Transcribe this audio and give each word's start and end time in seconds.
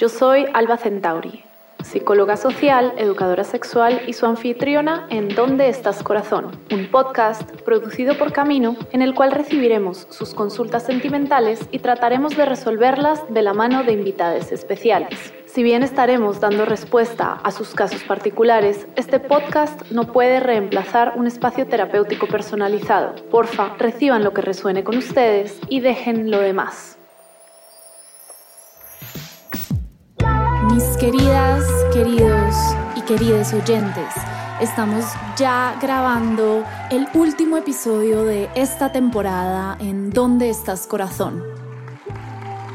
Yo 0.00 0.08
soy 0.08 0.46
Alba 0.54 0.78
Centauri, 0.78 1.44
psicóloga 1.82 2.38
social, 2.38 2.94
educadora 2.96 3.44
sexual 3.44 4.00
y 4.06 4.14
su 4.14 4.24
anfitriona 4.24 5.06
en 5.10 5.28
¿Dónde 5.28 5.68
estás 5.68 6.02
corazón? 6.02 6.58
Un 6.72 6.90
podcast 6.90 7.42
producido 7.66 8.16
por 8.16 8.32
Camino 8.32 8.76
en 8.92 9.02
el 9.02 9.14
cual 9.14 9.30
recibiremos 9.30 10.06
sus 10.08 10.32
consultas 10.32 10.84
sentimentales 10.84 11.68
y 11.70 11.80
trataremos 11.80 12.34
de 12.34 12.46
resolverlas 12.46 13.22
de 13.28 13.42
la 13.42 13.52
mano 13.52 13.84
de 13.84 13.92
invitados 13.92 14.52
especiales. 14.52 15.34
Si 15.44 15.62
bien 15.62 15.82
estaremos 15.82 16.40
dando 16.40 16.64
respuesta 16.64 17.38
a 17.44 17.50
sus 17.50 17.74
casos 17.74 18.02
particulares, 18.02 18.86
este 18.96 19.20
podcast 19.20 19.90
no 19.90 20.10
puede 20.10 20.40
reemplazar 20.40 21.12
un 21.16 21.26
espacio 21.26 21.66
terapéutico 21.66 22.26
personalizado. 22.26 23.16
Porfa, 23.30 23.74
reciban 23.76 24.24
lo 24.24 24.32
que 24.32 24.40
resuene 24.40 24.82
con 24.82 24.96
ustedes 24.96 25.60
y 25.68 25.80
dejen 25.80 26.30
lo 26.30 26.40
demás. 26.40 26.99
Mis 30.72 30.96
queridas, 30.98 31.64
queridos 31.92 32.54
y 32.94 33.00
queridas 33.02 33.52
oyentes, 33.52 34.14
estamos 34.60 35.04
ya 35.36 35.76
grabando 35.82 36.64
el 36.92 37.08
último 37.14 37.56
episodio 37.56 38.24
de 38.24 38.48
esta 38.54 38.92
temporada 38.92 39.76
en 39.80 40.10
¿Dónde 40.10 40.48
estás 40.48 40.86
corazón? 40.86 41.59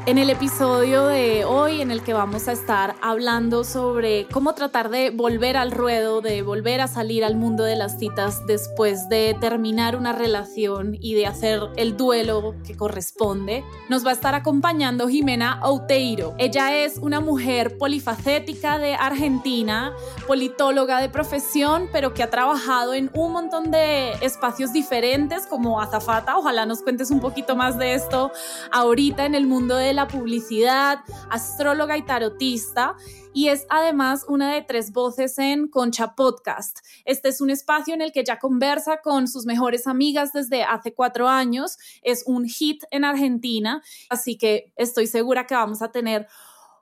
En 0.07 0.19
el 0.19 0.29
episodio 0.29 1.07
de 1.07 1.45
hoy 1.45 1.81
en 1.81 1.89
el 1.89 2.03
que 2.03 2.13
vamos 2.13 2.47
a 2.47 2.51
estar 2.51 2.95
hablando 3.01 3.63
sobre 3.63 4.27
cómo 4.27 4.53
tratar 4.53 4.91
de 4.91 5.09
volver 5.09 5.57
al 5.57 5.71
ruedo, 5.71 6.21
de 6.21 6.43
volver 6.43 6.79
a 6.79 6.87
salir 6.87 7.25
al 7.25 7.35
mundo 7.35 7.63
de 7.63 7.75
las 7.75 7.97
citas 7.97 8.45
después 8.45 9.09
de 9.09 9.35
terminar 9.41 9.95
una 9.95 10.13
relación 10.13 10.95
y 11.01 11.15
de 11.15 11.25
hacer 11.25 11.59
el 11.75 11.97
duelo 11.97 12.53
que 12.67 12.77
corresponde, 12.77 13.63
nos 13.89 14.05
va 14.05 14.11
a 14.11 14.13
estar 14.13 14.35
acompañando 14.35 15.07
Jimena 15.07 15.59
Outeiro. 15.63 16.35
Ella 16.37 16.77
es 16.77 16.99
una 16.99 17.19
mujer 17.19 17.75
polifacética 17.79 18.77
de 18.77 18.93
Argentina, 18.93 19.91
politóloga 20.27 21.01
de 21.01 21.09
profesión, 21.09 21.89
pero 21.91 22.13
que 22.13 22.21
ha 22.21 22.29
trabajado 22.29 22.93
en 22.93 23.09
un 23.15 23.31
montón 23.31 23.71
de 23.71 24.11
espacios 24.21 24.71
diferentes 24.71 25.47
como 25.47 25.81
azafata. 25.81 26.37
Ojalá 26.37 26.67
nos 26.67 26.83
cuentes 26.83 27.09
un 27.09 27.21
poquito 27.21 27.55
más 27.55 27.79
de 27.79 27.95
esto 27.95 28.31
ahorita 28.71 29.25
en 29.25 29.33
el 29.33 29.47
mundo 29.47 29.75
de 29.75 29.94
la 29.95 30.07
publicidad, 30.07 30.99
astróloga 31.29 31.97
y 31.97 32.03
tarotista, 32.03 32.95
y 33.33 33.47
es 33.47 33.65
además 33.69 34.25
una 34.27 34.53
de 34.53 34.61
tres 34.61 34.91
voces 34.91 35.39
en 35.39 35.67
Concha 35.67 36.15
Podcast. 36.15 36.79
Este 37.05 37.29
es 37.29 37.41
un 37.41 37.49
espacio 37.49 37.93
en 37.93 38.01
el 38.01 38.11
que 38.11 38.23
ya 38.23 38.37
conversa 38.37 39.01
con 39.01 39.27
sus 39.27 39.45
mejores 39.45 39.87
amigas 39.87 40.33
desde 40.33 40.63
hace 40.63 40.93
cuatro 40.93 41.27
años. 41.27 41.77
Es 42.01 42.23
un 42.27 42.45
hit 42.45 42.83
en 42.91 43.05
Argentina, 43.05 43.81
así 44.09 44.37
que 44.37 44.73
estoy 44.75 45.07
segura 45.07 45.47
que 45.47 45.55
vamos 45.55 45.81
a 45.81 45.91
tener 45.91 46.27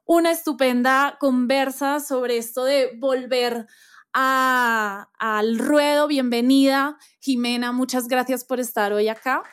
una 0.06 0.32
estupenda 0.32 1.18
conversa 1.20 2.00
sobre 2.00 2.38
esto 2.38 2.66
de 2.66 2.92
volver 2.98 3.68
al 4.12 5.58
ruedo. 5.58 6.08
Bienvenida, 6.08 6.98
Jimena. 7.20 7.72
Muchas 7.72 8.08
gracias 8.08 8.44
por 8.44 8.60
estar 8.60 8.94
hoy 8.94 9.08
acá. 9.08 9.44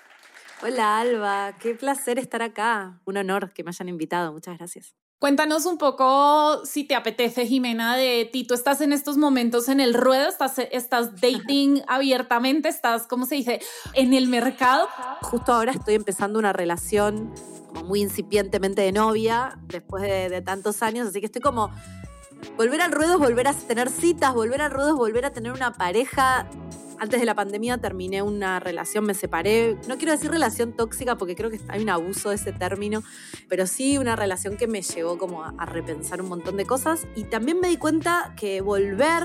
Hola 0.63 1.01
Alba, 1.01 1.57
qué 1.59 1.75
placer 1.75 2.19
estar 2.19 2.43
acá. 2.43 3.01
Un 3.07 3.17
honor 3.17 3.55
que 3.55 3.65
me 3.65 3.71
hayan 3.71 3.89
invitado, 3.89 4.31
muchas 4.31 4.59
gracias. 4.59 4.95
Cuéntanos 5.19 5.65
un 5.65 5.79
poco 5.79 6.65
si 6.67 6.85
te 6.85 6.95
apetece, 6.95 7.47
Jimena, 7.47 7.97
de 7.97 8.29
ti. 8.31 8.47
Tú 8.47 8.53
estás 8.53 8.83
en 8.83 8.93
estos 8.93 9.17
momentos 9.17 9.71
en 9.71 9.81
el 9.81 9.95
ruedo, 9.95 10.29
estás, 10.29 10.59
estás 10.59 11.15
dating 11.21 11.83
abiertamente, 11.89 12.69
estás, 12.69 13.07
¿cómo 13.07 13.25
se 13.25 13.37
dice?, 13.37 13.61
en 13.95 14.13
el 14.13 14.29
mercado. 14.29 14.87
Justo 15.23 15.55
ahora 15.55 15.73
estoy 15.73 15.95
empezando 15.95 16.39
una 16.39 16.53
relación 16.53 17.33
como 17.69 17.85
muy 17.85 18.03
incipientemente 18.03 18.83
de 18.83 18.93
novia, 18.93 19.59
después 19.63 20.03
de, 20.03 20.29
de 20.29 20.43
tantos 20.43 20.83
años, 20.83 21.09
así 21.09 21.21
que 21.21 21.27
estoy 21.27 21.41
como... 21.41 21.71
Volver 22.57 22.81
al 22.81 22.93
ruedo 22.93 23.15
es 23.15 23.19
volver 23.19 23.49
a 23.49 23.53
tener 23.53 23.91
citas, 23.91 24.33
volver 24.35 24.63
al 24.63 24.71
ruedo 24.71 24.91
es 24.91 24.95
volver 24.95 25.27
a 25.27 25.31
tener 25.31 25.53
una 25.53 25.73
pareja 25.73 26.49
antes 27.01 27.19
de 27.19 27.25
la 27.25 27.35
pandemia 27.35 27.79
terminé 27.79 28.21
una 28.21 28.61
relación, 28.61 29.05
me 29.05 29.15
separé. 29.15 29.79
No 29.89 29.97
quiero 29.97 30.13
decir 30.13 30.31
relación 30.31 30.75
tóxica 30.75 31.17
porque 31.17 31.35
creo 31.35 31.49
que 31.49 31.59
hay 31.69 31.83
un 31.83 31.89
abuso 31.89 32.29
de 32.29 32.35
ese 32.35 32.53
término, 32.53 33.03
pero 33.49 33.67
sí 33.67 33.97
una 33.97 34.17
relación 34.17 34.59
que 34.59 34.67
me 34.67 34.83
llevó 34.83 35.17
como 35.17 35.43
a, 35.43 35.65
repensar 35.65 36.21
un 36.21 36.29
montón 36.29 36.59
de 36.59 36.67
cosas. 36.67 37.07
Y 37.17 37.25
también 37.25 37.59
me 37.59 37.69
di 37.69 37.79
cuenta 37.79 38.35
que 38.37 38.61
volver 38.61 39.25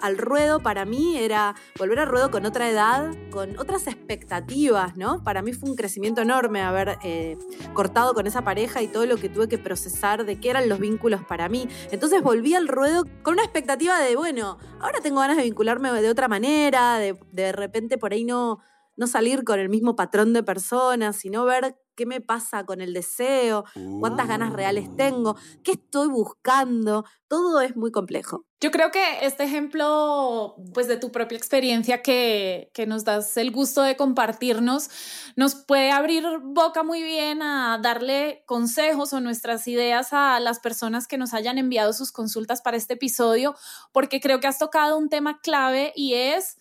al 0.00 0.18
ruedo 0.18 0.60
para 0.60 0.84
mí 0.84 1.16
era 1.16 1.54
volver 1.78 2.00
al 2.00 2.08
ruedo 2.08 2.30
con 2.30 2.44
otra 2.44 2.68
edad, 2.68 3.10
con 3.30 3.58
otras 3.58 3.86
expectativas, 3.86 4.96
¿no? 4.98 5.24
Para 5.24 5.40
mí 5.40 5.54
fue 5.54 5.70
un 5.70 5.76
crecimiento 5.76 6.20
enorme 6.20 6.60
haber 6.60 6.98
eh, 7.02 7.38
cortado 7.72 8.12
con 8.12 8.26
esa 8.26 8.42
pareja 8.42 8.82
y 8.82 8.88
todo 8.88 9.06
lo 9.06 9.16
que 9.16 9.30
tuve 9.30 9.48
que 9.48 9.56
procesar 9.56 10.26
de 10.26 10.38
qué 10.38 10.50
eran 10.50 10.68
los 10.68 10.78
vínculos 10.78 11.24
para 11.24 11.48
mí. 11.48 11.68
Entonces 11.90 12.22
volví 12.22 12.54
al 12.54 12.68
ruedo 12.68 13.04
con 13.22 13.34
una 13.34 13.44
expectativa 13.44 13.98
de, 13.98 14.14
bueno, 14.14 14.58
ahora 14.80 15.00
tengo 15.00 15.20
ganas 15.20 15.38
de 15.38 15.44
vincularme 15.44 15.90
de 16.02 16.10
otra 16.10 16.28
manera, 16.28 16.98
de 16.98 17.13
de, 17.32 17.52
repente 17.52 17.98
por 17.98 18.12
ahí 18.12 18.24
no, 18.24 18.60
no 18.96 19.06
salir 19.06 19.44
con 19.44 19.58
el 19.58 19.68
mismo 19.68 19.96
patrón 19.96 20.32
de 20.32 20.42
personas, 20.42 21.16
sino 21.16 21.44
ver 21.44 21.76
qué 21.94 22.06
me 22.06 22.20
pasa 22.20 22.64
con 22.64 22.80
el 22.80 22.92
deseo, 22.92 23.64
cuántas 24.00 24.26
ganas 24.28 24.52
reales 24.52 24.88
uh. 24.88 24.96
tengo, 24.96 25.36
qué 25.62 25.72
estoy 25.72 26.08
buscando. 26.08 27.04
Todo 27.28 27.60
es 27.60 27.76
muy 27.76 27.90
complejo. 27.90 28.44
Yo 28.60 28.70
creo 28.70 28.90
que 28.90 29.26
este 29.26 29.44
ejemplo, 29.44 30.56
pues 30.72 30.88
de 30.88 30.96
tu 30.96 31.12
propia 31.12 31.36
experiencia 31.36 32.02
que, 32.02 32.70
que 32.72 32.86
nos 32.86 33.04
das 33.04 33.36
el 33.36 33.50
gusto 33.50 33.82
de 33.82 33.96
compartirnos, 33.96 34.88
nos 35.36 35.54
puede 35.54 35.90
abrir 35.90 36.24
boca 36.42 36.82
muy 36.82 37.02
bien 37.02 37.42
a 37.42 37.78
darle 37.82 38.42
consejos 38.46 39.12
o 39.12 39.20
nuestras 39.20 39.68
ideas 39.68 40.12
a 40.12 40.40
las 40.40 40.60
personas 40.60 41.06
que 41.06 41.18
nos 41.18 41.34
hayan 41.34 41.58
enviado 41.58 41.92
sus 41.92 42.10
consultas 42.10 42.62
para 42.62 42.76
este 42.76 42.94
episodio, 42.94 43.54
porque 43.92 44.20
creo 44.20 44.40
que 44.40 44.46
has 44.46 44.58
tocado 44.58 44.96
un 44.96 45.08
tema 45.08 45.40
clave 45.42 45.92
y 45.94 46.14
es 46.14 46.56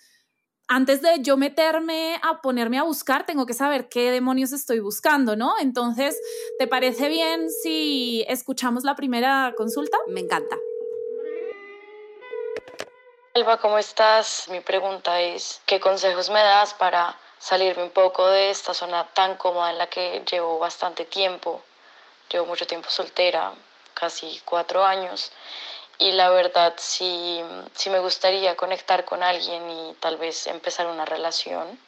antes 0.74 1.04
de 1.04 1.22
yo 1.22 1.38
meterme 1.38 2.20
a 2.24 2.42
ponerme 2.42 2.80
a 2.80 2.84
buscar, 2.84 3.28
tengo 3.28 3.46
que 3.46 3.54
saber 3.54 3.90
qué 3.90 4.10
demonios 4.10 4.54
estoy 4.54 4.80
buscando, 4.80 5.36
¿no? 5.36 5.54
Entonces, 5.60 6.20
¿te 6.58 6.66
parece 6.66 7.10
bien 7.10 7.52
si 7.52 8.26
escuchamos 8.28 8.84
la 8.84 8.96
primera 8.96 9.54
consulta? 9.56 9.98
Me 10.08 10.22
encanta. 10.22 10.56
Alba, 13.36 13.58
¿cómo 13.58 13.78
estás? 13.78 14.48
Mi 14.50 14.62
pregunta 14.62 15.22
es, 15.22 15.62
¿qué 15.68 15.80
consejos 15.80 16.32
me 16.32 16.40
das 16.40 16.74
para 16.74 17.16
salirme 17.38 17.84
un 17.84 17.92
poco 17.92 18.28
de 18.28 18.50
esta 18.50 18.74
zona 18.74 19.08
tan 19.14 19.38
cómoda 19.38 19.70
en 19.70 19.78
la 19.78 19.88
que 19.88 20.24
llevo 20.30 20.58
bastante 20.58 21.06
tiempo? 21.06 21.62
Llevo 22.32 22.48
mucho 22.48 22.66
tiempo 22.66 22.90
soltera, 22.90 23.54
casi 23.94 24.42
cuatro 24.44 24.84
años 24.84 25.32
y 26.00 26.12
la 26.12 26.30
verdad 26.30 26.74
sí, 26.78 27.42
sí 27.74 27.90
me 27.90 28.00
gustaría 28.00 28.56
conectar 28.56 29.06
con 29.06 29.24
alguien 29.24 29.70
y 29.70 29.94
tal 30.00 30.18
vez 30.18 30.48
empezar 30.48 30.88
una 30.88 31.06
relación. 31.06 31.80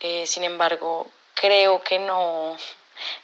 Eh, 0.00 0.26
sin 0.26 0.44
embargo, 0.44 1.06
creo 1.34 1.82
que 1.82 1.98
no, 1.98 2.56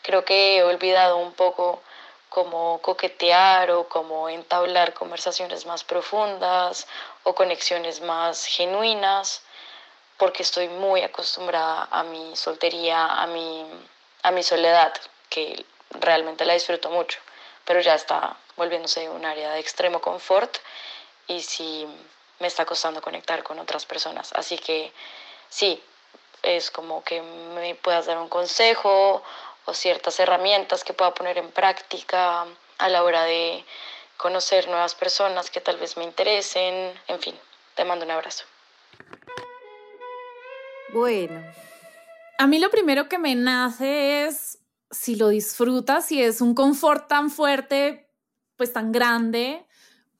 creo 0.02 0.24
que 0.24 0.58
he 0.58 0.62
olvidado 0.62 1.16
un 1.16 1.32
poco 1.32 1.82
cómo 2.28 2.80
coquetear 2.82 3.70
o 3.70 3.88
cómo 3.88 4.28
entablar 4.28 4.94
conversaciones 4.94 5.66
más 5.66 5.82
profundas 5.84 6.86
o 7.24 7.34
conexiones 7.34 8.00
más 8.00 8.44
genuinas, 8.44 9.42
porque 10.18 10.42
estoy 10.42 10.68
muy 10.68 11.02
acostumbrada 11.02 11.88
a 11.90 12.02
mi 12.02 12.36
soltería, 12.36 13.06
a 13.06 13.26
mi, 13.26 13.66
a 14.22 14.30
mi 14.30 14.42
soledad, 14.42 14.92
que 15.28 15.64
realmente 15.90 16.44
la 16.44 16.54
disfruto 16.54 16.90
mucho, 16.90 17.18
pero 17.64 17.80
ya 17.80 17.94
está 17.94 18.36
volviéndose 18.58 19.08
un 19.08 19.24
área 19.24 19.52
de 19.52 19.60
extremo 19.60 20.00
confort 20.00 20.58
y 21.26 21.40
sí 21.40 21.86
me 22.40 22.48
está 22.48 22.66
costando 22.66 23.00
conectar 23.00 23.42
con 23.42 23.58
otras 23.58 23.86
personas. 23.86 24.32
Así 24.34 24.58
que 24.58 24.92
sí, 25.48 25.82
es 26.42 26.70
como 26.70 27.02
que 27.02 27.22
me 27.22 27.74
puedas 27.76 28.06
dar 28.06 28.18
un 28.18 28.28
consejo 28.28 29.22
o 29.64 29.74
ciertas 29.74 30.18
herramientas 30.20 30.84
que 30.84 30.92
pueda 30.92 31.14
poner 31.14 31.38
en 31.38 31.50
práctica 31.50 32.46
a 32.78 32.88
la 32.88 33.02
hora 33.02 33.24
de 33.24 33.64
conocer 34.16 34.66
nuevas 34.68 34.94
personas 34.94 35.50
que 35.50 35.60
tal 35.60 35.78
vez 35.78 35.96
me 35.96 36.04
interesen. 36.04 36.92
En 37.06 37.20
fin, 37.20 37.34
te 37.74 37.84
mando 37.84 38.04
un 38.04 38.10
abrazo. 38.10 38.44
Bueno. 40.92 41.42
A 42.38 42.46
mí 42.46 42.58
lo 42.58 42.70
primero 42.70 43.08
que 43.08 43.18
me 43.18 43.34
nace 43.34 44.26
es 44.26 44.58
si 44.90 45.16
lo 45.16 45.28
disfrutas, 45.28 46.06
si 46.06 46.22
es 46.22 46.40
un 46.40 46.54
confort 46.54 47.08
tan 47.08 47.30
fuerte 47.30 48.07
pues 48.58 48.74
tan 48.74 48.92
grande, 48.92 49.64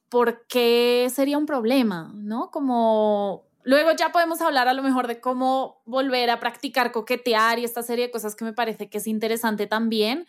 ¿por 0.09 0.47
qué 0.47 1.11
sería 1.13 1.37
un 1.37 1.45
problema? 1.45 2.11
¿No? 2.15 2.51
Como 2.51 3.45
luego 3.65 3.91
ya 3.93 4.13
podemos 4.13 4.41
hablar 4.41 4.69
a 4.69 4.73
lo 4.73 4.83
mejor 4.83 5.07
de 5.07 5.21
cómo 5.21 5.83
volver 5.85 6.31
a 6.31 6.41
practicar 6.41 6.93
coquetear 6.93 7.59
y 7.59 7.65
esta 7.65 7.83
serie 7.83 8.07
de 8.07 8.11
cosas 8.11 8.35
que 8.35 8.47
me 8.47 8.55
parece 8.55 8.89
que 8.89 8.97
es 8.97 9.07
interesante 9.07 9.67
también. 9.67 10.27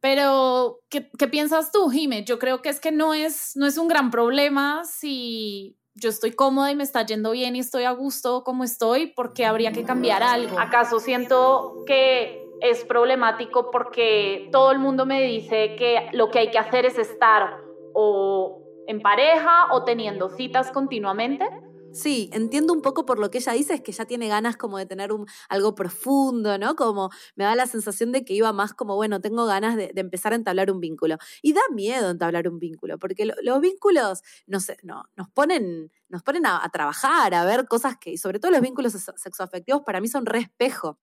Pero, 0.00 0.80
¿qué, 0.88 1.10
qué 1.18 1.28
piensas 1.28 1.70
tú, 1.70 1.90
Jime? 1.90 2.24
Yo 2.24 2.38
creo 2.38 2.62
que 2.62 2.70
es 2.70 2.80
que 2.80 2.90
no 2.90 3.12
es, 3.12 3.52
no 3.54 3.66
es 3.66 3.76
un 3.76 3.86
gran 3.86 4.10
problema 4.10 4.82
si 4.86 5.76
yo 5.94 6.08
estoy 6.08 6.32
cómoda 6.32 6.70
y 6.70 6.76
me 6.76 6.84
está 6.84 7.04
yendo 7.04 7.32
bien 7.32 7.54
y 7.54 7.60
estoy 7.60 7.84
a 7.84 7.90
gusto 7.90 8.42
como 8.42 8.64
estoy, 8.64 9.08
porque 9.08 9.44
habría 9.44 9.72
que 9.72 9.84
cambiar 9.84 10.22
algo. 10.22 10.58
¿Acaso 10.58 10.98
siento 10.98 11.84
que 11.86 12.49
es 12.60 12.84
problemático 12.84 13.70
porque 13.70 14.48
todo 14.52 14.70
el 14.72 14.78
mundo 14.78 15.06
me 15.06 15.22
dice 15.22 15.76
que 15.76 16.08
lo 16.12 16.30
que 16.30 16.40
hay 16.40 16.50
que 16.50 16.58
hacer 16.58 16.86
es 16.86 16.98
estar 16.98 17.58
o 17.94 18.62
en 18.86 19.00
pareja 19.00 19.72
o 19.72 19.84
teniendo 19.84 20.28
citas 20.30 20.70
continuamente 20.72 21.48
Sí, 21.92 22.30
entiendo 22.32 22.72
un 22.72 22.82
poco 22.82 23.04
por 23.04 23.18
lo 23.18 23.30
que 23.30 23.38
ella 23.38 23.52
dice, 23.52 23.74
es 23.74 23.80
que 23.80 23.92
ya 23.92 24.04
tiene 24.04 24.28
ganas 24.28 24.56
como 24.56 24.78
de 24.78 24.86
tener 24.86 25.12
un, 25.12 25.26
algo 25.48 25.74
profundo, 25.74 26.56
¿no? 26.58 26.76
Como 26.76 27.10
me 27.34 27.44
da 27.44 27.56
la 27.56 27.66
sensación 27.66 28.12
de 28.12 28.24
que 28.24 28.32
iba 28.34 28.52
más 28.52 28.74
como, 28.74 28.94
bueno, 28.96 29.20
tengo 29.20 29.46
ganas 29.46 29.76
de, 29.76 29.92
empezar 29.96 30.32
a 30.32 30.36
entablar 30.36 30.70
un 30.70 30.80
vínculo. 30.80 31.16
Y 31.42 31.52
da 31.52 31.60
miedo 31.74 32.10
entablar 32.10 32.48
un 32.48 32.58
vínculo, 32.58 32.98
porque 32.98 33.30
los 33.42 33.60
vínculos 33.60 34.22
no 34.46 34.60
sé, 34.60 34.76
no, 34.82 35.04
nos 35.16 35.28
ponen, 35.30 35.90
nos 36.08 36.22
ponen 36.22 36.46
a, 36.46 36.68
trabajar, 36.72 37.34
a 37.34 37.44
ver 37.44 37.66
cosas 37.66 37.96
que, 37.98 38.10
y 38.12 38.18
sobre 38.18 38.38
todo 38.38 38.50
los 38.52 38.60
vínculos 38.60 38.92
sexoafectivos 38.92 39.82
para 39.82 40.00
mí 40.00 40.08
son 40.08 40.26
re. 40.26 40.52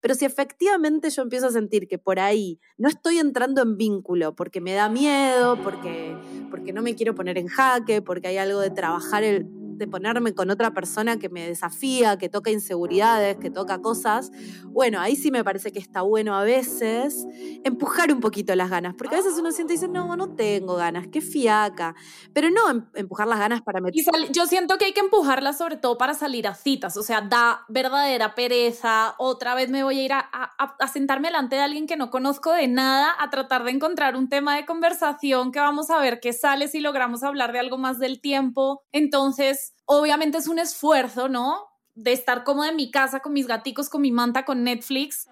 Pero 0.00 0.14
si 0.14 0.24
efectivamente 0.24 1.10
yo 1.10 1.22
empiezo 1.22 1.48
a 1.48 1.50
sentir 1.50 1.88
que 1.88 1.98
por 1.98 2.20
ahí 2.20 2.60
no 2.76 2.88
estoy 2.88 3.18
entrando 3.18 3.62
en 3.62 3.76
vínculo 3.76 4.34
porque 4.34 4.60
me 4.60 4.74
da 4.74 4.88
miedo, 4.88 5.60
porque, 5.62 6.16
porque 6.50 6.72
no 6.72 6.82
me 6.82 6.94
quiero 6.94 7.14
poner 7.14 7.38
en 7.38 7.48
jaque, 7.48 8.02
porque 8.02 8.28
hay 8.28 8.38
algo 8.38 8.60
de 8.60 8.70
trabajar 8.70 9.24
el 9.24 9.65
de 9.76 9.86
ponerme 9.86 10.34
con 10.34 10.50
otra 10.50 10.72
persona 10.72 11.18
que 11.18 11.28
me 11.28 11.46
desafía, 11.46 12.18
que 12.18 12.28
toca 12.28 12.50
inseguridades, 12.50 13.36
que 13.36 13.50
toca 13.50 13.80
cosas, 13.80 14.30
bueno, 14.64 15.00
ahí 15.00 15.16
sí 15.16 15.30
me 15.30 15.44
parece 15.44 15.72
que 15.72 15.78
está 15.78 16.02
bueno 16.02 16.34
a 16.34 16.44
veces 16.44 17.26
empujar 17.64 18.12
un 18.12 18.20
poquito 18.20 18.54
las 18.54 18.70
ganas, 18.70 18.94
porque 18.94 19.14
a 19.14 19.18
veces 19.18 19.38
uno 19.38 19.52
siente 19.52 19.74
y 19.74 19.76
dice, 19.76 19.88
no, 19.88 20.16
no 20.16 20.34
tengo 20.34 20.76
ganas, 20.76 21.08
qué 21.08 21.20
fiaca, 21.20 21.94
pero 22.32 22.50
no 22.50 22.70
em, 22.70 22.86
empujar 22.94 23.26
las 23.26 23.38
ganas 23.38 23.62
para 23.62 23.80
meter. 23.80 24.04
yo 24.32 24.46
siento 24.46 24.78
que 24.78 24.86
hay 24.86 24.92
que 24.92 25.00
empujarlas 25.00 25.58
sobre 25.58 25.76
todo 25.76 25.98
para 25.98 26.14
salir 26.14 26.46
a 26.46 26.54
citas, 26.54 26.96
o 26.96 27.02
sea, 27.02 27.20
da 27.20 27.64
verdadera 27.68 28.34
pereza, 28.34 29.14
otra 29.18 29.54
vez 29.54 29.70
me 29.70 29.82
voy 29.82 30.00
a 30.00 30.04
ir 30.04 30.12
a, 30.12 30.18
a 30.18 30.88
sentarme 30.88 31.28
delante 31.28 31.56
de 31.56 31.62
alguien 31.62 31.86
que 31.86 31.96
no 31.96 32.10
conozco 32.10 32.52
de 32.52 32.68
nada, 32.68 33.14
a 33.18 33.30
tratar 33.30 33.64
de 33.64 33.70
encontrar 33.70 34.16
un 34.16 34.28
tema 34.28 34.56
de 34.56 34.66
conversación 34.66 35.52
que 35.52 35.60
vamos 35.60 35.90
a 35.90 36.00
ver 36.00 36.20
qué 36.20 36.32
sale 36.32 36.68
si 36.68 36.80
logramos 36.80 37.22
hablar 37.22 37.52
de 37.52 37.58
algo 37.58 37.78
más 37.78 37.98
del 37.98 38.20
tiempo. 38.20 38.84
Entonces, 38.92 39.65
obviamente 39.84 40.38
es 40.38 40.48
un 40.48 40.58
esfuerzo, 40.58 41.28
¿no? 41.28 41.68
De 41.94 42.12
estar 42.12 42.44
como 42.44 42.64
en 42.64 42.76
mi 42.76 42.90
casa 42.90 43.20
con 43.20 43.32
mis 43.32 43.46
gaticos, 43.46 43.88
con 43.88 44.02
mi 44.02 44.12
manta, 44.12 44.44
con 44.44 44.62
Netflix, 44.64 45.28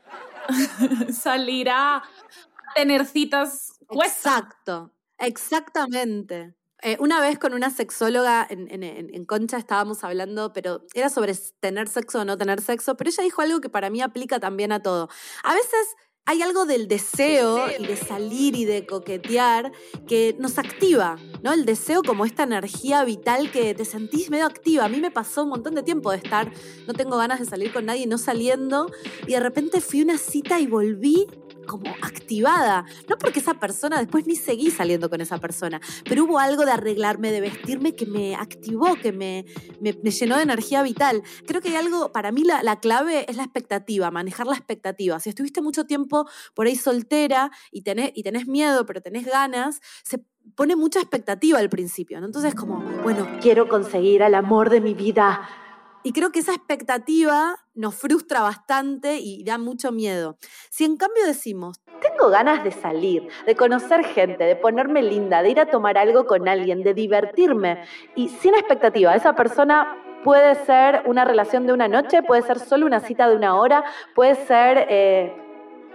salir 1.13 1.69
a 1.71 2.03
tener 2.75 3.07
citas. 3.07 3.79
Exacto, 3.91 4.91
exactamente. 5.19 6.55
Eh, 6.83 6.99
una 7.01 7.19
vez 7.19 7.39
con 7.39 7.55
una 7.55 7.71
sexóloga 7.71 8.47
en, 8.49 8.83
en, 8.83 9.25
Concha 9.25 9.57
estábamos 9.57 10.05
hablando, 10.05 10.53
pero 10.53 10.83
era 10.93 11.09
sobre 11.09 11.35
tener 11.59 11.89
sexo 11.89 12.21
o 12.21 12.25
no 12.27 12.37
tener 12.37 12.61
sexo, 12.61 12.95
pero 12.95 13.09
ella 13.09 13.23
dijo 13.23 13.41
algo 13.41 13.63
que 13.63 13.71
para 13.71 13.89
mí 13.89 14.03
aplica 14.03 14.39
también 14.39 14.71
a 14.71 14.83
todo. 14.83 15.09
A 15.45 15.55
veces 15.55 15.97
hay 16.26 16.41
algo 16.43 16.65
del 16.65 16.88
deseo 16.88 17.67
y 17.79 17.87
de 17.87 17.97
salir 17.97 18.56
y 18.56 18.65
de 18.65 18.87
coquetear 18.87 19.73
que 20.06 20.35
nos 20.38 20.59
activa, 20.59 21.17
¿no? 21.43 21.53
El 21.53 21.67
deseo 21.67 22.03
como 22.03 22.25
esta 22.25 22.44
energía 22.44 23.05
vital 23.05 23.50
que 23.50 23.75
te 23.75 23.85
sentís 23.85 24.31
medio 24.31 24.47
activa. 24.47 24.87
A 24.87 24.88
mí 24.88 25.00
me 25.00 25.11
pasó 25.11 25.43
un 25.43 25.50
montón 25.50 25.75
de 25.75 25.82
tiempo 25.82 26.11
de 26.11 26.17
estar, 26.19 26.50
no 26.87 26.94
tengo 26.94 27.19
ganas 27.19 27.41
de 27.41 27.44
salir 27.44 27.73
con 27.73 27.85
nadie, 27.85 28.06
no 28.06 28.17
saliendo, 28.17 28.91
y 29.26 29.32
de 29.32 29.41
repente 29.41 29.81
fui 29.82 30.00
a 30.00 30.05
una 30.05 30.19
cita 30.19 30.61
y 30.61 30.67
volví 30.67 31.26
como 31.64 31.90
activada. 32.02 32.84
No 33.08 33.16
porque 33.19 33.40
esa 33.40 33.55
persona, 33.55 33.99
después 33.99 34.26
ni 34.26 34.37
seguí 34.37 34.70
saliendo 34.70 35.11
con 35.11 35.20
esa 35.20 35.38
persona, 35.38 35.81
pero 36.05 36.25
hubo 36.25 36.38
algo 36.38 36.64
de 36.64 36.72
arreglarme, 36.72 37.32
de 37.32 37.40
vestirme 37.40 37.94
que 37.94 38.06
me 38.06 38.34
activó, 38.34 38.96
que 38.96 39.12
me, 39.12 39.44
me, 39.81 39.93
llenó 39.93 40.37
de 40.37 40.43
energía 40.43 40.82
vital. 40.82 41.22
Creo 41.46 41.61
que 41.61 41.70
hay 41.70 41.76
algo, 41.76 42.12
para 42.12 42.32
mí 42.32 42.44
la, 42.44 42.62
la, 42.62 42.81
clave 42.81 43.26
es 43.28 43.37
la 43.37 43.44
expectativa, 43.44 44.11
manejar 44.11 44.46
la 44.46 44.56
expectativa. 44.56 45.19
Si 45.20 45.28
estuviste 45.28 45.62
mucho 45.62 45.84
tiempo 45.84 46.28
por 46.55 46.66
ahí 46.66 46.76
soltera 46.76 47.50
y 47.70 47.82
tenés, 47.82 48.12
y 48.14 48.22
tenés 48.22 48.46
miedo, 48.46 48.87
pero 48.87 49.00
tenés 49.00 49.26
ganas, 49.26 49.81
se 50.02 50.25
pone 50.55 50.76
mucha 50.76 51.00
expectativa 51.00 51.58
al 51.58 51.69
principio. 51.69 52.20
¿no? 52.20 52.26
Entonces 52.26 52.55
como, 52.55 52.81
bueno, 53.02 53.26
quiero 53.40 53.69
conseguir 53.69 54.22
al 54.22 54.34
amor 54.34 54.70
de 54.70 54.81
mi 54.81 54.94
vida 54.94 55.49
y 56.05 56.12
creo 56.12 56.31
que 56.31 56.41
esa 56.41 56.53
expectativa 56.53 57.56
nos 57.75 57.95
frustra 57.95 58.43
bastante 58.43 59.17
y 59.17 59.43
da 59.43 59.56
mucho 59.56 59.91
miedo. 59.91 60.37
Si 60.69 60.85
en 60.85 60.99
cambio 60.99 61.25
decimos, 61.27 61.81
tengo 62.03 62.29
ganas 62.29 62.62
de 62.62 62.71
salir, 62.71 63.27
de 63.47 63.56
conocer 63.56 64.05
gente, 64.05 64.45
de 64.45 64.55
ponerme 64.55 65.03
linda, 65.03 65.43
de 65.43 65.51
ir 65.51 65.61
a 65.61 65.67
tomar 65.67 65.97
algo 65.97 66.27
con 66.27 66.47
alguien, 66.47 66.83
de 66.83 66.93
divertirme, 66.93 67.85
y 68.15 68.29
sin 68.29 68.55
expectativa, 68.55 69.15
esa 69.15 69.35
persona 69.35 69.97
puede 70.23 70.55
ser 70.67 71.03
una 71.06 71.25
relación 71.25 71.67
de 71.67 71.73
una 71.73 71.89
noche, 71.89 72.23
puede 72.23 72.43
ser 72.43 72.59
solo 72.59 72.85
una 72.85 73.00
cita 73.00 73.27
de 73.27 73.37
una 73.37 73.57
hora, 73.57 73.83
puede 74.15 74.35
ser 74.35 74.87
eh, 74.91 75.35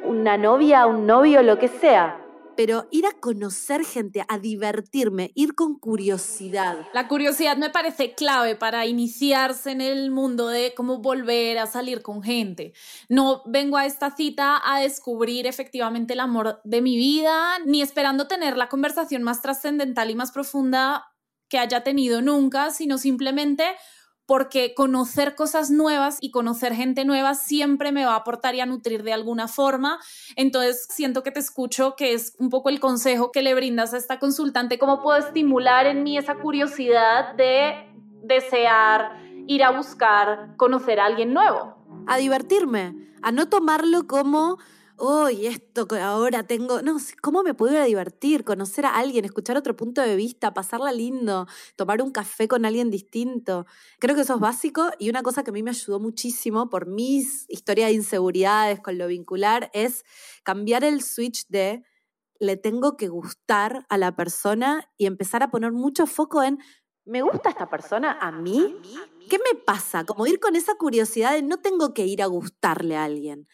una 0.04 0.38
novia, 0.38 0.88
un 0.88 1.06
novio, 1.06 1.44
lo 1.44 1.60
que 1.60 1.68
sea 1.68 2.19
pero 2.60 2.90
ir 2.92 3.06
a 3.06 3.14
conocer 3.14 3.86
gente, 3.86 4.26
a 4.28 4.38
divertirme, 4.38 5.32
ir 5.34 5.56
con 5.56 5.80
curiosidad. 5.80 6.86
La 6.94 7.08
curiosidad 7.08 7.56
me 7.56 7.70
parece 7.70 8.16
clave 8.16 8.58
para 8.58 8.86
iniciarse 8.86 9.72
en 9.72 9.80
el 9.80 10.12
mundo 10.12 10.50
de 10.50 10.74
cómo 10.76 10.98
volver 10.98 11.58
a 11.58 11.68
salir 11.68 12.02
con 12.02 12.22
gente. 12.22 12.74
No 13.08 13.44
vengo 13.46 13.78
a 13.78 13.86
esta 13.86 14.14
cita 14.14 14.62
a 14.62 14.82
descubrir 14.82 15.48
efectivamente 15.48 16.16
el 16.16 16.20
amor 16.20 16.60
de 16.66 16.82
mi 16.82 16.98
vida, 16.98 17.60
ni 17.66 17.82
esperando 17.82 18.28
tener 18.28 18.58
la 18.58 18.68
conversación 18.68 19.24
más 19.24 19.42
trascendental 19.42 20.10
y 20.10 20.16
más 20.16 20.34
profunda 20.34 21.06
que 21.48 21.60
haya 21.60 21.82
tenido 21.82 22.22
nunca, 22.22 22.72
sino 22.72 22.98
simplemente 22.98 23.64
porque 24.30 24.76
conocer 24.76 25.34
cosas 25.34 25.72
nuevas 25.72 26.20
y 26.22 26.30
conocer 26.30 26.76
gente 26.76 27.04
nueva 27.04 27.34
siempre 27.34 27.92
me 27.92 28.06
va 28.06 28.12
a 28.12 28.18
aportar 28.18 28.54
y 28.54 28.60
a 28.60 28.68
nutrir 28.68 29.02
de 29.02 29.12
alguna 29.12 29.48
forma. 29.48 29.98
Entonces, 30.36 30.86
siento 30.88 31.24
que 31.24 31.32
te 31.32 31.40
escucho, 31.40 31.96
que 31.96 32.14
es 32.14 32.36
un 32.38 32.52
poco 32.52 32.70
el 32.70 32.80
consejo 32.80 33.32
que 33.32 33.42
le 33.42 33.56
brindas 33.56 33.96
a 33.96 33.98
esta 33.98 34.20
consultante, 34.20 34.78
cómo 34.78 35.02
puedo 35.02 35.18
estimular 35.18 35.88
en 35.88 36.04
mí 36.04 36.16
esa 36.16 36.36
curiosidad 36.36 37.34
de 37.38 37.74
desear 38.22 39.20
ir 39.48 39.64
a 39.64 39.72
buscar 39.72 40.56
conocer 40.58 41.00
a 41.00 41.06
alguien 41.06 41.34
nuevo. 41.34 41.76
A 42.06 42.18
divertirme, 42.18 42.94
a 43.24 43.32
no 43.32 43.50
tomarlo 43.50 44.06
como 44.06 44.60
uy, 45.00 45.48
esto 45.48 45.88
que 45.88 46.00
ahora 46.00 46.44
tengo, 46.44 46.82
no, 46.82 46.98
¿cómo 47.22 47.44
me 47.44 47.54
puedo 47.54 47.84
divertir? 47.84 48.44
Conocer 48.44 48.86
a 48.86 48.96
alguien, 48.96 49.26
escuchar 49.26 49.58
otro 49.58 49.76
punto 49.76 50.02
de 50.02 50.16
vista, 50.16 50.54
pasarla 50.54 50.92
lindo, 50.92 51.48
tomar 51.76 52.02
un 52.02 52.12
café 52.12 52.48
con 52.48 52.66
alguien 52.66 52.90
distinto. 52.90 53.66
Creo 54.00 54.16
que 54.16 54.22
eso 54.22 54.36
es 54.36 54.40
básico 54.40 54.90
y 55.00 55.10
una 55.10 55.24
cosa 55.24 55.44
que 55.44 55.52
a 55.52 55.54
mí 55.54 55.64
me 55.64 55.72
ayudó 55.72 56.00
muchísimo 56.00 56.70
por 56.70 56.88
mis 56.88 57.46
historias 57.50 57.90
de 57.90 57.96
inseguridades 57.96 58.80
con 58.80 58.98
lo 58.98 59.08
vincular 59.08 59.70
es 59.74 60.04
cambiar 60.44 60.84
el 60.84 61.02
switch 61.02 61.48
de 61.48 61.84
le 62.40 62.58
tengo 62.58 62.96
que 62.96 63.08
gustar 63.10 63.86
a 63.90 63.98
la 63.98 64.16
persona 64.16 64.90
y 64.98 65.06
empezar 65.06 65.44
a 65.44 65.52
poner 65.52 65.72
mucho 65.74 66.08
foco 66.08 66.42
en 66.42 66.60
¿me 67.06 67.22
gusta 67.22 67.50
esta 67.50 67.70
persona 67.70 68.18
a 68.22 68.32
mí? 68.32 68.76
¿Qué 69.30 69.38
me 69.40 69.60
pasa? 69.60 70.06
Como 70.06 70.26
ir 70.26 70.40
con 70.40 70.56
esa 70.56 70.76
curiosidad 70.76 71.34
de 71.34 71.42
no 71.42 71.58
tengo 71.58 71.94
que 71.94 72.06
ir 72.06 72.22
a 72.22 72.28
gustarle 72.28 72.96
a 72.96 73.04
alguien 73.04 73.48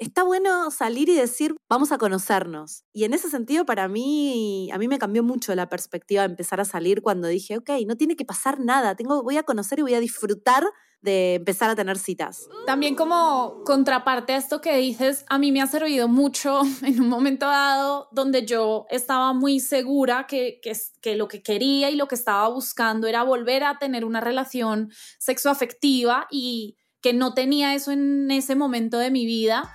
está 0.00 0.22
bueno 0.22 0.70
salir 0.70 1.08
y 1.10 1.14
decir, 1.14 1.54
vamos 1.68 1.92
a 1.92 1.98
conocernos. 1.98 2.84
Y 2.92 3.04
en 3.04 3.12
ese 3.12 3.28
sentido, 3.28 3.66
para 3.66 3.86
mí, 3.86 4.70
a 4.72 4.78
mí 4.78 4.88
me 4.88 4.98
cambió 4.98 5.22
mucho 5.22 5.54
la 5.54 5.68
perspectiva 5.68 6.22
de 6.22 6.30
empezar 6.30 6.58
a 6.60 6.64
salir 6.64 7.02
cuando 7.02 7.28
dije, 7.28 7.58
ok, 7.58 7.70
no 7.86 7.96
tiene 7.96 8.16
que 8.16 8.24
pasar 8.24 8.60
nada, 8.60 8.94
tengo, 8.96 9.22
voy 9.22 9.36
a 9.36 9.42
conocer 9.42 9.78
y 9.78 9.82
voy 9.82 9.94
a 9.94 10.00
disfrutar 10.00 10.64
de 11.02 11.34
empezar 11.34 11.70
a 11.70 11.76
tener 11.76 11.98
citas. 11.98 12.48
También 12.66 12.94
como 12.94 13.62
contraparte 13.64 14.32
a 14.32 14.36
esto 14.36 14.60
que 14.60 14.76
dices, 14.76 15.24
a 15.28 15.38
mí 15.38 15.52
me 15.52 15.60
ha 15.60 15.66
servido 15.66 16.08
mucho 16.08 16.62
en 16.82 17.00
un 17.00 17.08
momento 17.08 17.46
dado 17.46 18.08
donde 18.10 18.46
yo 18.46 18.86
estaba 18.90 19.34
muy 19.34 19.60
segura 19.60 20.26
que, 20.26 20.60
que, 20.62 20.72
que 21.02 21.14
lo 21.14 21.28
que 21.28 21.42
quería 21.42 21.90
y 21.90 21.96
lo 21.96 22.08
que 22.08 22.14
estaba 22.14 22.48
buscando 22.48 23.06
era 23.06 23.22
volver 23.22 23.64
a 23.64 23.78
tener 23.78 24.06
una 24.06 24.20
relación 24.20 24.90
sexoafectiva 25.18 26.26
y 26.30 26.76
que 27.02 27.12
no 27.14 27.32
tenía 27.32 27.74
eso 27.74 27.92
en 27.92 28.30
ese 28.30 28.54
momento 28.54 28.98
de 28.98 29.10
mi 29.10 29.24
vida 29.24 29.72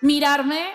mirarme 0.00 0.74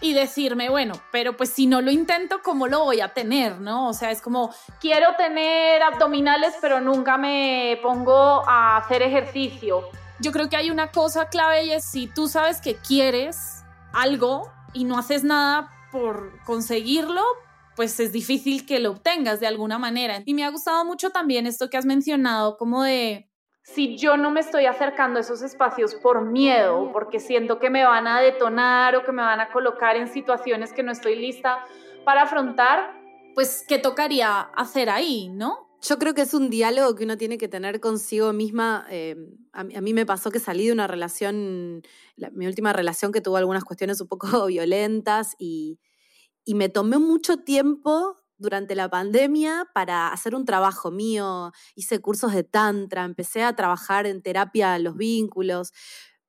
y 0.00 0.14
decirme, 0.14 0.70
bueno, 0.70 0.94
pero 1.12 1.36
pues 1.36 1.50
si 1.50 1.66
no 1.66 1.80
lo 1.80 1.90
intento, 1.90 2.40
¿cómo 2.42 2.66
lo 2.66 2.84
voy 2.84 3.00
a 3.00 3.12
tener? 3.12 3.60
¿No? 3.60 3.88
O 3.88 3.92
sea, 3.92 4.10
es 4.10 4.20
como, 4.22 4.54
quiero 4.80 5.14
tener 5.16 5.82
abdominales, 5.82 6.54
pero 6.60 6.80
nunca 6.80 7.18
me 7.18 7.78
pongo 7.82 8.48
a 8.48 8.78
hacer 8.78 9.02
ejercicio. 9.02 9.88
Yo 10.20 10.32
creo 10.32 10.48
que 10.48 10.56
hay 10.56 10.70
una 10.70 10.90
cosa 10.90 11.28
clave 11.28 11.64
y 11.64 11.72
es 11.72 11.84
si 11.84 12.06
tú 12.06 12.28
sabes 12.28 12.60
que 12.60 12.76
quieres 12.76 13.62
algo 13.92 14.50
y 14.72 14.84
no 14.84 14.98
haces 14.98 15.24
nada 15.24 15.70
por 15.92 16.42
conseguirlo, 16.44 17.22
pues 17.76 17.98
es 18.00 18.12
difícil 18.12 18.66
que 18.66 18.78
lo 18.78 18.92
obtengas 18.92 19.40
de 19.40 19.46
alguna 19.46 19.78
manera. 19.78 20.22
Y 20.24 20.34
me 20.34 20.44
ha 20.44 20.50
gustado 20.50 20.84
mucho 20.84 21.10
también 21.10 21.46
esto 21.46 21.70
que 21.70 21.76
has 21.76 21.86
mencionado, 21.86 22.56
como 22.56 22.82
de 22.82 23.29
si 23.74 23.96
yo 23.96 24.16
no 24.16 24.30
me 24.30 24.40
estoy 24.40 24.66
acercando 24.66 25.18
a 25.18 25.20
esos 25.22 25.42
espacios 25.42 25.94
por 25.94 26.22
miedo, 26.22 26.90
porque 26.92 27.20
siento 27.20 27.58
que 27.58 27.70
me 27.70 27.84
van 27.84 28.06
a 28.06 28.20
detonar 28.20 28.96
o 28.96 29.04
que 29.04 29.12
me 29.12 29.22
van 29.22 29.40
a 29.40 29.50
colocar 29.50 29.96
en 29.96 30.08
situaciones 30.08 30.72
que 30.72 30.82
no 30.82 30.90
estoy 30.90 31.16
lista 31.16 31.64
para 32.04 32.22
afrontar, 32.22 33.00
pues 33.34 33.64
¿qué 33.66 33.78
tocaría 33.78 34.40
hacer 34.40 34.90
ahí, 34.90 35.28
no? 35.28 35.68
Yo 35.82 35.98
creo 35.98 36.14
que 36.14 36.22
es 36.22 36.34
un 36.34 36.50
diálogo 36.50 36.94
que 36.94 37.04
uno 37.04 37.16
tiene 37.16 37.38
que 37.38 37.48
tener 37.48 37.80
consigo 37.80 38.34
misma. 38.34 38.86
Eh, 38.90 39.16
a, 39.52 39.64
mí 39.64 39.94
me 39.94 40.04
pasó 40.04 40.30
que 40.30 40.38
salí 40.38 40.66
de 40.66 40.72
una 40.72 40.86
relación, 40.86 41.82
mi 42.32 42.46
última 42.46 42.74
relación 42.74 43.12
que 43.12 43.22
tuvo 43.22 43.36
algunas 43.36 43.64
cuestiones 43.64 44.00
un 44.00 44.08
poco 44.08 44.26
violentas 44.46 45.36
y, 45.38 45.78
y 46.44 46.54
me 46.54 46.68
tomé 46.68 46.98
mucho 46.98 47.38
tiempo 47.38 48.19
durante 48.40 48.74
la 48.74 48.88
pandemia 48.88 49.68
para 49.74 50.08
hacer 50.08 50.34
un 50.34 50.44
trabajo 50.44 50.90
mío. 50.90 51.52
Hice 51.76 52.00
cursos 52.00 52.32
de 52.32 52.42
tantra, 52.42 53.04
empecé 53.04 53.42
a 53.44 53.54
trabajar 53.54 54.06
en 54.06 54.22
terapia 54.22 54.78
los 54.78 54.96
vínculos. 54.96 55.72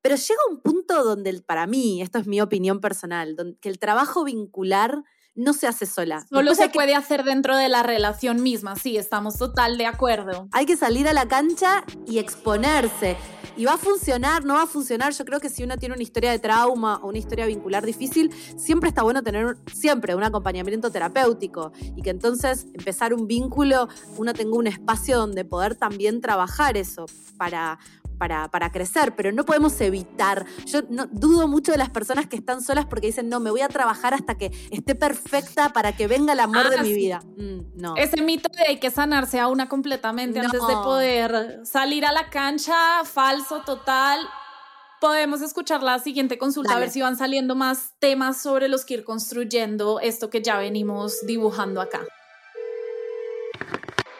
Pero 0.01 0.15
llega 0.15 0.39
un 0.49 0.61
punto 0.61 1.03
donde, 1.03 1.41
para 1.41 1.67
mí, 1.67 2.01
esto 2.01 2.19
es 2.19 2.27
mi 2.27 2.41
opinión 2.41 2.79
personal, 2.81 3.35
donde, 3.35 3.57
que 3.59 3.69
el 3.69 3.79
trabajo 3.79 4.23
vincular 4.23 5.03
no 5.35 5.53
se 5.53 5.67
hace 5.67 5.85
sola. 5.85 6.25
Solo 6.29 6.55
se 6.55 6.69
puede 6.69 6.95
hacer 6.95 7.23
dentro 7.23 7.55
de 7.55 7.69
la 7.69 7.83
relación 7.83 8.41
misma, 8.43 8.75
sí, 8.75 8.97
estamos 8.97 9.37
total 9.37 9.77
de 9.77 9.85
acuerdo. 9.85 10.47
Hay 10.51 10.65
que 10.65 10.77
salir 10.77 11.07
a 11.07 11.13
la 11.13 11.27
cancha 11.27 11.83
y 12.05 12.19
exponerse. 12.19 13.17
Y 13.57 13.65
va 13.65 13.73
a 13.73 13.77
funcionar, 13.77 14.45
no 14.45 14.53
va 14.53 14.63
a 14.63 14.67
funcionar. 14.67 15.13
Yo 15.13 15.25
creo 15.25 15.39
que 15.39 15.49
si 15.49 15.63
uno 15.63 15.77
tiene 15.77 15.93
una 15.93 16.03
historia 16.03 16.31
de 16.31 16.39
trauma 16.39 16.97
o 16.97 17.09
una 17.09 17.17
historia 17.17 17.45
vincular 17.45 17.85
difícil, 17.85 18.33
siempre 18.57 18.89
está 18.89 19.03
bueno 19.03 19.23
tener 19.23 19.57
siempre 19.73 20.15
un 20.15 20.23
acompañamiento 20.23 20.89
terapéutico 20.89 21.71
y 21.95 22.01
que 22.01 22.11
entonces 22.11 22.65
empezar 22.73 23.13
un 23.13 23.27
vínculo, 23.27 23.89
uno 24.17 24.33
tenga 24.33 24.55
un 24.57 24.67
espacio 24.67 25.17
donde 25.17 25.43
poder 25.43 25.75
también 25.75 26.21
trabajar 26.21 26.77
eso 26.77 27.05
para 27.37 27.77
para, 28.21 28.71
crecer, 28.71 29.15
pero 29.15 29.31
no 29.31 29.45
podemos 29.45 29.81
evitar. 29.81 30.45
Yo 30.65 30.81
no, 30.89 31.07
dudo 31.07 31.47
mucho 31.47 31.71
de 31.71 31.79
las 31.79 31.89
personas 31.89 32.27
que 32.27 32.35
están 32.35 32.61
solas 32.61 32.85
porque 32.85 33.07
dicen, 33.07 33.29
no, 33.29 33.39
me 33.39 33.49
voy 33.49 33.61
a 33.61 33.67
trabajar 33.67 34.13
hasta 34.13 34.37
que 34.37 34.51
esté 34.69 34.93
perfecta 34.93 35.69
para 35.73 35.95
que 35.95 36.05
venga 36.05 36.33
el 36.33 36.39
amor 36.39 36.69
de 36.69 36.77
ah, 36.77 36.83
mi 36.83 36.93
vida. 36.93 37.21
Mm, 37.35 37.81
no. 37.81 37.97
Ese 37.97 38.21
mito 38.21 38.47
de 38.55 38.63
hay 38.67 38.79
que 38.79 38.91
sanarse 38.91 39.39
a 39.39 39.47
una 39.47 39.67
completamente 39.67 40.39
antes 40.39 40.61
de 40.67 40.73
poder 40.75 41.61
salir 41.63 42.05
a 42.05 42.11
la 42.11 42.29
cancha, 42.29 43.03
falso, 43.05 43.61
total. 43.61 44.19
Podemos 44.99 45.41
escuchar 45.41 45.81
la 45.81 45.97
siguiente 45.97 46.37
consulta 46.37 46.75
a 46.75 46.79
ver 46.79 46.91
si 46.91 47.01
van 47.01 47.17
saliendo 47.17 47.55
más 47.55 47.95
temas 47.97 48.39
sobre 48.39 48.67
los 48.67 48.85
que 48.85 48.93
ir 48.93 49.03
construyendo 49.03 49.99
esto 49.99 50.29
que 50.29 50.43
ya 50.43 50.59
venimos 50.59 51.25
dibujando 51.25 51.81
acá. 51.81 52.01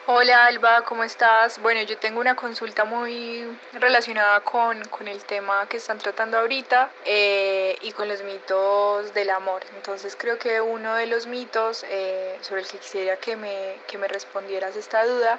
Hola 0.08 0.46
Alba, 0.46 0.82
¿cómo 0.82 1.04
estás? 1.04 1.62
Bueno, 1.62 1.80
yo 1.82 1.96
tengo 1.96 2.18
una 2.18 2.34
consulta 2.34 2.84
muy 2.84 3.46
relacionada 3.72 4.40
con, 4.40 4.82
el 5.06 5.24
tema 5.24 5.68
que 5.68 5.76
están 5.76 5.98
tratando 5.98 6.38
ahorita 6.38 6.90
eh, 7.04 7.78
y 7.82 7.92
con 7.92 8.08
los 8.08 8.20
mitos 8.24 9.14
del 9.14 9.30
amor. 9.30 9.62
Entonces 9.76 10.16
creo 10.18 10.40
que 10.40 10.60
uno 10.60 10.96
de 10.96 11.06
los 11.06 11.28
mitos 11.28 11.84
eh, 11.88 12.36
sobre 12.40 12.62
el 12.62 12.66
que 12.66 12.78
quisiera 12.78 13.16
que 13.16 13.36
me, 13.36 13.76
que 13.86 13.96
me 13.96 14.08
respondieras 14.08 14.74
esta 14.74 15.06
duda 15.06 15.38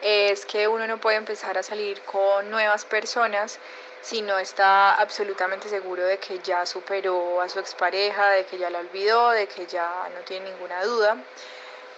es 0.00 0.46
que 0.46 0.68
uno 0.68 0.86
no 0.86 0.96
puede 0.98 1.18
empezar 1.18 1.58
a 1.58 1.62
salir 1.62 2.00
con 2.00 2.50
nuevas 2.50 2.86
personas 2.86 3.58
si 4.00 4.22
no 4.22 4.38
está 4.38 4.94
absolutamente 4.94 5.68
seguro 5.68 6.02
de 6.02 6.16
que 6.16 6.38
ya 6.38 6.64
superó 6.64 7.42
a 7.42 7.48
su 7.50 7.58
expareja, 7.58 8.30
de 8.30 8.46
que 8.46 8.56
ya 8.56 8.70
la 8.70 8.78
olvidó, 8.78 9.32
de 9.32 9.46
que 9.48 9.66
ya 9.66 10.08
no 10.14 10.20
tiene 10.20 10.50
ninguna 10.50 10.82
duda 10.82 11.18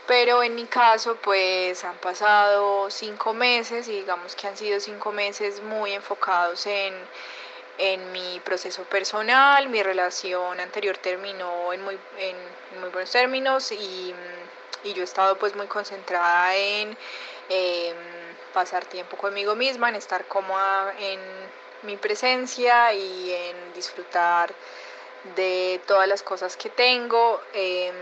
pero 0.06 0.42
en 0.42 0.54
mi 0.54 0.66
caso 0.66 1.16
pues 1.16 1.84
han 1.84 1.96
pasado 1.98 2.90
cinco 2.90 3.32
meses 3.32 3.88
y 3.88 3.92
digamos 3.92 4.34
que 4.34 4.46
han 4.46 4.56
sido 4.56 4.80
cinco 4.80 5.12
meses 5.12 5.62
muy 5.62 5.92
enfocados 5.92 6.66
en, 6.66 6.94
mi 8.12 8.38
proceso 8.40 8.82
personal, 8.84 9.70
mi 9.70 9.82
relación 9.82 10.60
anterior 10.60 10.98
terminó 10.98 11.72
en 11.72 11.82
muy, 11.82 11.98
en, 12.18 12.36
muy 12.78 12.90
buenos 12.90 13.10
términos 13.10 13.72
y, 13.72 14.14
yo 14.84 15.00
he 15.00 15.04
estado 15.04 15.38
pues 15.38 15.56
muy 15.56 15.66
concentrada 15.66 16.54
en 16.56 16.96
em, 17.48 17.96
pasar 18.52 18.84
tiempo 18.84 19.16
conmigo 19.16 19.54
misma, 19.54 19.88
en 19.88 19.94
estar 19.94 20.26
cómoda 20.26 20.94
en 20.98 21.20
mi 21.82 21.96
presencia 21.96 22.92
y 22.92 23.32
en 23.32 23.72
disfrutar 23.74 24.52
de 25.36 25.80
todas 25.86 26.08
las 26.08 26.22
cosas 26.22 26.56
que 26.56 26.70
tengo. 26.70 27.40
Em, 27.52 27.94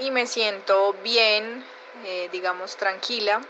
y 0.00 0.10
me 0.10 0.26
siento 0.26 0.94
bien, 1.04 1.64
eh, 2.04 2.28
digamos, 2.32 2.76
tranquila. 2.76 3.40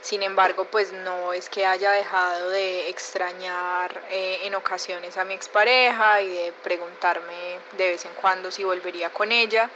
Sin 0.00 0.22
embargo, 0.22 0.64
pues 0.64 0.92
no 0.92 1.34
es 1.34 1.50
que 1.50 1.66
haya 1.66 1.92
dejado 1.92 2.48
de 2.48 2.88
extrañar 2.88 4.02
eh, 4.10 4.40
en 4.44 4.54
ocasiones 4.54 5.18
a 5.18 5.24
mi 5.24 5.34
expareja 5.34 6.22
y 6.22 6.28
de 6.28 6.52
preguntarme 6.62 7.58
de 7.76 7.88
vez 7.90 8.04
en 8.06 8.12
cuando 8.14 8.50
si 8.50 8.64
volvería 8.64 9.10
con 9.10 9.30
ella. 9.30 9.68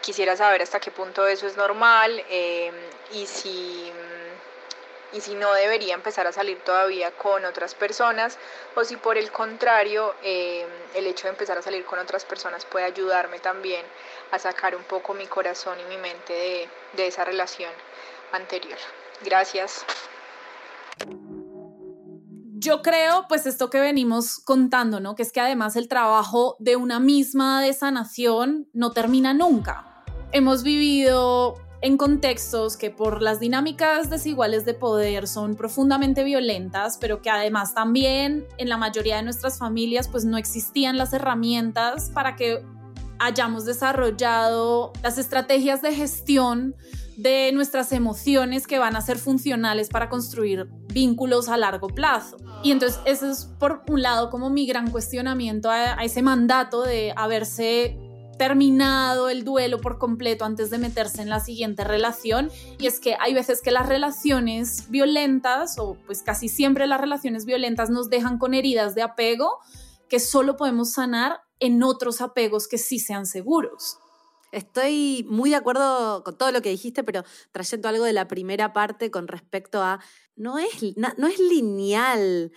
Quisiera 0.00 0.36
saber 0.36 0.62
hasta 0.62 0.80
qué 0.80 0.90
punto 0.90 1.26
eso 1.28 1.46
es 1.46 1.56
normal 1.56 2.24
eh, 2.28 2.72
y 3.12 3.26
si 3.26 3.92
y 5.12 5.20
si 5.20 5.34
no 5.34 5.52
debería 5.54 5.94
empezar 5.94 6.26
a 6.26 6.32
salir 6.32 6.58
todavía 6.64 7.10
con 7.12 7.44
otras 7.44 7.74
personas 7.74 8.38
o 8.74 8.84
si 8.84 8.96
por 8.96 9.16
el 9.16 9.30
contrario 9.32 10.14
eh, 10.22 10.66
el 10.94 11.06
hecho 11.06 11.24
de 11.24 11.30
empezar 11.30 11.58
a 11.58 11.62
salir 11.62 11.84
con 11.84 11.98
otras 11.98 12.24
personas 12.24 12.64
puede 12.64 12.84
ayudarme 12.84 13.38
también 13.38 13.84
a 14.30 14.38
sacar 14.38 14.76
un 14.76 14.84
poco 14.84 15.14
mi 15.14 15.26
corazón 15.26 15.78
y 15.80 15.84
mi 15.88 15.96
mente 15.96 16.32
de, 16.32 16.68
de 16.94 17.06
esa 17.06 17.24
relación 17.24 17.70
anterior. 18.32 18.78
Gracias. 19.24 19.84
Yo 22.60 22.82
creo, 22.82 23.26
pues 23.28 23.46
esto 23.46 23.70
que 23.70 23.80
venimos 23.80 24.40
contando, 24.40 24.98
¿no? 25.00 25.14
Que 25.14 25.22
es 25.22 25.32
que 25.32 25.40
además 25.40 25.76
el 25.76 25.88
trabajo 25.88 26.56
de 26.58 26.76
una 26.76 26.98
misma 26.98 27.62
de 27.62 27.72
sanación 27.72 28.68
no 28.72 28.90
termina 28.90 29.32
nunca. 29.32 30.04
Hemos 30.32 30.64
vivido 30.64 31.54
en 31.80 31.96
contextos 31.96 32.76
que 32.76 32.90
por 32.90 33.22
las 33.22 33.38
dinámicas 33.38 34.10
desiguales 34.10 34.64
de 34.64 34.74
poder 34.74 35.28
son 35.28 35.54
profundamente 35.54 36.24
violentas, 36.24 36.98
pero 37.00 37.22
que 37.22 37.30
además 37.30 37.74
también 37.74 38.46
en 38.56 38.68
la 38.68 38.76
mayoría 38.76 39.16
de 39.16 39.22
nuestras 39.22 39.58
familias 39.58 40.08
pues 40.08 40.24
no 40.24 40.38
existían 40.38 40.98
las 40.98 41.12
herramientas 41.12 42.10
para 42.12 42.34
que 42.34 42.64
hayamos 43.20 43.64
desarrollado 43.64 44.92
las 45.02 45.18
estrategias 45.18 45.82
de 45.82 45.94
gestión 45.94 46.74
de 47.16 47.50
nuestras 47.52 47.90
emociones 47.92 48.66
que 48.66 48.78
van 48.78 48.94
a 48.94 49.00
ser 49.00 49.18
funcionales 49.18 49.88
para 49.88 50.08
construir 50.08 50.68
vínculos 50.92 51.48
a 51.48 51.56
largo 51.56 51.88
plazo. 51.88 52.36
Y 52.62 52.70
entonces 52.70 53.00
eso 53.06 53.28
es 53.28 53.44
por 53.58 53.82
un 53.88 54.02
lado 54.02 54.30
como 54.30 54.50
mi 54.50 54.66
gran 54.66 54.90
cuestionamiento 54.90 55.68
a, 55.68 55.98
a 55.98 56.04
ese 56.04 56.22
mandato 56.22 56.82
de 56.82 57.12
haberse 57.16 57.98
terminado 58.38 59.28
el 59.28 59.44
duelo 59.44 59.80
por 59.80 59.98
completo 59.98 60.44
antes 60.44 60.70
de 60.70 60.78
meterse 60.78 61.20
en 61.20 61.28
la 61.28 61.40
siguiente 61.40 61.84
relación. 61.84 62.50
Y 62.78 62.86
es 62.86 63.00
que 63.00 63.16
hay 63.20 63.34
veces 63.34 63.60
que 63.60 63.70
las 63.70 63.88
relaciones 63.88 64.88
violentas, 64.88 65.78
o 65.78 65.96
pues 66.06 66.22
casi 66.22 66.48
siempre 66.48 66.86
las 66.86 67.00
relaciones 67.00 67.44
violentas 67.44 67.90
nos 67.90 68.08
dejan 68.08 68.38
con 68.38 68.54
heridas 68.54 68.94
de 68.94 69.02
apego 69.02 69.58
que 70.08 70.20
solo 70.20 70.56
podemos 70.56 70.92
sanar 70.92 71.40
en 71.60 71.82
otros 71.82 72.20
apegos 72.20 72.68
que 72.68 72.78
sí 72.78 72.98
sean 72.98 73.26
seguros. 73.26 73.98
Estoy 74.52 75.26
muy 75.28 75.50
de 75.50 75.56
acuerdo 75.56 76.24
con 76.24 76.38
todo 76.38 76.52
lo 76.52 76.62
que 76.62 76.70
dijiste, 76.70 77.04
pero 77.04 77.24
trayendo 77.52 77.88
algo 77.88 78.04
de 78.04 78.14
la 78.14 78.28
primera 78.28 78.72
parte 78.72 79.10
con 79.10 79.28
respecto 79.28 79.82
a, 79.82 80.00
no 80.36 80.58
es, 80.58 80.96
no 80.96 81.26
es 81.26 81.38
lineal 81.38 82.52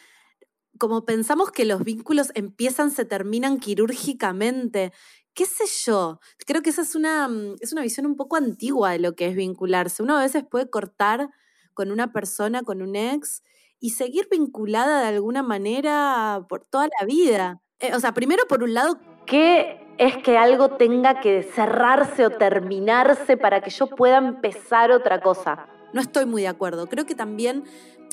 como 0.82 1.06
pensamos 1.06 1.52
que 1.52 1.64
los 1.64 1.84
vínculos 1.84 2.32
empiezan, 2.34 2.90
se 2.90 3.06
terminan 3.06 3.60
quirúrgicamente 3.60 4.92
qué 5.34 5.46
sé 5.46 5.64
yo, 5.86 6.20
creo 6.46 6.62
que 6.62 6.70
esa 6.70 6.82
es 6.82 6.96
una, 6.96 7.28
mm, 7.28 7.56
es 7.62 7.72
una 7.72 7.82
visión 7.82 8.06
un 8.06 8.16
poco 8.16 8.36
antigua 8.36 8.92
de 8.92 9.00
lo 9.00 9.16
que 9.16 9.28
es 9.28 9.36
vincularse. 9.36 10.04
Uno 10.04 10.18
a 10.18 10.22
veces 10.22 10.44
puede 10.50 10.70
cortar 10.70 11.30
con 11.74 11.92
una 11.92 12.12
persona, 12.12 12.64
con 12.64 12.82
un 12.82 12.96
ex, 12.96 13.44
y 13.80 13.92
seguir 13.92 14.28
vinculada 14.30 15.02
de 15.02 15.08
alguna 15.08 15.42
manera 15.42 16.46
por 16.48 16.64
toda 16.66 16.88
la 17.00 17.06
vida. 17.06 17.62
Eh, 17.80 17.96
o 17.96 18.00
sea, 18.00 18.14
primero 18.14 18.44
por 18.48 18.62
un 18.64 18.74
lado, 18.74 19.00
¿qué 19.26 19.82
es 19.98 20.18
que 20.18 20.38
algo 20.38 20.78
tenga 20.78 21.20
que 21.20 21.44
cerrarse 21.44 22.26
o 22.26 22.30
terminarse 22.30 23.38
para 23.38 23.62
que 23.62 23.72
yo 23.72 23.88
pueda 23.88 24.18
empezar 24.18 24.92
otra 24.92 25.22
cosa? 25.22 25.68
No 25.94 26.02
estoy 26.02 26.26
muy 26.26 26.44
de 26.44 26.48
acuerdo. 26.48 26.88
Creo 26.88 27.06
que 27.06 27.16
también 27.16 27.64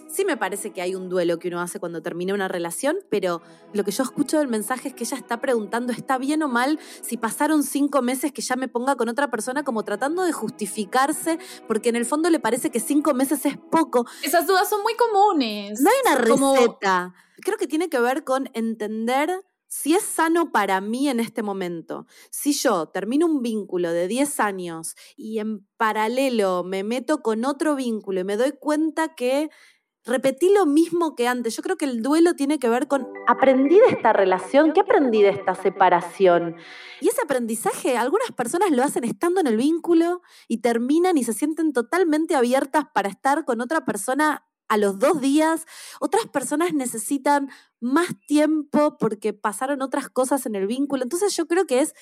Sí 0.09 0.25
me 0.25 0.39
parece 0.39 0.71
que 0.73 0.81
hay 0.81 0.95
un 0.95 1.11
duelo 1.11 1.39
que 1.39 1.49
uno 1.49 1.61
hace 1.61 1.79
cuando 1.79 2.01
termina 2.03 2.33
una 2.33 2.49
relación, 2.49 2.97
pero 3.11 3.43
lo 3.75 3.85
que 3.85 3.91
yo 3.91 4.03
escucho 4.03 4.39
del 4.39 4.49
mensaje 4.49 4.89
es 4.89 4.95
que 4.95 5.05
ella 5.05 5.19
está 5.19 5.41
preguntando, 5.41 5.93
¿está 5.93 6.17
bien 6.17 6.43
o 6.43 6.49
mal 6.49 6.79
si 7.03 7.19
pasaron 7.19 7.63
cinco 7.63 8.01
meses 8.01 8.33
que 8.33 8.41
ya 8.41 8.57
me 8.57 8.69
ponga 8.69 8.97
con 8.97 9.11
otra 9.11 9.31
persona 9.31 9.65
como 9.65 9.85
tratando 9.85 10.23
de 10.23 10.33
justificarse? 10.33 11.39
Porque 11.67 11.91
en 11.91 11.97
el 11.97 12.07
fondo 12.07 12.31
le 12.31 12.41
parece 12.41 12.71
que 12.71 12.81
cinco 12.81 13.13
meses 13.13 13.45
es 13.45 13.59
poco. 13.59 14.07
Esas 14.23 14.47
dudas 14.47 14.69
son 14.69 14.83
muy 14.83 14.95
comunes. 14.95 15.81
No 15.81 15.91
hay 15.91 15.97
una 16.07 16.17
receta. 16.17 17.15
Creo 17.43 17.59
que 17.59 17.67
tiene 17.67 17.91
que 17.91 18.01
ver 18.01 18.25
con 18.25 18.51
entender 18.55 19.45
si 19.69 19.95
es 19.95 20.03
sano 20.03 20.51
para 20.51 20.81
mí 20.81 21.09
en 21.09 21.21
este 21.21 21.43
momento, 21.43 22.07
si 22.31 22.55
yo 22.55 22.87
termino 22.87 23.27
un 23.27 23.43
vínculo 23.43 23.93
de 23.93 24.09
10 24.09 24.41
años 24.41 24.97
y 25.15 25.39
en 25.41 25.67
paralelo 25.77 26.65
me 26.65 26.83
meto 26.83 27.23
con 27.23 27.45
otro 27.45 27.77
vínculo 27.77 28.21
y 28.21 28.25
me 28.25 28.39
doy 28.39 28.53
cuenta 28.53 29.15
que 29.15 29.51
repetí 30.05 30.53
lo 30.53 30.67
mismo 30.67 31.15
que 31.15 31.29
antes. 31.29 31.57
Yo 31.57 31.63
creo 31.63 31.77
que 31.77 31.85
el 31.85 32.03
duelo 32.03 32.35
tiene 32.35 32.59
que 32.59 32.69
ver 32.69 32.89
con 32.89 33.07
aprendí 33.27 33.79
de 33.79 33.89
esta 33.89 34.13
relación, 34.13 34.73
¿qué 34.73 34.81
aprendí 34.81 35.23
de 35.23 35.31
esta 35.31 35.55
separación? 35.55 36.57
Y 37.01 37.09
ese 37.09 37.23
aprendizaje, 37.23 37.97
algunas 37.97 38.31
personas 38.33 38.71
lo 38.71 38.83
hacen 38.83 39.05
estando 39.05 39.41
en 39.41 39.47
el 39.47 39.57
vínculo 39.57 40.23
y 40.49 40.59
terminan 40.59 41.19
y 41.19 41.25
se 41.25 41.33
sienten 41.33 41.73
totalmente 41.73 42.35
abiertas 42.35 42.85
para 42.93 43.09
estar 43.09 43.45
con 43.45 43.61
otra 43.61 43.85
persona 43.85 44.49
a 44.69 44.77
los 44.77 44.99
dos 44.99 45.21
días. 45.21 45.67
Otras 46.01 46.27
personas 46.27 46.73
necesitan 46.75 47.49
más 47.81 48.09
tiempo 48.27 48.97
porque 48.99 49.33
pasaron 49.33 49.83
otras 49.83 50.09
cosas 50.09 50.47
en 50.47 50.55
el 50.55 50.67
vínculo. 50.67 51.03
Entonces 51.03 51.35
yo 51.37 51.47
creo 51.47 51.67
que 51.67 51.81
es 51.81 51.95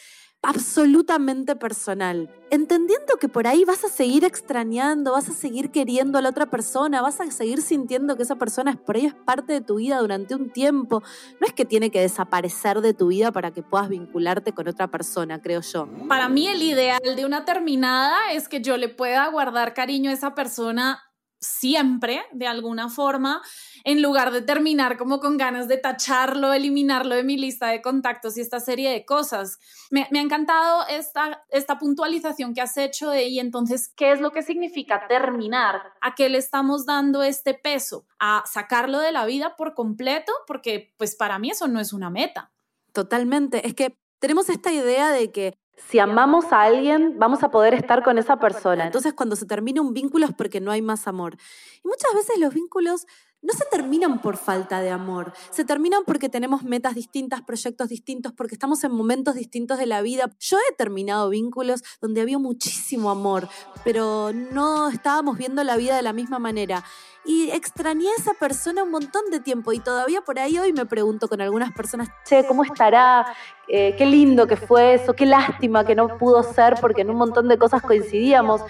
absolutamente 0.43 1.57
personal. 1.57 2.31
Entendiendo 2.51 3.17
que 3.21 3.29
por 3.29 3.49
ahí 3.49 3.65
vas 3.65 3.85
a 3.85 3.89
seguir 3.89 4.25
extrañando, 4.25 5.13
vas 5.13 5.29
a 5.29 5.33
seguir 5.33 5.73
queriendo 5.73 6.19
a 6.19 6.23
la 6.23 6.29
otra 6.29 6.47
persona, 6.47 7.03
vas 7.03 7.21
a 7.21 7.29
seguir 7.33 7.61
sintiendo 7.61 8.17
que 8.17 8.23
esa 8.23 8.37
persona 8.37 8.71
es 8.71 8.77
por 8.77 8.97
ahí 8.97 9.07
es 9.07 9.15
parte 9.15 9.53
de 9.53 9.61
tu 9.61 9.77
vida 9.77 9.99
durante 9.99 10.37
un 10.37 10.51
tiempo. 10.51 11.03
No 11.41 11.47
es 11.47 11.53
que 11.53 11.65
tiene 11.65 11.91
que 11.91 12.01
desaparecer 12.01 12.81
de 12.81 12.95
tu 12.95 13.09
vida 13.09 13.33
para 13.33 13.51
que 13.51 13.65
puedas 13.65 13.89
vincularte 13.89 14.53
con 14.53 14.69
otra 14.69 14.89
persona, 14.89 15.43
creo 15.43 15.61
yo. 15.63 15.89
Para 16.09 16.29
mí 16.29 16.47
el 16.47 16.63
ideal 16.63 17.01
de 17.17 17.27
una 17.27 17.45
terminada 17.45 18.33
es 18.33 18.49
que 18.49 18.61
yo 18.61 18.77
le 18.77 18.89
pueda 18.89 19.27
guardar 19.29 19.75
cariño 19.75 20.11
a 20.11 20.15
esa 20.15 20.37
persona 20.37 21.03
siempre, 21.41 22.25
de 22.33 22.47
alguna 22.47 22.89
forma, 22.89 23.43
en 23.85 24.03
lugar 24.03 24.33
de 24.33 24.43
terminar 24.43 24.97
como 24.97 25.21
con 25.21 25.37
ganas 25.37 25.69
de 25.69 25.77
tacharlo, 25.77 26.53
eliminarlo 26.53 27.15
de 27.15 27.25
mi 27.25 27.37
lista 27.37 27.69
de 27.69 27.83
contactos 27.83 28.37
y 28.37 28.41
esta 28.41 28.61
serie 28.61 28.91
de 28.91 29.05
cosas. 29.05 29.59
Me, 29.91 30.03
ha 30.03 30.21
encantado 30.21 30.87
esta, 30.89 31.45
esta 31.51 31.79
puntualización 31.79 32.55
que 32.55 32.61
has 32.61 32.77
hecho 32.77 33.11
de, 33.11 33.29
y 33.29 33.39
entonces, 33.39 33.93
¿qué 33.97 34.13
es 34.13 34.21
lo 34.21 34.33
que 34.33 34.43
significa 34.43 35.07
terminar? 35.09 35.83
¿A 36.01 36.15
qué 36.15 36.29
le 36.29 36.39
estamos 36.39 36.87
dando 36.87 37.23
este 37.23 37.55
peso? 37.55 38.07
¿A 38.19 38.43
sacarlo 38.47 38.99
de 38.99 39.13
la 39.13 39.27
vida 39.27 39.57
por 39.57 39.75
completo? 39.75 40.33
Porque 40.47 40.95
pues 40.97 41.17
para 41.17 41.39
mí 41.39 41.51
eso 41.51 41.69
no 41.69 41.81
es 41.81 41.93
una 41.93 42.11
meta. 42.11 42.53
Totalmente. 42.93 43.67
Es 43.67 43.75
que 43.75 43.97
tenemos 44.19 44.49
esta 44.49 44.73
idea 44.73 45.11
de 45.11 45.31
que 45.31 45.59
si 45.77 45.99
amamos 45.99 46.53
a 46.53 46.63
alguien, 46.63 47.19
vamos 47.19 47.43
a 47.43 47.51
poder 47.51 47.75
estar 47.75 48.03
con 48.03 48.19
esa 48.19 48.39
persona. 48.39 48.87
Entonces, 48.87 49.13
cuando 49.13 49.37
se 49.37 49.47
termina 49.47 49.83
un 49.83 49.93
vínculo 49.93 50.27
es 50.27 50.33
porque 50.35 50.61
no 50.61 50.71
hay 50.71 50.83
más 50.83 51.07
amor. 51.07 51.37
Y 51.85 51.89
muchas 51.89 52.13
veces 52.15 52.39
los 52.39 52.55
vínculos 52.55 53.07
no 53.43 53.53
se 53.53 53.65
terminan 53.71 54.21
por 54.21 54.37
falta 54.37 54.81
de 54.81 54.91
amor, 54.91 55.33
se 55.51 55.65
terminan 55.65 56.03
porque 56.05 56.29
tenemos 56.29 56.65
metas 56.65 56.95
distintas, 56.95 57.43
proyectos 57.43 57.89
distintos, 57.89 58.33
porque 58.33 58.55
estamos 58.55 58.83
en 58.83 58.93
momentos 58.93 59.35
distintos 59.37 59.79
de 59.79 59.87
la 59.87 60.03
vida. 60.03 60.35
Yo 60.41 60.59
he 60.59 60.75
terminado 60.75 61.29
vínculos 61.29 61.83
donde 62.01 62.23
había 62.23 62.39
muchísimo 62.39 63.11
amor, 63.11 63.49
pero 63.85 64.33
no 64.33 64.89
estábamos 64.89 65.39
viendo 65.39 65.63
la 65.63 65.77
vida 65.77 65.95
de 65.95 66.03
la 66.03 66.13
misma 66.13 66.39
manera. 66.39 66.83
Y 67.27 67.51
extrañé 67.51 68.09
a 68.09 68.21
esa 68.21 68.35
persona 68.35 68.85
un 68.85 68.93
montón 68.93 69.31
de 69.33 69.41
tiempo 69.41 69.73
y 69.73 69.81
todavía 69.81 70.21
por 70.21 70.39
ahí 70.39 70.59
hoy 70.59 70.73
me 70.73 70.87
pregunto 70.87 71.29
con 71.29 71.41
algunas 71.41 71.73
personas, 71.73 72.09
che, 72.25 72.47
¿cómo 72.47 72.63
estará? 72.63 73.27
Eh, 73.67 73.97
qué 73.99 74.07
lindo 74.07 74.47
que 74.47 74.57
fue 74.57 74.95
eso, 74.95 75.13
qué 75.13 75.27
lástima 75.27 75.85
que 75.85 75.97
no 75.97 76.19
pudo 76.19 76.45
ser 76.45 76.77
porque 76.81 77.03
en 77.03 77.11
un 77.11 77.17
montón 77.17 77.49
de 77.49 77.59
cosas 77.59 77.83
coincidíamos. 77.83 78.61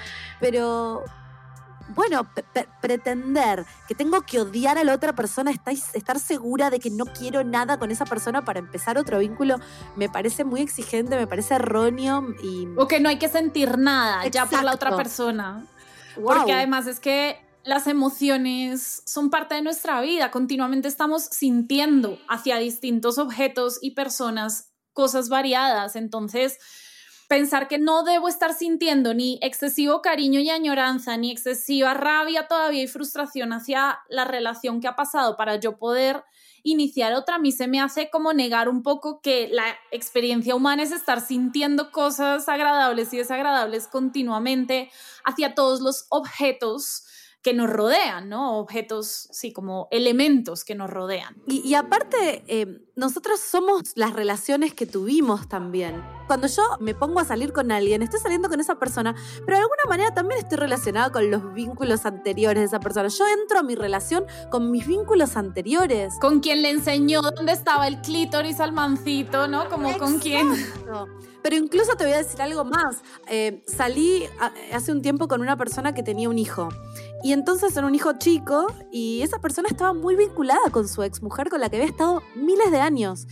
Pero 0.40 1.04
bueno, 1.88 2.26
pretender 2.80 3.64
que 3.86 3.94
tengo 3.94 4.22
que 4.22 4.40
odiar 4.40 4.78
a 4.78 4.84
la 4.84 4.94
otra 4.94 5.12
persona, 5.12 5.52
estar 5.94 6.18
segura 6.18 6.70
de 6.70 6.80
que 6.80 6.90
no 6.90 7.04
quiero 7.04 7.44
nada 7.44 7.78
con 7.78 7.90
esa 7.90 8.04
persona 8.04 8.44
para 8.44 8.58
empezar 8.58 8.98
otro 8.98 9.18
vínculo, 9.18 9.56
me 9.96 10.08
parece 10.08 10.44
muy 10.44 10.62
exigente, 10.62 11.16
me 11.16 11.26
parece 11.26 11.54
erróneo 11.54 12.26
y... 12.42 12.68
O 12.76 12.88
que 12.88 13.00
no 13.00 13.08
hay 13.08 13.18
que 13.18 13.28
sentir 13.28 13.78
nada 13.78 14.26
ya 14.28 14.46
por 14.46 14.64
la 14.64 14.72
otra 14.72 14.96
persona. 14.96 15.64
Porque 16.14 16.52
además 16.54 16.86
es 16.86 16.98
que 16.98 17.45
las 17.66 17.88
emociones 17.88 19.02
son 19.06 19.28
parte 19.28 19.56
de 19.56 19.62
nuestra 19.62 20.00
vida, 20.00 20.30
continuamente 20.30 20.86
estamos 20.86 21.24
sintiendo 21.24 22.18
hacia 22.28 22.58
distintos 22.58 23.18
objetos 23.18 23.78
y 23.82 23.90
personas 23.90 24.72
cosas 24.92 25.28
variadas, 25.28 25.96
entonces 25.96 26.58
pensar 27.28 27.66
que 27.66 27.78
no 27.78 28.04
debo 28.04 28.28
estar 28.28 28.54
sintiendo 28.54 29.14
ni 29.14 29.40
excesivo 29.42 30.00
cariño 30.00 30.38
y 30.38 30.48
añoranza, 30.48 31.16
ni 31.16 31.32
excesiva 31.32 31.92
rabia 31.92 32.46
todavía 32.46 32.84
y 32.84 32.86
frustración 32.86 33.52
hacia 33.52 33.98
la 34.08 34.24
relación 34.24 34.80
que 34.80 34.86
ha 34.86 34.94
pasado 34.94 35.36
para 35.36 35.56
yo 35.56 35.76
poder 35.76 36.22
iniciar 36.62 37.14
otra, 37.14 37.34
a 37.34 37.38
mí 37.40 37.50
se 37.50 37.66
me 37.66 37.80
hace 37.80 38.10
como 38.10 38.32
negar 38.32 38.68
un 38.68 38.84
poco 38.84 39.20
que 39.20 39.48
la 39.48 39.76
experiencia 39.90 40.54
humana 40.54 40.84
es 40.84 40.92
estar 40.92 41.20
sintiendo 41.20 41.90
cosas 41.90 42.48
agradables 42.48 43.12
y 43.12 43.18
desagradables 43.18 43.88
continuamente 43.88 44.90
hacia 45.24 45.54
todos 45.56 45.80
los 45.80 46.06
objetos 46.10 47.04
que 47.42 47.54
nos 47.54 47.70
rodean, 47.70 48.28
¿no? 48.28 48.58
Objetos, 48.58 49.28
sí, 49.30 49.52
como 49.52 49.86
elementos 49.92 50.64
que 50.64 50.74
nos 50.74 50.90
rodean. 50.90 51.36
Y, 51.46 51.74
aparte, 51.74 52.42
eh, 52.48 52.80
nosotros 52.96 53.38
somos 53.38 53.92
las 53.94 54.14
relaciones 54.14 54.74
que 54.74 54.84
tuvimos 54.84 55.48
también. 55.48 56.02
Cuando 56.26 56.48
yo 56.48 56.62
me 56.80 56.94
pongo 56.94 57.20
a 57.20 57.24
salir 57.24 57.52
con 57.52 57.70
alguien, 57.70 58.02
estoy 58.02 58.18
saliendo 58.18 58.48
con 58.48 58.58
esa 58.58 58.80
persona, 58.80 59.14
pero 59.44 59.58
de 59.58 59.62
alguna 59.62 59.84
manera 59.88 60.12
también 60.12 60.40
estoy 60.40 60.58
relacionada 60.58 61.12
con 61.12 61.30
los 61.30 61.54
vínculos 61.54 62.04
anteriores 62.04 62.62
de 62.62 62.66
esa 62.66 62.80
persona. 62.80 63.08
Yo 63.08 63.24
entro 63.40 63.60
a 63.60 63.62
mi 63.62 63.76
relación 63.76 64.24
con 64.50 64.72
mis 64.72 64.84
vínculos 64.86 65.36
anteriores. 65.36 66.14
Con 66.20 66.40
quien 66.40 66.62
le 66.62 66.70
enseñó 66.70 67.22
dónde 67.22 67.52
estaba 67.52 67.86
el 67.86 68.00
clítoris 68.00 68.58
al 68.58 68.72
mancito, 68.72 69.46
¿no? 69.46 69.68
Como 69.68 69.96
con 69.98 70.18
quien... 70.18 70.48
Pero 71.46 71.54
incluso 71.54 71.94
te 71.94 72.02
voy 72.02 72.12
a 72.12 72.16
decir 72.16 72.42
algo 72.42 72.64
más. 72.64 73.04
Eh, 73.28 73.62
salí 73.68 74.24
hace 74.72 74.90
un 74.90 75.00
tiempo 75.00 75.28
con 75.28 75.40
una 75.40 75.56
persona 75.56 75.94
que 75.94 76.02
tenía 76.02 76.28
un 76.28 76.40
hijo. 76.40 76.70
Y 77.22 77.32
entonces 77.32 77.76
era 77.76 77.86
un 77.86 77.94
hijo 77.94 78.12
chico 78.18 78.66
y 78.90 79.22
esa 79.22 79.38
persona 79.38 79.68
estaba 79.70 79.92
muy 79.92 80.16
vinculada 80.16 80.70
con 80.70 80.86
su 80.86 81.02
ex 81.02 81.22
mujer 81.22 81.48
con 81.48 81.60
la 81.60 81.68
que 81.68 81.76
había 81.76 81.88
estado 81.88 82.22
miles 82.34 82.70
de 82.70 82.80
años. 82.80 83.26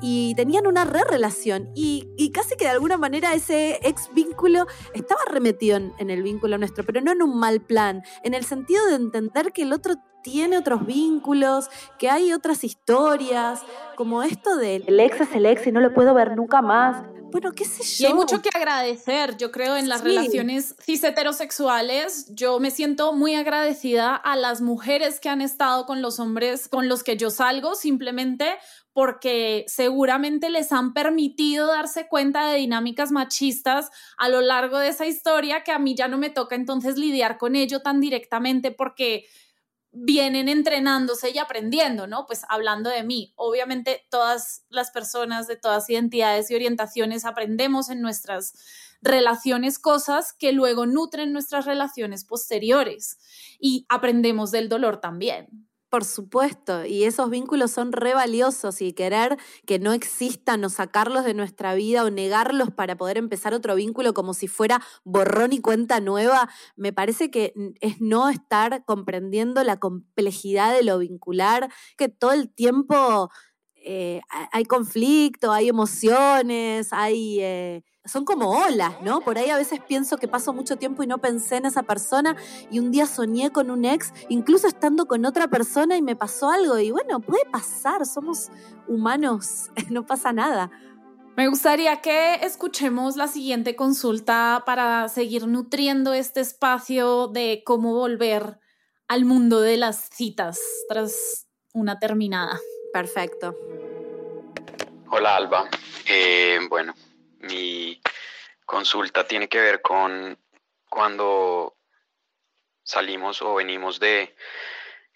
Y 0.00 0.34
tenían 0.34 0.66
una 0.66 0.84
re 0.84 1.04
relación. 1.04 1.70
Y, 1.74 2.30
casi 2.32 2.56
que 2.56 2.64
de 2.64 2.70
alguna 2.70 2.98
manera 2.98 3.34
ese 3.34 3.78
ex 3.82 4.10
vínculo 4.12 4.66
estaba 4.94 5.20
remetido 5.30 5.76
en, 5.76 6.10
el 6.10 6.22
vínculo 6.22 6.58
nuestro, 6.58 6.84
pero 6.84 7.00
no 7.00 7.12
en 7.12 7.22
un 7.22 7.38
mal 7.38 7.60
plan. 7.60 8.02
En 8.22 8.34
el 8.34 8.44
sentido 8.44 8.84
de 8.86 8.96
entender 8.96 9.52
que 9.52 9.62
el 9.62 9.72
otro 9.72 9.94
tiene 10.22 10.58
otros 10.58 10.84
vínculos, 10.84 11.70
que 11.98 12.10
hay 12.10 12.32
otras 12.32 12.64
historias, 12.64 13.62
como 13.96 14.22
esto 14.22 14.56
del 14.56 14.84
el 14.88 14.98
ex 14.98 15.20
es 15.20 15.34
el 15.34 15.46
ex 15.46 15.66
y 15.66 15.72
no 15.72 15.80
lo 15.80 15.94
puedo 15.94 16.14
ver 16.14 16.36
nunca 16.36 16.62
más 16.62 17.04
bueno, 17.30 17.52
qué 17.52 17.64
sé 17.64 17.82
yo. 17.82 18.08
Y 18.08 18.10
hay 18.10 18.14
mucho 18.14 18.40
que 18.40 18.50
agradecer, 18.54 19.36
yo 19.36 19.50
creo, 19.50 19.76
en 19.76 19.88
las 19.88 20.02
relaciones 20.02 20.74
cis 20.80 21.04
heterosexuales. 21.04 22.32
Yo 22.34 22.60
me 22.60 22.70
siento 22.70 23.12
muy 23.12 23.34
agradecida 23.34 24.14
a 24.14 24.36
las 24.36 24.60
mujeres 24.60 25.20
que 25.20 25.28
han 25.28 25.40
estado 25.40 25.86
con 25.86 26.02
los 26.02 26.18
hombres 26.18 26.68
con 26.68 26.88
los 26.88 27.02
que 27.02 27.16
yo 27.16 27.30
salgo, 27.30 27.74
simplemente 27.74 28.56
porque 28.92 29.66
seguramente 29.68 30.48
les 30.48 30.72
han 30.72 30.94
permitido 30.94 31.66
darse 31.66 32.08
cuenta 32.08 32.48
de 32.48 32.56
dinámicas 32.56 33.12
machistas 33.12 33.90
a 34.16 34.30
lo 34.30 34.40
largo 34.40 34.78
de 34.78 34.88
esa 34.88 35.04
historia 35.04 35.62
que 35.64 35.72
a 35.72 35.78
mí 35.78 35.94
ya 35.94 36.08
no 36.08 36.16
me 36.16 36.30
toca 36.30 36.54
entonces 36.54 36.96
lidiar 36.96 37.36
con 37.36 37.56
ello 37.56 37.82
tan 37.82 38.00
directamente 38.00 38.70
porque 38.70 39.26
vienen 39.98 40.48
entrenándose 40.48 41.30
y 41.30 41.38
aprendiendo, 41.38 42.06
¿no? 42.06 42.26
Pues 42.26 42.44
hablando 42.50 42.90
de 42.90 43.02
mí, 43.02 43.32
obviamente 43.34 44.06
todas 44.10 44.66
las 44.68 44.90
personas 44.90 45.46
de 45.46 45.56
todas 45.56 45.88
identidades 45.88 46.50
y 46.50 46.54
orientaciones 46.54 47.24
aprendemos 47.24 47.88
en 47.88 48.02
nuestras 48.02 48.52
relaciones 49.00 49.78
cosas 49.78 50.34
que 50.34 50.52
luego 50.52 50.84
nutren 50.84 51.32
nuestras 51.32 51.64
relaciones 51.64 52.24
posteriores 52.24 53.18
y 53.58 53.86
aprendemos 53.88 54.50
del 54.50 54.68
dolor 54.68 55.00
también. 55.00 55.66
Por 55.88 56.04
supuesto, 56.04 56.84
y 56.84 57.04
esos 57.04 57.30
vínculos 57.30 57.70
son 57.70 57.92
re 57.92 58.12
valiosos 58.12 58.82
y 58.82 58.92
querer 58.92 59.36
que 59.66 59.78
no 59.78 59.92
existan 59.92 60.64
o 60.64 60.68
sacarlos 60.68 61.24
de 61.24 61.32
nuestra 61.32 61.74
vida 61.74 62.02
o 62.02 62.10
negarlos 62.10 62.72
para 62.72 62.96
poder 62.96 63.18
empezar 63.18 63.54
otro 63.54 63.76
vínculo 63.76 64.12
como 64.12 64.34
si 64.34 64.48
fuera 64.48 64.82
borrón 65.04 65.52
y 65.52 65.60
cuenta 65.60 66.00
nueva, 66.00 66.48
me 66.74 66.92
parece 66.92 67.30
que 67.30 67.54
es 67.80 68.00
no 68.00 68.28
estar 68.28 68.84
comprendiendo 68.84 69.62
la 69.62 69.78
complejidad 69.78 70.74
de 70.74 70.82
lo 70.82 70.98
vincular, 70.98 71.70
que 71.96 72.08
todo 72.08 72.32
el 72.32 72.52
tiempo 72.52 73.30
eh, 73.76 74.22
hay 74.50 74.64
conflicto, 74.64 75.52
hay 75.52 75.68
emociones, 75.68 76.92
hay... 76.92 77.38
Eh, 77.40 77.84
son 78.06 78.24
como 78.24 78.50
olas, 78.50 79.00
¿no? 79.02 79.20
Por 79.20 79.38
ahí 79.38 79.50
a 79.50 79.56
veces 79.56 79.80
pienso 79.86 80.16
que 80.16 80.28
paso 80.28 80.52
mucho 80.52 80.76
tiempo 80.76 81.02
y 81.02 81.06
no 81.06 81.18
pensé 81.18 81.56
en 81.56 81.66
esa 81.66 81.82
persona 81.82 82.36
y 82.70 82.78
un 82.78 82.90
día 82.90 83.06
soñé 83.06 83.50
con 83.50 83.70
un 83.70 83.84
ex, 83.84 84.12
incluso 84.28 84.66
estando 84.66 85.06
con 85.06 85.24
otra 85.24 85.48
persona 85.48 85.96
y 85.96 86.02
me 86.02 86.16
pasó 86.16 86.50
algo 86.50 86.78
y 86.78 86.90
bueno, 86.90 87.20
puede 87.20 87.44
pasar, 87.50 88.06
somos 88.06 88.50
humanos, 88.88 89.70
no 89.90 90.06
pasa 90.06 90.32
nada. 90.32 90.70
Me 91.36 91.48
gustaría 91.48 92.00
que 92.00 92.36
escuchemos 92.36 93.16
la 93.16 93.28
siguiente 93.28 93.76
consulta 93.76 94.62
para 94.64 95.06
seguir 95.10 95.46
nutriendo 95.46 96.14
este 96.14 96.40
espacio 96.40 97.28
de 97.28 97.62
cómo 97.66 97.92
volver 97.92 98.58
al 99.06 99.26
mundo 99.26 99.60
de 99.60 99.76
las 99.76 100.08
citas 100.08 100.58
tras 100.88 101.46
una 101.74 101.98
terminada. 101.98 102.58
Perfecto. 102.90 103.54
Hola 105.10 105.36
Alba. 105.36 105.68
Eh, 106.08 106.58
bueno, 106.70 106.94
mi 107.46 108.00
consulta 108.64 109.26
tiene 109.26 109.48
que 109.48 109.60
ver 109.60 109.80
con 109.80 110.38
cuando 110.88 111.76
salimos 112.82 113.42
o 113.42 113.54
venimos 113.54 113.98
de 114.00 114.34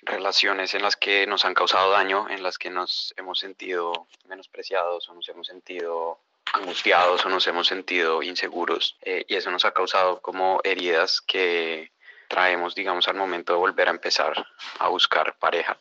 relaciones 0.03 0.75
en 0.75 0.83
las 0.83 0.97
que 0.97 1.27
nos 1.27 1.45
han 1.45 1.55
causado 1.55 1.91
daño, 1.93 2.29
en 2.29 2.43
las 2.43 2.59
que 2.59 2.71
nos 2.71 3.15
hemos 3.17 3.39
sentido 3.39 4.07
menospreciados 4.27 5.09
o 5.09 5.15
nos 5.15 5.29
hemos 5.29 5.47
sentido 5.47 6.21
angustiados 6.53 7.25
o 7.25 7.29
nos 7.29 7.47
hemos 7.47 7.67
sentido 7.67 8.23
inseguros 8.23 8.97
eh, 9.03 9.25
y 9.29 9.37
eso 9.37 9.51
nos 9.51 9.65
ha 9.65 9.73
causado 9.73 10.21
como 10.21 10.61
heridas 10.65 11.21
que 11.21 11.93
traemos, 12.29 12.75
digamos, 12.75 13.09
al 13.09 13.17
momento 13.17 13.53
de 13.53 13.59
volver 13.59 13.89
a 13.89 13.93
empezar 13.93 14.47
a 14.79 14.89
buscar 14.89 15.37
pareja. 15.39 15.79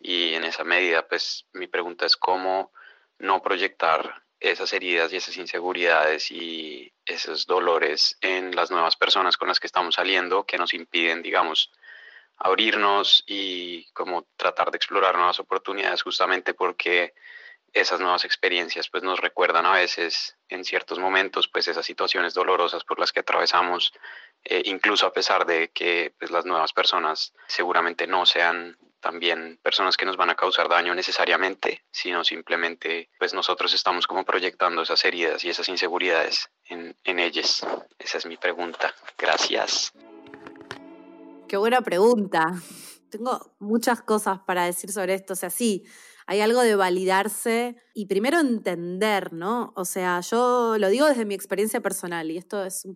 Y 0.00 0.34
en 0.34 0.44
esa 0.44 0.64
medida, 0.64 1.06
pues 1.06 1.46
mi 1.52 1.66
pregunta 1.66 2.06
es 2.06 2.16
cómo 2.16 2.72
no 3.18 3.42
proyectar 3.42 4.22
esas 4.42 4.72
heridas 4.72 5.12
y 5.12 5.16
esas 5.16 5.36
inseguridades 5.36 6.30
y 6.30 6.92
esos 7.06 7.46
dolores 7.46 8.18
en 8.20 8.54
las 8.56 8.70
nuevas 8.70 8.96
personas 8.96 9.36
con 9.36 9.48
las 9.48 9.60
que 9.60 9.68
estamos 9.68 9.94
saliendo 9.94 10.44
que 10.44 10.58
nos 10.58 10.74
impiden, 10.74 11.22
digamos, 11.22 11.70
abrirnos 12.38 13.22
y 13.26 13.84
como 13.92 14.26
tratar 14.36 14.72
de 14.72 14.76
explorar 14.76 15.14
nuevas 15.14 15.38
oportunidades 15.38 16.02
justamente 16.02 16.54
porque 16.54 17.14
esas 17.72 18.00
nuevas 18.00 18.24
experiencias 18.24 18.88
pues 18.90 19.02
nos 19.04 19.20
recuerdan 19.20 19.64
a 19.64 19.72
veces 19.72 20.36
en 20.48 20.64
ciertos 20.64 20.98
momentos 20.98 21.48
pues 21.48 21.68
esas 21.68 21.86
situaciones 21.86 22.34
dolorosas 22.34 22.84
por 22.84 22.98
las 22.98 23.12
que 23.12 23.20
atravesamos 23.20 23.92
eh, 24.44 24.62
incluso 24.66 25.06
a 25.06 25.12
pesar 25.12 25.46
de 25.46 25.70
que 25.70 26.14
pues, 26.18 26.32
las 26.32 26.44
nuevas 26.44 26.72
personas 26.72 27.32
seguramente 27.46 28.06
no 28.08 28.26
sean 28.26 28.76
también 29.02 29.58
personas 29.62 29.98
que 29.98 30.06
nos 30.06 30.16
van 30.16 30.30
a 30.30 30.34
causar 30.34 30.68
daño 30.68 30.94
necesariamente, 30.94 31.84
sino 31.90 32.24
simplemente 32.24 33.10
pues 33.18 33.34
nosotros 33.34 33.74
estamos 33.74 34.06
como 34.06 34.24
proyectando 34.24 34.80
esas 34.80 35.04
heridas 35.04 35.44
y 35.44 35.50
esas 35.50 35.68
inseguridades 35.68 36.48
en, 36.64 36.96
en 37.04 37.18
ellas. 37.18 37.66
Esa 37.98 38.18
es 38.18 38.26
mi 38.26 38.38
pregunta. 38.38 38.94
Gracias. 39.18 39.92
Qué 41.48 41.56
buena 41.58 41.82
pregunta. 41.82 42.46
Tengo 43.10 43.54
muchas 43.58 44.00
cosas 44.00 44.38
para 44.46 44.64
decir 44.64 44.90
sobre 44.90 45.14
esto. 45.14 45.34
O 45.34 45.36
sea, 45.36 45.50
sí, 45.50 45.84
hay 46.32 46.40
algo 46.40 46.62
de 46.62 46.76
validarse 46.76 47.76
y 47.92 48.06
primero 48.06 48.40
entender, 48.40 49.34
¿no? 49.34 49.74
O 49.76 49.84
sea, 49.84 50.20
yo 50.20 50.78
lo 50.78 50.88
digo 50.88 51.06
desde 51.06 51.26
mi 51.26 51.34
experiencia 51.34 51.82
personal 51.82 52.30
y 52.30 52.38
esto 52.38 52.64
es, 52.64 52.86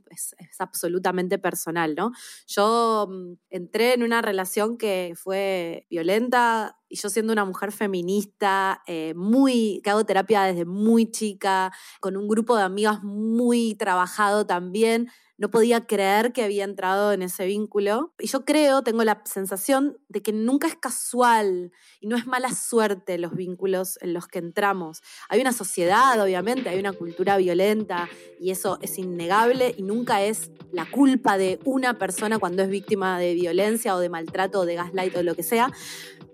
absolutamente 0.59 1.39
personal, 1.39 1.95
¿no? 1.95 2.13
Yo 2.47 3.07
mm, 3.11 3.33
entré 3.51 3.93
en 3.93 4.05
una 4.05 4.23
relación 4.23 4.79
que 4.79 5.13
fue 5.17 5.87
violenta 5.91 6.79
y 6.89 6.97
yo 6.97 7.11
siendo 7.11 7.35
una 7.35 7.45
mujer 7.45 7.73
feminista, 7.73 8.83
eh, 8.87 9.13
muy, 9.15 9.83
que 9.85 9.91
hago 9.91 10.07
terapia 10.07 10.45
desde 10.45 10.65
muy 10.65 11.11
chica, 11.11 11.75
con 12.01 12.17
un 12.17 12.29
grupo 12.29 12.57
de 12.57 12.63
amigas 12.63 13.03
muy 13.03 13.75
trabajado 13.75 14.47
también, 14.47 15.11
no 15.39 15.51
podía 15.51 15.87
creer 15.87 16.33
que 16.33 16.43
había 16.43 16.65
entrado 16.65 17.13
en 17.13 17.23
ese 17.23 17.47
vínculo. 17.47 18.13
Y 18.19 18.27
yo 18.29 18.45
creo, 18.45 18.83
tengo 18.83 19.05
la 19.05 19.23
sensación 19.25 19.99
de 20.09 20.23
que 20.23 20.33
nunca 20.33 20.67
es 20.67 20.77
casual 20.77 21.73
y 22.01 22.07
no 22.07 22.17
es 22.17 22.27
mala 22.27 22.55
suerte 22.55 23.19
los 23.19 23.35
vínculos 23.35 23.99
en 24.01 24.15
los 24.15 24.29
que 24.29 24.39
entramos. 24.39 25.03
Hay 25.29 25.41
una 25.41 25.53
sociedad, 25.53 26.21
obviamente, 26.21 26.69
hay 26.69 26.79
una 26.79 26.93
cultura 26.93 27.37
violenta 27.37 28.09
y 28.41 28.51
eso 28.51 28.79
es 28.81 28.99
innegable 28.99 29.75
y 29.77 29.83
nunca 29.83 30.23
es 30.23 30.51
la 30.73 30.91
culpa 30.91 31.37
de 31.37 31.59
una 31.65 31.99
persona 31.99 32.39
cuando 32.39 32.63
es 32.63 32.69
víctima 32.69 33.19
de 33.19 33.35
violencia 33.35 33.95
o 33.95 34.01
de 34.01 34.09
maltrato 34.09 34.61
o 34.61 34.67
de 34.67 34.75
gaslight 34.75 35.17
o 35.17 35.23
lo 35.23 35.35
que 35.35 35.43
sea. 35.43 35.71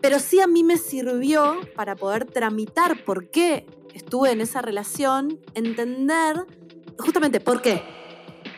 Pero 0.01 0.19
sí 0.19 0.41
a 0.41 0.47
mí 0.47 0.65
me 0.65 0.79
sirvió 0.79 1.61
para 1.75 1.97
poder 1.97 2.25
tramitar 2.25 3.05
por 3.05 3.31
qué 3.31 3.67
estuve 3.95 4.31
en 4.31 4.41
esa 4.41 4.63
relación, 4.63 5.41
entender 5.55 6.45
justamente 6.99 7.41
por 7.41 7.63
qué 7.63 8.02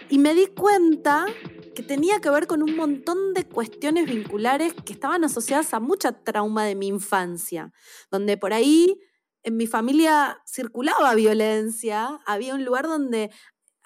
y 0.09 0.19
me 0.19 0.35
di 0.35 0.47
cuenta 0.47 1.27
que 1.75 1.83
tenía 1.83 2.21
que 2.21 2.31
ver 2.31 2.47
con 2.47 2.63
un 2.63 2.77
montón 2.77 3.35
de 3.35 3.45
cuestiones 3.45 4.07
vinculares 4.07 4.75
que 4.85 4.93
estaban 4.93 5.25
asociadas 5.25 5.75
a 5.75 5.81
mucha 5.81 6.13
trauma 6.13 6.65
de 6.65 6.75
mi 6.75 6.87
infancia, 6.87 7.73
donde 8.11 8.37
por 8.37 8.53
ahí 8.53 9.01
en 9.43 9.57
mi 9.57 9.67
familia 9.67 10.41
circulaba 10.47 11.15
violencia, 11.15 12.21
había 12.27 12.55
un 12.55 12.65
lugar 12.65 12.87
donde 12.87 13.31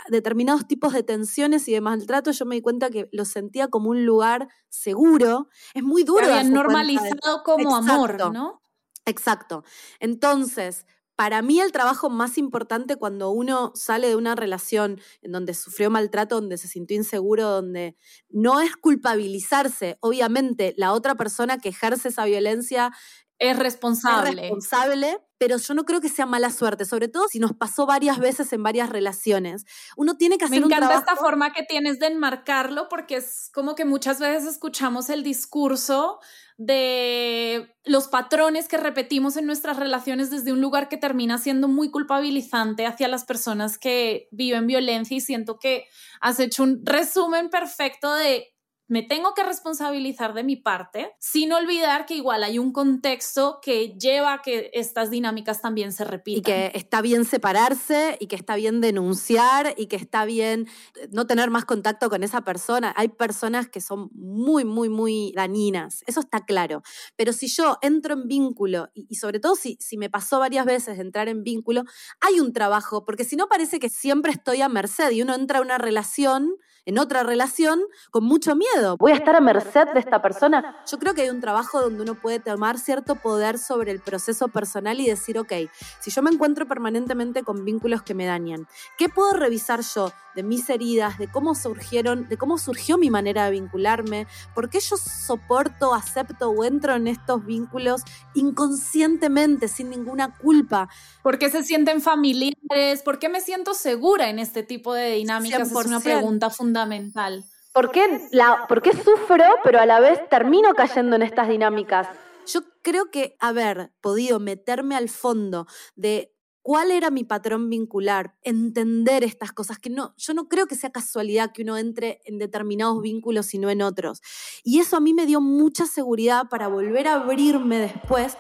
determinados 0.09 0.67
tipos 0.67 0.93
de 0.93 1.03
tensiones 1.03 1.67
y 1.69 1.73
de 1.73 1.81
maltrato, 1.81 2.31
yo 2.31 2.47
me 2.47 2.55
di 2.55 2.63
cuenta 2.63 2.91
que 2.91 3.09
lo 3.13 3.25
sentía 3.25 3.69
como 3.69 3.91
un 3.91 4.07
lugar 4.07 4.49
seguro. 4.69 5.49
Es 5.75 5.83
muy 5.83 6.05
duro. 6.05 6.25
Habían 6.25 6.53
normalizado 6.53 7.43
como 7.45 7.75
amor, 7.75 8.33
¿no? 8.33 8.63
Exacto. 9.05 9.65
Entonces, 9.99 10.87
para 11.19 11.43
mí 11.43 11.59
el 11.59 11.73
trabajo 11.73 12.11
más 12.11 12.39
importante 12.39 12.95
cuando 12.95 13.31
uno 13.33 13.73
sale 13.75 14.07
de 14.07 14.15
una 14.15 14.37
relación 14.37 15.01
en 15.21 15.33
donde 15.33 15.53
sufrió 15.53 15.91
maltrato, 15.91 16.37
donde 16.37 16.59
se 16.59 16.69
sintió 16.69 16.97
inseguro, 16.97 17.51
donde 17.51 17.97
no 18.29 18.61
es 18.61 18.77
culpabilizarse. 18.77 19.99
Obviamente, 20.01 20.75
la 20.77 20.93
otra 20.93 21.17
persona 21.17 21.59
que 21.59 21.71
ejerce 21.71 22.11
esa 22.11 22.25
violencia 22.25 22.93
es 23.39 23.59
responsable. 23.59 24.31
Es 24.31 24.37
responsable, 24.37 25.19
pero 25.39 25.57
yo 25.57 25.75
no 25.75 25.85
creo 25.85 26.01
que 26.01 26.09
sea 26.09 26.27
mala 26.27 26.51
suerte, 26.51 26.85
sobre 26.85 27.09
todo 27.09 27.29
si 27.29 27.39
nos 27.39 27.53
pasó 27.53 27.87
varias 27.87 28.19
veces 28.19 28.53
en 28.53 28.63
varias 28.63 28.91
relaciones. 28.91 29.65
Uno 29.97 30.17
tiene 30.17 30.39
que 30.39 30.47
hacer 30.47 30.61
Me 30.61 30.67
encanta 30.67 30.95
esta 30.95 31.17
forma 31.17 31.53
que 31.53 31.63
tienes 31.63 32.01
de 32.01 32.09
enmarcarlo 32.09 32.89
porque 32.89 33.17
es 33.17 33.51
como 33.55 33.75
que 33.75 33.85
muchas 33.85 34.19
veces 34.19 34.49
escuchamos 34.49 35.09
el 35.09 35.23
discurso 35.23 36.19
de 36.57 37.73
los 37.85 38.09
patrones 38.09 38.67
que 38.67 38.79
repetimos 38.79 39.37
en 39.37 39.47
nuestras 39.47 39.77
relaciones 39.77 40.29
desde 40.31 40.53
un 40.53 40.61
lugar 40.61 40.89
que 40.89 40.97
termina 40.97 41.39
siendo 41.39 41.69
muy 41.69 41.93
culpabilizante 41.93 42.85
hacia 42.85 43.07
las 43.07 43.25
personas 43.25 43.79
que 43.79 44.27
viven 44.33 44.67
violencia 44.67 45.17
y 45.17 45.21
siento 45.21 45.61
que 45.61 45.85
has 46.21 46.41
hecho 46.41 46.65
un 46.65 46.85
resumen 46.85 47.49
perfecto 47.49 48.13
de 48.13 48.49
me 48.89 49.03
tengo 49.03 49.35
que 49.35 49.43
responsabilizar 49.43 50.33
de 50.33 50.43
mi 50.43 50.57
parte, 50.57 51.15
sin 51.19 51.53
olvidar 51.53 52.07
que 52.07 52.15
igual 52.15 52.43
hay 52.43 52.59
un 52.59 52.73
contexto 52.73 53.61
que 53.63 53.95
lleva 53.99 54.33
a 54.33 54.43
que 54.43 54.71
estas 54.73 55.11
dinámicas 55.11 55.61
también 55.61 55.93
se 55.93 56.05
repitan. 56.05 56.39
Y 56.39 56.43
que 56.43 56.73
está 56.75 57.03
bien 57.03 57.27
separarse 57.27 58.17
y 58.19 58.27
que 58.27 58.37
está 58.37 58.57
bien 58.57 58.81
denunciar 58.81 59.75
y 59.77 59.87
que 59.87 59.97
está 59.97 60.25
bien 60.25 60.69
eh, 60.97 61.09
no 61.13 61.27
tener 61.27 61.51
más 61.51 61.67
contacto 61.67 62.09
con 62.09 62.23
esa 62.23 62.41
persona. 62.41 62.95
Hay 62.97 63.09
personas 63.09 63.69
que 63.69 63.83
son 63.83 64.09
muy, 64.15 64.65
muy, 64.65 64.89
muy 64.89 65.33
dañinas, 65.37 66.03
eso 66.07 66.21
está 66.21 66.47
claro. 66.47 66.83
Pero 67.17 67.35
si 67.35 67.49
yo 67.49 67.79
entro 67.83 68.15
en 68.15 68.27
vínculo 68.27 68.89
y, 68.95 69.17
sobre 69.17 69.39
todo 69.39 69.55
si, 69.55 69.77
si 69.81 69.99
me 69.99 70.09
pasó 70.09 70.39
varias 70.39 70.65
veces 70.65 70.99
entrar 70.99 71.29
en 71.29 71.45
vínculo, 71.45 71.85
hay 72.21 72.41
un 72.41 72.55
trabajo, 72.55 73.05
porque 73.05 73.25
si 73.25 73.37
no 73.37 73.49
parece 73.49 73.79
que 73.79 73.91
siempre 73.91 74.33
estoy 74.33 74.63
a 74.63 74.69
merced 74.71 75.11
y 75.11 75.21
uno 75.21 75.35
entra 75.35 75.59
a 75.59 75.63
una 75.63 75.77
relación 75.77 76.55
en 76.89 76.99
otra 76.99 77.23
relación 77.23 77.81
con 78.11 78.25
mucho 78.25 78.57
miedo. 78.57 78.78
Voy 78.99 79.13
a 79.13 79.17
estar 79.17 79.37
a 79.37 79.41
merced 79.41 79.89
de 79.93 80.01
esta 80.01 80.23
persona. 80.23 80.77
Yo 80.91 80.99
creo 80.99 81.15
que 81.15 81.23
hay 81.23 81.31
un 81.31 81.41
trabajo 81.41 81.81
donde 81.81 82.03
uno 82.03 82.15
puede 82.15 82.41
tomar 82.41 82.79
cierto 82.79 83.17
poder 83.17 83.59
sobre 83.59 83.93
el 83.93 84.01
proceso 84.01 84.49
personal 84.49 85.01
y 85.01 85.09
decir, 85.09 85.39
ok, 85.39 85.53
si 86.01 86.11
yo 86.11 86.23
me 86.23 86.31
encuentro 86.31 86.67
permanentemente 86.67 87.43
con 87.43 87.65
vínculos 87.65 88.03
que 88.03 88.15
me 88.15 88.27
dañan, 88.27 88.67
¿qué 88.97 89.09
puedo 89.09 89.33
revisar 89.33 89.81
yo 89.83 90.13
de 90.35 90.43
mis 90.43 90.71
heridas, 90.71 91.19
de 91.19 91.29
cómo 91.29 91.55
surgieron, 91.55 92.29
de 92.29 92.37
cómo 92.37 92.59
surgió 92.59 92.97
mi 92.97 93.11
manera 93.11 93.47
de 93.47 93.53
vincularme? 93.53 94.27
¿Por 94.55 94.71
qué 94.71 94.81
yo 94.81 94.97
soporto, 94.97 95.95
acepto 95.95 96.51
o 96.51 96.65
entro 96.65 96.95
en 96.95 97.09
estos 97.09 97.45
vínculos 97.45 98.03
inconscientemente, 98.35 99.69
sin 99.69 99.91
ninguna 99.91 100.37
culpa? 100.37 100.89
¿Por 101.23 101.39
qué 101.39 101.51
se 101.51 101.65
sienten 101.65 102.01
familiares? 102.01 103.03
¿Por 103.05 103.19
qué 103.19 103.29
me 103.29 103.41
siento 103.41 103.75
segura 103.75 104.29
en 104.31 104.39
este 104.39 104.63
tipo 104.63 104.95
de 104.95 105.13
dinámicas? 105.13 105.71
Es 105.71 105.87
una 105.87 106.01
pregunta 106.01 106.51
fundamental 106.51 106.69
fundamental. 106.69 107.45
¿Por 107.79 107.93
qué, 107.93 108.29
la, 108.33 108.67
¿Por 108.67 108.83
qué 108.83 108.91
sufro, 108.91 109.45
pero 109.63 109.79
a 109.79 109.87
la 109.87 110.01
vez 110.01 110.29
termino 110.29 110.75
cayendo 110.75 111.15
en 111.15 111.23
estas 111.23 111.49
dinámicas? 111.49 112.09
Yo 112.45 112.63
creo 112.83 113.13
que 113.13 113.37
haber 113.39 113.93
podido 114.01 114.41
meterme 114.41 114.97
al 114.97 115.09
fondo 115.09 115.69
de 115.95 116.35
cuál 116.63 116.91
era 116.91 117.13
mi 117.13 117.23
patrón 117.23 117.71
vincular, 117.71 118.35
entender 118.43 119.23
estas 119.23 119.53
cosas, 119.53 119.79
que 119.79 119.91
no, 119.91 120.13
yo 120.17 120.35
no 120.35 120.49
creo 120.49 120.67
que 120.67 120.75
sea 120.75 120.91
casualidad 120.91 121.53
que 121.53 121.63
uno 121.63 121.77
entre 121.79 122.21
en 122.25 122.39
determinados 122.39 123.01
vínculos 123.01 123.55
y 123.55 123.59
no 123.59 123.71
en 123.71 123.83
otros. 123.83 124.23
Y 124.65 124.81
eso 124.81 124.97
a 124.97 125.01
mí 125.01 125.15
me 125.15 125.27
dio 125.27 125.41
mucha 125.41 125.87
seguridad 125.87 126.49
para 126.51 126.67
volver 126.67 127.07
a 127.07 127.15
abrirme 127.15 127.79
después 127.79 128.37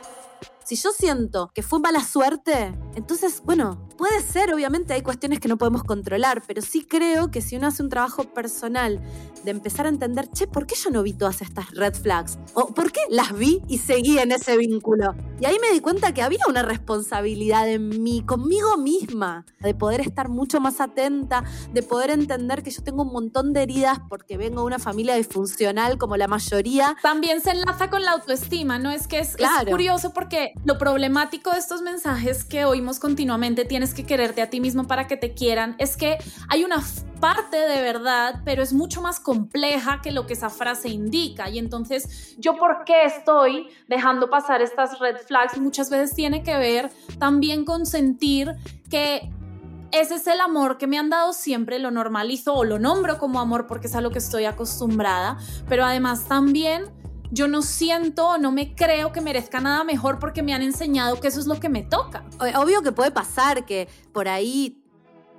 si 0.68 0.76
yo 0.76 0.90
siento 0.92 1.50
que 1.54 1.62
fue 1.62 1.78
mala 1.78 2.04
suerte, 2.04 2.74
entonces, 2.94 3.40
bueno, 3.42 3.88
puede 3.96 4.20
ser, 4.20 4.52
obviamente 4.52 4.92
hay 4.92 5.00
cuestiones 5.00 5.40
que 5.40 5.48
no 5.48 5.56
podemos 5.56 5.82
controlar, 5.82 6.42
pero 6.46 6.60
sí 6.60 6.84
creo 6.84 7.30
que 7.30 7.40
si 7.40 7.56
uno 7.56 7.68
hace 7.68 7.82
un 7.82 7.88
trabajo 7.88 8.24
personal 8.34 9.00
de 9.44 9.50
empezar 9.50 9.86
a 9.86 9.88
entender, 9.88 10.28
che, 10.30 10.46
¿por 10.46 10.66
qué 10.66 10.74
yo 10.74 10.90
no 10.90 11.02
vi 11.02 11.14
todas 11.14 11.40
estas 11.40 11.70
red 11.70 11.94
flags? 11.94 12.38
¿O 12.52 12.74
por 12.74 12.92
qué 12.92 13.00
las 13.08 13.32
vi 13.32 13.62
y 13.66 13.78
seguí 13.78 14.18
en 14.18 14.30
ese 14.30 14.58
vínculo? 14.58 15.14
Y 15.40 15.46
ahí 15.46 15.56
me 15.58 15.72
di 15.72 15.80
cuenta 15.80 16.12
que 16.12 16.20
había 16.20 16.40
una 16.46 16.62
responsabilidad 16.62 17.66
en 17.66 18.02
mí, 18.02 18.22
conmigo 18.26 18.76
misma, 18.76 19.46
de 19.60 19.72
poder 19.72 20.02
estar 20.02 20.28
mucho 20.28 20.60
más 20.60 20.82
atenta, 20.82 21.44
de 21.72 21.82
poder 21.82 22.10
entender 22.10 22.62
que 22.62 22.70
yo 22.70 22.82
tengo 22.82 23.04
un 23.04 23.12
montón 23.14 23.54
de 23.54 23.62
heridas 23.62 24.00
porque 24.10 24.36
vengo 24.36 24.60
de 24.60 24.66
una 24.66 24.78
familia 24.78 25.14
disfuncional 25.14 25.96
como 25.96 26.18
la 26.18 26.28
mayoría. 26.28 26.94
También 27.02 27.40
se 27.40 27.52
enlaza 27.52 27.88
con 27.88 28.02
la 28.02 28.12
autoestima, 28.12 28.78
¿no? 28.78 28.90
Es 28.90 29.06
que 29.06 29.20
es, 29.20 29.34
es 29.38 29.70
curioso 29.70 30.12
porque 30.12 30.52
lo 30.64 30.78
problemático 30.78 31.52
de 31.52 31.58
estos 31.58 31.82
mensajes 31.82 32.44
que 32.44 32.64
oímos 32.64 32.98
continuamente, 32.98 33.64
tienes 33.64 33.94
que 33.94 34.04
quererte 34.04 34.42
a 34.42 34.50
ti 34.50 34.60
mismo 34.60 34.86
para 34.86 35.06
que 35.06 35.16
te 35.16 35.34
quieran, 35.34 35.76
es 35.78 35.96
que 35.96 36.18
hay 36.48 36.64
una 36.64 36.82
parte 37.20 37.56
de 37.56 37.82
verdad, 37.82 38.42
pero 38.44 38.62
es 38.62 38.72
mucho 38.72 39.02
más 39.02 39.20
compleja 39.20 40.00
que 40.02 40.12
lo 40.12 40.26
que 40.26 40.34
esa 40.34 40.50
frase 40.50 40.88
indica. 40.88 41.48
Y 41.50 41.58
entonces, 41.58 42.36
¿yo 42.38 42.56
por 42.56 42.84
qué 42.84 43.04
estoy 43.04 43.68
dejando 43.88 44.30
pasar 44.30 44.62
estas 44.62 44.98
red 44.98 45.16
flags? 45.26 45.58
Muchas 45.58 45.90
veces 45.90 46.14
tiene 46.14 46.42
que 46.42 46.56
ver 46.56 46.90
también 47.18 47.64
con 47.64 47.86
sentir 47.86 48.54
que 48.88 49.30
ese 49.90 50.16
es 50.16 50.26
el 50.26 50.40
amor 50.40 50.76
que 50.76 50.86
me 50.86 50.98
han 50.98 51.08
dado 51.08 51.32
siempre, 51.32 51.78
lo 51.78 51.90
normalizo 51.90 52.54
o 52.54 52.64
lo 52.64 52.78
nombro 52.78 53.18
como 53.18 53.40
amor 53.40 53.66
porque 53.66 53.86
es 53.86 53.94
a 53.94 54.00
lo 54.00 54.10
que 54.10 54.18
estoy 54.18 54.44
acostumbrada, 54.44 55.38
pero 55.68 55.84
además 55.84 56.26
también 56.28 56.90
yo 57.30 57.48
no 57.48 57.62
siento 57.62 58.38
no 58.38 58.52
me 58.52 58.74
creo 58.74 59.12
que 59.12 59.20
merezca 59.20 59.60
nada 59.60 59.84
mejor 59.84 60.18
porque 60.18 60.42
me 60.42 60.54
han 60.54 60.62
enseñado 60.62 61.20
que 61.20 61.28
eso 61.28 61.40
es 61.40 61.46
lo 61.46 61.60
que 61.60 61.68
me 61.68 61.82
toca. 61.82 62.24
Obvio 62.56 62.82
que 62.82 62.92
puede 62.92 63.10
pasar 63.10 63.66
que 63.66 63.88
por 64.12 64.28
ahí 64.28 64.82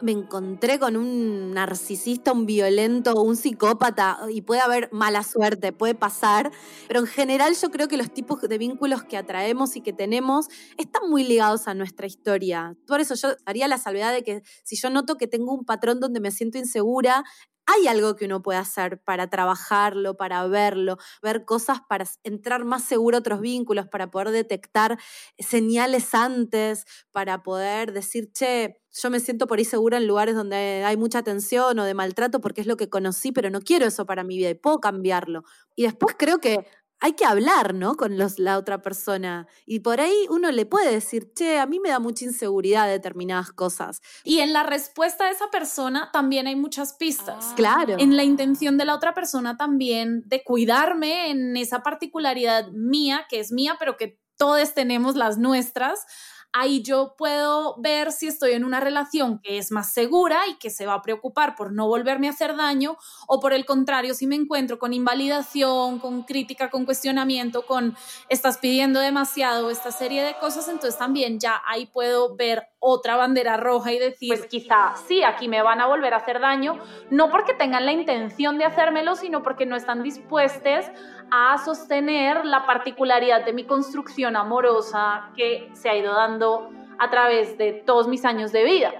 me 0.02 0.12
encontré 0.12 0.80
con 0.80 0.96
un 0.96 1.52
narcisista, 1.52 2.32
un 2.32 2.46
violento, 2.46 3.22
un 3.22 3.36
psicópata 3.36 4.20
y 4.30 4.42
puede 4.42 4.62
haber 4.62 4.90
mala 4.92 5.24
suerte, 5.24 5.72
puede 5.72 5.96
pasar, 5.96 6.52
pero 6.88 7.02
en 7.02 7.08
general 7.08 7.56
yo 7.56 7.70
creo 7.70 7.88
que 7.88 7.98
los 7.98 8.14
tipos 8.14 8.42
de 8.42 8.58
vínculos 8.58 9.04
que 9.04 9.18
atraemos 9.18 9.76
y 9.76 9.82
que 9.82 9.94
tenemos 9.94 10.48
están 10.78 11.10
muy 11.10 11.24
ligados 11.24 11.68
a 11.68 11.74
nuestra 11.74 12.08
historia. 12.08 12.76
Por 12.88 13.00
eso 13.00 13.16
yo 13.16 13.30
haría 13.46 13.68
la 13.68 13.78
salvedad 13.78 14.14
de 14.14 14.24
que 14.24 14.44
si 14.64 14.76
yo 14.76 14.90
noto 14.90 15.18
que 15.18 15.28
tengo 15.28 15.54
un 15.54 15.66
patrón 15.66 16.00
donde 16.00 16.20
me 16.20 16.32
siento 16.32 16.58
insegura, 16.58 17.24
hay 17.72 17.88
algo 17.88 18.16
que 18.16 18.26
uno 18.26 18.42
puede 18.42 18.58
hacer 18.58 19.00
para 19.04 19.30
trabajarlo, 19.30 20.18
para 20.18 20.46
verlo, 20.48 20.98
ver 21.22 21.46
cosas 21.46 21.80
para 21.88 22.06
entrar 22.24 22.66
más 22.66 22.84
seguro 22.84 23.18
a 23.18 23.20
otros 23.20 23.42
vínculos, 23.42 23.88
para 23.88 24.10
poder 24.10 24.32
detectar 24.32 24.98
señales 25.38 26.16
antes, 26.16 26.86
para 27.12 27.44
poder 27.44 27.94
decir, 27.94 28.32
che, 28.34 28.79
yo 28.92 29.10
me 29.10 29.20
siento 29.20 29.48
por 29.48 29.60
ahí 29.60 29.66
segura 29.66 29.98
en 29.98 30.08
lugares 30.08 30.36
donde 30.36 30.84
hay 30.86 30.98
mucha 30.98 31.24
tensión 31.24 31.78
o 31.80 31.84
de 31.84 31.94
maltrato 31.94 32.42
porque 32.42 32.62
es 32.62 32.68
lo 32.68 32.78
que 32.78 32.90
conocí, 32.90 33.32
pero 33.32 33.50
no 33.50 33.62
quiero 33.62 33.86
eso 33.86 34.06
para 34.06 34.24
mi 34.24 34.38
vida 34.38 34.50
y 34.50 34.56
puedo 34.56 34.80
cambiarlo. 34.80 35.44
Y 35.76 35.84
después 35.84 36.16
creo 36.18 36.40
que 36.40 36.66
hay 37.02 37.14
que 37.14 37.26
hablar, 37.26 37.74
¿no? 37.74 37.96
Con 37.96 38.18
los, 38.18 38.40
la 38.40 38.58
otra 38.58 38.82
persona. 38.82 39.48
Y 39.66 39.80
por 39.80 40.02
ahí 40.02 40.26
uno 40.30 40.52
le 40.52 40.66
puede 40.66 40.92
decir, 40.92 41.34
che, 41.34 41.58
a 41.60 41.66
mí 41.66 41.80
me 41.80 41.90
da 41.90 42.00
mucha 42.00 42.26
inseguridad 42.26 42.88
determinadas 42.88 43.52
cosas. 43.54 44.02
Y 44.24 44.40
en 44.40 44.52
la 44.52 44.64
respuesta 44.64 45.26
de 45.26 45.32
esa 45.32 45.50
persona 45.50 46.10
también 46.12 46.48
hay 46.48 46.56
muchas 46.56 46.94
pistas. 46.94 47.48
Ah. 47.52 47.54
Claro. 47.56 47.96
En 48.00 48.18
la 48.18 48.24
intención 48.24 48.78
de 48.78 48.86
la 48.86 48.96
otra 48.96 49.14
persona 49.14 49.56
también 49.56 50.24
de 50.26 50.44
cuidarme 50.44 51.30
en 51.30 51.56
esa 51.56 51.84
particularidad 51.84 52.70
mía, 52.72 53.26
que 53.30 53.40
es 53.40 53.52
mía, 53.52 53.78
pero 53.80 53.96
que 53.96 54.20
todos 54.38 54.74
tenemos 54.74 55.16
las 55.16 55.38
nuestras 55.38 56.06
ahí 56.52 56.82
yo 56.82 57.16
puedo 57.18 57.76
ver 57.80 58.12
si 58.12 58.28
estoy 58.28 58.54
en 58.54 58.64
una 58.64 58.80
relación 58.80 59.40
que 59.40 59.58
es 59.58 59.72
más 59.72 59.94
segura 59.94 60.48
y 60.48 60.56
que 60.56 60.70
se 60.70 60.86
va 60.86 60.96
a 60.96 61.02
preocupar 61.02 61.56
por 61.56 61.72
no 61.72 61.88
volverme 61.88 62.28
a 62.28 62.32
hacer 62.32 62.56
daño 62.56 62.98
o 63.28 63.40
por 63.40 63.54
el 63.54 63.66
contrario, 63.66 64.14
si 64.14 64.26
me 64.28 64.36
encuentro 64.36 64.80
con 64.80 64.94
invalidación, 64.94 66.00
con 66.00 66.24
crítica, 66.24 66.70
con 66.70 66.86
cuestionamiento, 66.86 67.66
con 67.66 67.96
estás 68.30 68.58
pidiendo 68.58 69.00
demasiado, 69.00 69.70
esta 69.70 69.92
serie 69.92 70.24
de 70.24 70.36
cosas, 70.40 70.68
entonces 70.68 70.98
también 70.98 71.40
ya 71.40 71.62
ahí 71.66 71.86
puedo 71.86 72.36
ver 72.36 72.68
otra 72.80 73.18
bandera 73.18 73.58
roja 73.58 73.92
y 73.92 74.00
decir, 74.00 74.30
pues 74.30 74.48
quizá 74.48 74.96
sí, 75.08 75.24
aquí 75.24 75.48
me 75.48 75.62
van 75.62 75.82
a 75.82 75.88
volver 75.88 76.14
a 76.14 76.18
hacer 76.18 76.40
daño, 76.40 76.80
no 77.10 77.30
porque 77.30 77.54
tengan 77.54 77.86
la 77.86 77.92
intención 77.92 78.58
de 78.58 78.66
hacérmelo, 78.66 79.16
sino 79.16 79.44
porque 79.44 79.66
no 79.66 79.76
están 79.76 80.02
dispuestos 80.02 80.86
a 81.32 81.58
sostener 81.64 82.46
la 82.46 82.66
particularidad 82.66 83.46
de 83.46 83.54
mi 83.54 83.66
construcción 83.66 84.36
amorosa 84.36 85.32
que 85.36 85.70
se 85.74 85.90
ha 85.90 85.98
ido 85.98 86.14
dando 86.14 86.70
a 86.98 87.10
través 87.10 87.58
de 87.58 87.74
todos 87.74 88.08
mis 88.08 88.26
años 88.26 88.52
de 88.52 88.64
vida. 88.64 88.94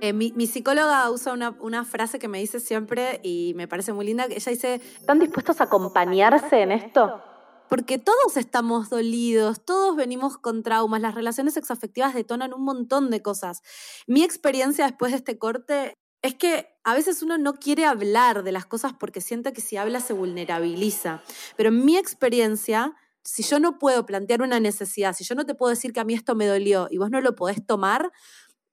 Eh, 0.00 0.12
mi, 0.12 0.46
psicóloga 0.46 1.10
usa 1.10 1.32
una, 1.32 1.56
una, 1.60 1.84
frase 1.84 2.20
que 2.20 2.28
me 2.28 2.38
dice 2.38 2.60
siempre 2.60 3.20
y 3.24 3.52
me 3.56 3.66
parece 3.66 3.92
muy 3.92 4.06
linda, 4.06 4.28
que 4.28 4.34
ella 4.34 4.52
dice, 4.52 4.74
¿están 4.76 5.18
dispuestos 5.18 5.60
a 5.60 5.64
acompañarse 5.64 6.62
en 6.62 6.70
esto? 6.70 7.20
Porque 7.68 7.98
todos 7.98 8.36
estamos 8.36 8.90
dolidos, 8.90 9.64
todos 9.64 9.96
venimos 9.96 10.38
con 10.38 10.62
traumas, 10.62 11.00
las 11.00 11.14
relaciones 11.14 11.54
sexoafectivas 11.54 12.14
detonan 12.14 12.54
un 12.54 12.62
montón 12.62 13.10
de 13.10 13.22
cosas. 13.22 13.62
Mi 14.06 14.22
experiencia 14.22 14.86
después 14.86 15.12
de 15.12 15.18
este 15.18 15.36
corte 15.36 15.98
es 16.22 16.34
que 16.34 16.68
a 16.84 16.94
veces 16.94 17.22
uno 17.22 17.38
no 17.38 17.54
quiere 17.54 17.84
hablar 17.84 18.42
de 18.42 18.52
las 18.52 18.66
cosas 18.66 18.92
porque 18.98 19.20
siente 19.20 19.52
que 19.52 19.60
si 19.60 19.76
habla 19.76 20.00
se 20.00 20.12
vulnerabiliza. 20.12 21.22
Pero 21.56 21.68
en 21.68 21.84
mi 21.84 21.96
experiencia, 21.96 22.96
si 23.22 23.42
yo 23.42 23.60
no 23.60 23.78
puedo 23.78 24.06
plantear 24.06 24.42
una 24.42 24.58
necesidad, 24.58 25.14
si 25.14 25.24
yo 25.24 25.34
no 25.34 25.46
te 25.46 25.54
puedo 25.54 25.70
decir 25.70 25.92
que 25.92 26.00
a 26.00 26.04
mí 26.04 26.14
esto 26.14 26.34
me 26.34 26.46
dolió 26.46 26.88
y 26.90 26.98
vos 26.98 27.10
no 27.10 27.20
lo 27.20 27.34
podés 27.36 27.64
tomar, 27.64 28.10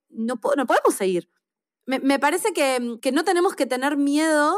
no, 0.10 0.39
no 0.58 0.65
podemos 0.65 0.95
seguir. 0.95 1.29
Me, 1.88 2.17
parece 2.17 2.51
que, 2.51 2.79
no 3.12 3.23
tenemos 3.23 3.55
que 3.55 3.67
tener 3.67 3.95
miedo 3.95 4.55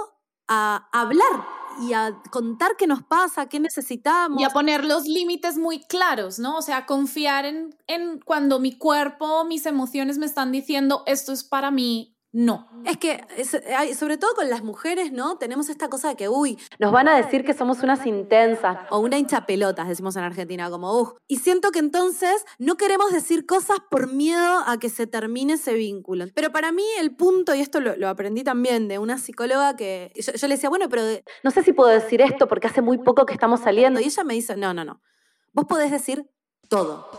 a 0.47 0.87
hablar 0.93 1.45
y 1.81 1.91
a 1.91 2.21
contar 2.31 2.77
qué 2.77 2.87
nos 2.87 3.03
pasa, 3.03 3.49
qué 3.49 3.59
necesitamos. 3.59 4.39
Y 4.39 4.45
a 4.45 4.49
poner 4.49 4.85
los 4.85 5.03
límites 5.03 5.57
muy 5.57 5.81
claros, 5.81 6.39
¿no? 6.39 6.57
O 6.57 6.61
sea, 6.61 6.85
confiar 6.85 7.45
en 7.45 8.19
cuando 8.23 8.59
mi 8.59 8.77
cuerpo, 8.77 9.43
mis 9.43 9.65
emociones 9.65 10.17
me 10.17 10.25
están 10.25 10.53
diciendo 10.53 11.03
esto 11.05 11.33
es 11.33 11.43
para 11.43 11.69
mí, 11.69 12.16
no. 12.33 12.67
Es 12.85 12.97
que, 12.97 13.25
sobre 13.95 14.17
todo 14.17 14.33
con 14.35 14.49
las 14.49 14.63
mujeres, 14.63 15.11
¿no? 15.11 15.37
Tenemos 15.37 15.69
esta 15.69 15.89
cosa 15.89 16.09
de 16.09 16.15
que, 16.15 16.29
uy, 16.29 16.59
nos 16.77 16.91
van 16.91 17.07
a 17.07 17.15
decir 17.15 17.45
que 17.45 17.53
somos 17.53 17.83
unas 17.83 18.05
intensas 18.05 18.77
o 18.89 18.99
una 18.99 19.17
hincha 19.17 19.45
pelotas, 19.45 19.87
decimos 19.87 20.15
en 20.17 20.23
Argentina, 20.23 20.69
como, 20.69 20.99
uff. 20.99 21.13
Y 21.27 21.37
siento 21.37 21.71
que 21.71 21.79
entonces 21.79 22.45
no 22.59 22.75
queremos 22.75 23.11
decir 23.11 23.45
cosas 23.45 23.77
por 23.89 24.11
miedo 24.11 24.61
a 24.65 24.77
que 24.77 24.89
se 24.89 25.07
termine 25.07 25.53
ese 25.53 25.73
vínculo. 25.73 26.25
Pero 26.35 26.51
para 26.51 26.71
mí 26.71 26.83
el 26.99 27.15
punto, 27.15 27.55
y 27.55 27.61
esto 27.61 27.79
lo, 27.79 28.07
aprendí 28.07 28.43
también 28.43 28.87
de 28.87 28.99
una 28.99 29.17
psicóloga 29.17 29.75
que 29.75 30.11
yo, 30.15 30.33
yo 30.33 30.47
le 30.47 30.55
decía, 30.55 30.69
bueno, 30.69 30.89
pero 30.89 31.03
no 31.43 31.51
sé 31.51 31.63
si 31.63 31.73
puedo 31.73 31.89
decir 31.89 32.21
esto 32.21 32.47
porque 32.47 32.67
hace 32.67 32.81
muy 32.81 32.97
poco 32.97 33.25
que 33.25 33.33
estamos 33.33 33.61
saliendo. 33.61 33.99
Y 33.99 34.03
ella 34.03 34.23
me 34.23 34.33
dice, 34.33 34.57
no, 34.57 34.73
no, 34.73 34.83
no. 34.83 35.01
Vos 35.53 35.65
podés 35.65 35.91
decir 35.91 36.29
todo. 36.69 37.09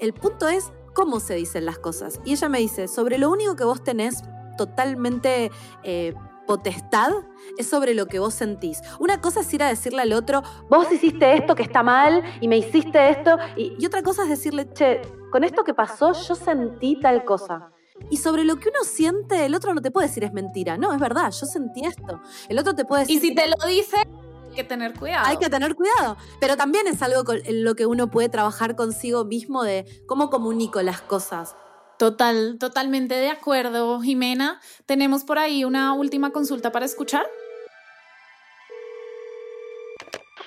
El 0.00 0.14
punto 0.14 0.48
es 0.48 0.72
cómo 0.94 1.20
se 1.20 1.34
dicen 1.34 1.66
las 1.66 1.78
cosas. 1.78 2.20
Y 2.24 2.32
ella 2.32 2.48
me 2.48 2.58
dice, 2.58 2.88
sobre 2.88 3.18
lo 3.18 3.30
único 3.30 3.56
que 3.56 3.64
vos 3.64 3.82
tenés 3.82 4.22
totalmente 4.56 5.50
eh, 5.82 6.14
potestad 6.46 7.10
es 7.56 7.68
sobre 7.68 7.94
lo 7.94 8.06
que 8.06 8.18
vos 8.18 8.34
sentís. 8.34 8.80
Una 8.98 9.20
cosa 9.20 9.40
es 9.40 9.54
ir 9.54 9.62
a 9.62 9.68
decirle 9.68 10.02
al 10.02 10.12
otro, 10.12 10.42
vos 10.68 10.90
hiciste 10.92 11.34
esto 11.34 11.54
que 11.54 11.62
está 11.62 11.82
mal 11.82 12.22
y 12.40 12.48
me 12.48 12.58
hiciste 12.58 13.10
esto, 13.10 13.38
y, 13.56 13.74
y 13.78 13.86
otra 13.86 14.02
cosa 14.02 14.24
es 14.24 14.28
decirle, 14.28 14.68
che, 14.72 15.00
con 15.30 15.44
esto 15.44 15.64
que 15.64 15.74
pasó 15.74 16.12
yo 16.12 16.34
sentí 16.34 16.98
tal 17.00 17.24
cosa. 17.24 17.70
Y 18.10 18.16
sobre 18.18 18.44
lo 18.44 18.56
que 18.56 18.68
uno 18.68 18.84
siente, 18.84 19.46
el 19.46 19.54
otro 19.54 19.72
no 19.72 19.80
te 19.80 19.90
puede 19.90 20.08
decir 20.08 20.24
es 20.24 20.32
mentira. 20.32 20.76
No, 20.76 20.92
es 20.92 21.00
verdad, 21.00 21.30
yo 21.30 21.46
sentí 21.46 21.84
esto. 21.84 22.20
El 22.48 22.58
otro 22.58 22.74
te 22.74 22.84
puede 22.84 23.02
decir... 23.02 23.16
Y 23.16 23.20
si 23.20 23.34
te 23.34 23.46
lo 23.48 23.66
dice, 23.66 23.96
hay 23.96 24.54
que 24.54 24.64
tener 24.64 24.98
cuidado. 24.98 25.26
Hay 25.26 25.36
que 25.36 25.48
tener 25.48 25.74
cuidado. 25.74 26.16
Pero 26.40 26.56
también 26.56 26.86
es 26.86 27.02
algo 27.02 27.24
en 27.32 27.64
lo 27.64 27.74
que 27.74 27.86
uno 27.86 28.10
puede 28.10 28.28
trabajar 28.28 28.76
consigo 28.76 29.24
mismo 29.24 29.62
de 29.62 29.84
cómo 30.06 30.28
comunico 30.28 30.82
las 30.82 31.00
cosas. 31.00 31.56
Total, 31.98 32.56
totalmente 32.58 33.14
de 33.14 33.30
acuerdo, 33.30 34.00
Jimena. 34.00 34.60
¿Tenemos 34.86 35.24
por 35.24 35.38
ahí 35.38 35.64
una 35.64 35.92
última 35.92 36.30
consulta 36.30 36.72
para 36.72 36.86
escuchar? 36.86 37.26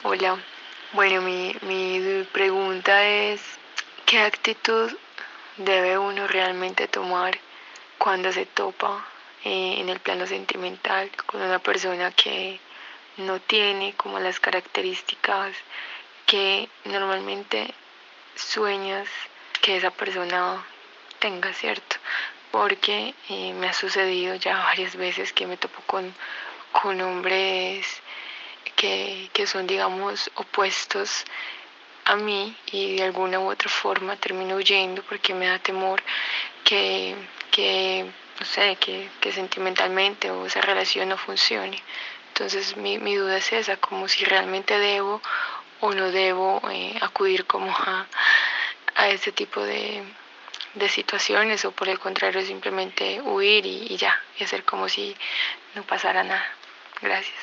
Hola. 0.03 0.38
Bueno, 0.93 1.21
mi, 1.21 1.55
mi 1.63 2.23
pregunta 2.31 3.05
es, 3.05 3.41
¿qué 4.05 4.19
actitud 4.19 4.91
debe 5.57 5.97
uno 5.97 6.27
realmente 6.27 6.88
tomar 6.88 7.38
cuando 7.97 8.31
se 8.31 8.45
topa 8.45 9.05
eh, 9.43 9.75
en 9.79 9.89
el 9.89 9.99
plano 9.99 10.25
sentimental 10.27 11.10
con 11.25 11.41
una 11.41 11.60
persona 11.60 12.12
que 12.12 12.60
no 13.17 13.39
tiene 13.39 13.93
como 13.95 14.19
las 14.19 14.39
características 14.39 15.55
que 16.25 16.69
normalmente 16.86 17.73
sueñas 18.36 19.07
que 19.62 19.77
esa 19.77 19.91
persona 19.91 20.63
tenga, 21.19 21.53
¿cierto? 21.53 21.97
Porque 22.51 23.13
eh, 23.30 23.53
me 23.53 23.67
ha 23.67 23.73
sucedido 23.73 24.36
ya 24.36 24.58
varias 24.58 24.95
veces 24.95 25.34
que 25.34 25.47
me 25.47 25.58
topo 25.58 25.82
con, 25.86 26.13
con 26.71 26.99
hombres 27.01 28.01
que, 28.75 29.30
que 29.34 29.47
son, 29.47 29.67
digamos, 29.67 30.32
opuestos 30.36 31.25
a 32.06 32.15
mí 32.15 32.56
y 32.71 32.95
de 32.95 33.03
alguna 33.03 33.39
u 33.39 33.51
otra 33.51 33.69
forma 33.69 34.15
termino 34.15 34.56
huyendo 34.56 35.03
porque 35.03 35.34
me 35.34 35.47
da 35.47 35.60
temor 35.60 36.01
que, 36.63 37.15
que 37.51 38.06
no 38.39 38.45
sé, 38.45 38.77
que, 38.77 39.10
que, 39.19 39.32
sentimentalmente 39.32 40.32
o 40.32 40.45
esa 40.45 40.62
relación 40.62 41.10
no 41.10 41.17
funcione. 41.17 41.82
Entonces 42.30 42.77
mi, 42.77 42.97
mi, 42.97 43.15
duda 43.15 43.38
es 43.38 43.51
esa, 43.51 43.77
como 43.77 44.08
si 44.08 44.23
realmente 44.23 44.77
debo 44.80 45.21
o 45.82 45.93
no 45.93 46.12
debo 46.12 46.62
eh, 46.71 46.97
acudir 47.01 47.45
como 47.45 47.71
a, 47.71 48.08
a 48.95 49.10
ese 49.10 49.32
tipo 49.32 49.62
de, 49.62 50.03
de 50.77 50.89
situaciones 50.89 51.65
o 51.65 51.71
por 51.71 51.89
el 51.89 51.99
contrario 51.99 52.41
simplemente 52.41 53.21
huir 53.21 53.65
y, 53.65 53.95
ya, 53.97 54.15
y 54.39 54.43
hacer 54.43 54.63
como 54.63 54.89
si 54.89 55.15
no 55.75 55.85
pasara 55.85 56.23
nada. 56.23 56.43
Gracias. 57.01 57.35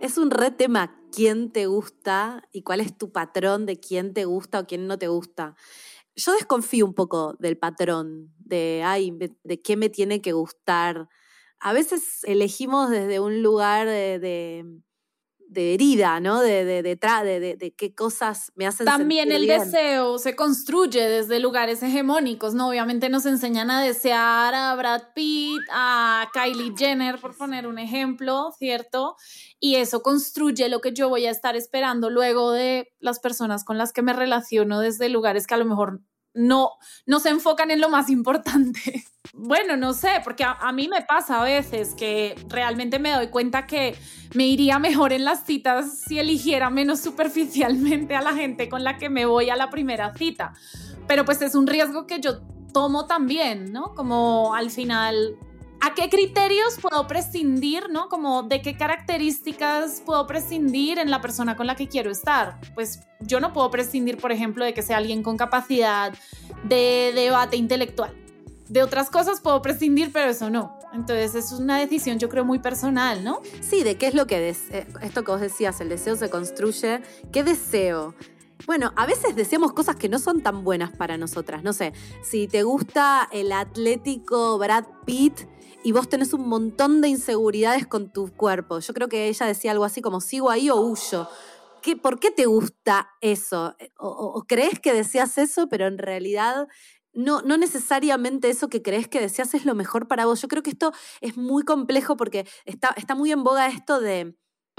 Es 0.00 0.18
un 0.18 0.30
re 0.30 0.50
tema 0.50 0.96
quién 1.12 1.50
te 1.52 1.66
gusta 1.66 2.42
y 2.52 2.62
cuál 2.62 2.80
es 2.80 2.96
tu 2.96 3.12
patrón 3.12 3.66
de 3.66 3.78
quién 3.78 4.12
te 4.12 4.24
gusta 4.24 4.60
o 4.60 4.66
quién 4.66 4.86
no 4.86 4.98
te 4.98 5.08
gusta. 5.08 5.54
Yo 6.16 6.32
desconfío 6.32 6.84
un 6.84 6.94
poco 6.94 7.34
del 7.38 7.56
patrón, 7.58 8.32
de, 8.38 8.82
ay, 8.84 9.12
de 9.42 9.62
qué 9.62 9.76
me 9.76 9.88
tiene 9.88 10.20
que 10.20 10.32
gustar. 10.32 11.08
A 11.58 11.72
veces 11.72 12.22
elegimos 12.24 12.90
desde 12.90 13.20
un 13.20 13.42
lugar 13.42 13.86
de 13.86 14.18
de 14.18 14.64
herida, 15.54 16.20
¿no? 16.20 16.40
De, 16.40 16.64
de, 16.64 16.82
de, 16.82 17.56
de, 17.56 17.74
qué 17.74 17.94
cosas 17.94 18.52
me 18.54 18.66
hacen 18.66 18.86
También 18.86 19.30
el 19.32 19.46
deseo 19.46 20.18
se 20.18 20.34
construye 20.36 21.08
desde 21.08 21.40
lugares 21.40 21.82
hegemónicos, 21.82 22.54
¿no? 22.54 22.68
Obviamente 22.68 23.08
nos 23.08 23.26
enseñan 23.26 23.70
a 23.70 23.82
desear 23.82 24.54
a 24.54 24.74
Brad 24.74 25.02
Pitt, 25.14 25.62
a 25.70 26.28
Kylie 26.32 26.74
Jenner, 26.76 27.18
por 27.18 27.36
poner 27.36 27.66
un 27.66 27.78
ejemplo, 27.78 28.52
¿cierto? 28.58 29.16
Y 29.60 29.76
eso 29.76 30.02
construye 30.02 30.68
lo 30.68 30.80
que 30.80 30.92
yo 30.92 31.08
voy 31.08 31.26
a 31.26 31.30
estar 31.30 31.56
esperando 31.56 32.10
luego 32.10 32.52
de 32.52 32.92
las 32.98 33.20
personas 33.20 33.64
con 33.64 33.78
las 33.78 33.92
que 33.92 34.02
me 34.02 34.12
relaciono 34.12 34.80
desde 34.80 35.08
lugares 35.08 35.46
que 35.46 35.54
a 35.54 35.58
lo 35.58 35.64
mejor 35.64 36.00
no, 36.34 36.72
no 37.06 37.20
se 37.20 37.30
enfocan 37.30 37.70
en 37.70 37.80
lo 37.80 37.88
más 37.88 38.10
importante. 38.10 39.04
Bueno, 39.36 39.76
no 39.76 39.94
sé, 39.94 40.20
porque 40.22 40.44
a, 40.44 40.70
mí 40.72 40.86
me 40.86 41.02
pasa 41.02 41.40
a 41.40 41.44
veces 41.44 41.94
que 41.94 42.36
realmente 42.46 42.98
me 42.98 43.10
doy 43.10 43.28
cuenta 43.28 43.66
que 43.66 43.96
me 44.34 44.46
iría 44.46 44.78
mejor 44.78 45.12
en 45.12 45.24
las 45.24 45.44
citas 45.44 45.98
si 46.06 46.18
eligiera 46.18 46.70
menos 46.70 47.00
superficialmente 47.00 48.14
a 48.14 48.22
la 48.22 48.34
gente 48.34 48.68
con 48.68 48.84
la 48.84 48.96
que 48.96 49.08
me 49.08 49.24
voy 49.26 49.50
a 49.50 49.56
la 49.56 49.70
primera 49.70 50.14
cita. 50.14 50.52
Pero 51.08 51.24
pues 51.24 51.42
es 51.42 51.54
un 51.54 51.66
riesgo 51.66 52.06
que 52.06 52.20
yo 52.20 52.42
tomo 52.72 53.06
también, 53.06 53.72
¿no? 53.72 53.94
Como 53.94 54.54
al 54.54 54.70
final 54.70 55.36
¿A 55.84 55.92
qué 55.92 56.08
criterios 56.08 56.78
puedo 56.80 57.06
prescindir, 57.06 57.90
no? 57.90 58.08
Como 58.08 58.42
de 58.42 58.62
qué 58.62 58.74
características 58.74 60.00
puedo 60.00 60.26
prescindir 60.26 60.98
en 60.98 61.10
la 61.10 61.20
persona 61.20 61.58
con 61.58 61.66
la 61.66 61.76
que 61.76 61.88
quiero 61.88 62.10
estar. 62.10 62.58
Pues 62.74 63.00
yo 63.20 63.38
no 63.38 63.52
puedo 63.52 63.70
prescindir, 63.70 64.16
por 64.16 64.32
ejemplo, 64.32 64.64
de 64.64 64.72
que 64.72 64.80
sea 64.80 64.96
alguien 64.96 65.22
con 65.22 65.36
capacidad 65.36 66.14
de 66.62 67.12
debate 67.14 67.58
intelectual. 67.58 68.14
De 68.66 68.82
otras 68.82 69.10
cosas 69.10 69.42
puedo 69.42 69.60
prescindir, 69.60 70.10
pero 70.10 70.30
eso 70.30 70.48
no. 70.48 70.78
Entonces 70.94 71.34
es 71.34 71.52
una 71.52 71.78
decisión, 71.78 72.18
yo 72.18 72.30
creo, 72.30 72.46
muy 72.46 72.60
personal, 72.60 73.22
¿no? 73.22 73.42
Sí, 73.60 73.82
de 73.82 73.98
qué 73.98 74.06
es 74.06 74.14
lo 74.14 74.26
que 74.26 74.48
eh, 74.48 74.86
esto 75.02 75.22
que 75.22 75.32
vos 75.32 75.40
decías, 75.42 75.82
el 75.82 75.90
deseo 75.90 76.16
se 76.16 76.30
construye. 76.30 77.02
¿Qué 77.30 77.44
deseo? 77.44 78.14
Bueno, 78.66 78.94
a 78.96 79.04
veces 79.04 79.36
deseamos 79.36 79.74
cosas 79.74 79.96
que 79.96 80.08
no 80.08 80.18
son 80.18 80.40
tan 80.40 80.64
buenas 80.64 80.96
para 80.96 81.18
nosotras. 81.18 81.62
No 81.62 81.74
sé, 81.74 81.92
si 82.22 82.48
te 82.48 82.62
gusta 82.62 83.28
el 83.32 83.52
atlético 83.52 84.56
Brad 84.56 84.86
Pitt, 85.04 85.40
y 85.84 85.92
vos 85.92 86.08
tenés 86.08 86.32
un 86.32 86.48
montón 86.48 87.02
de 87.02 87.08
inseguridades 87.08 87.86
con 87.86 88.10
tu 88.10 88.32
cuerpo. 88.34 88.80
Yo 88.80 88.94
creo 88.94 89.08
que 89.08 89.28
ella 89.28 89.46
decía 89.46 89.70
algo 89.70 89.84
así 89.84 90.00
como 90.00 90.20
sigo 90.22 90.50
ahí 90.50 90.70
o 90.70 90.76
huyo. 90.76 91.28
¿Qué, 91.82 91.94
¿Por 91.94 92.18
qué 92.18 92.30
te 92.30 92.46
gusta 92.46 93.10
eso? 93.20 93.76
O, 93.98 94.42
crees 94.48 94.80
que 94.80 94.94
deseas 94.94 95.36
eso, 95.36 95.68
pero 95.68 95.86
en 95.86 95.98
realidad 95.98 96.66
no, 97.12 97.42
no 97.42 97.58
necesariamente 97.58 98.48
eso 98.48 98.68
que 98.68 98.80
crees 98.80 99.08
que 99.08 99.20
deseas 99.20 99.52
es 99.52 99.66
lo 99.66 99.74
mejor 99.74 100.08
para 100.08 100.24
vos. 100.24 100.40
Yo 100.40 100.48
creo 100.48 100.62
que 100.62 100.70
esto 100.70 100.92
es 101.20 101.36
muy 101.36 101.64
complejo 101.64 102.16
porque 102.16 102.48
está, 102.64 102.94
está 102.96 103.14
muy 103.14 103.30
en 103.30 103.44
boga 103.44 103.66
esto 103.66 104.00
de 104.00 104.34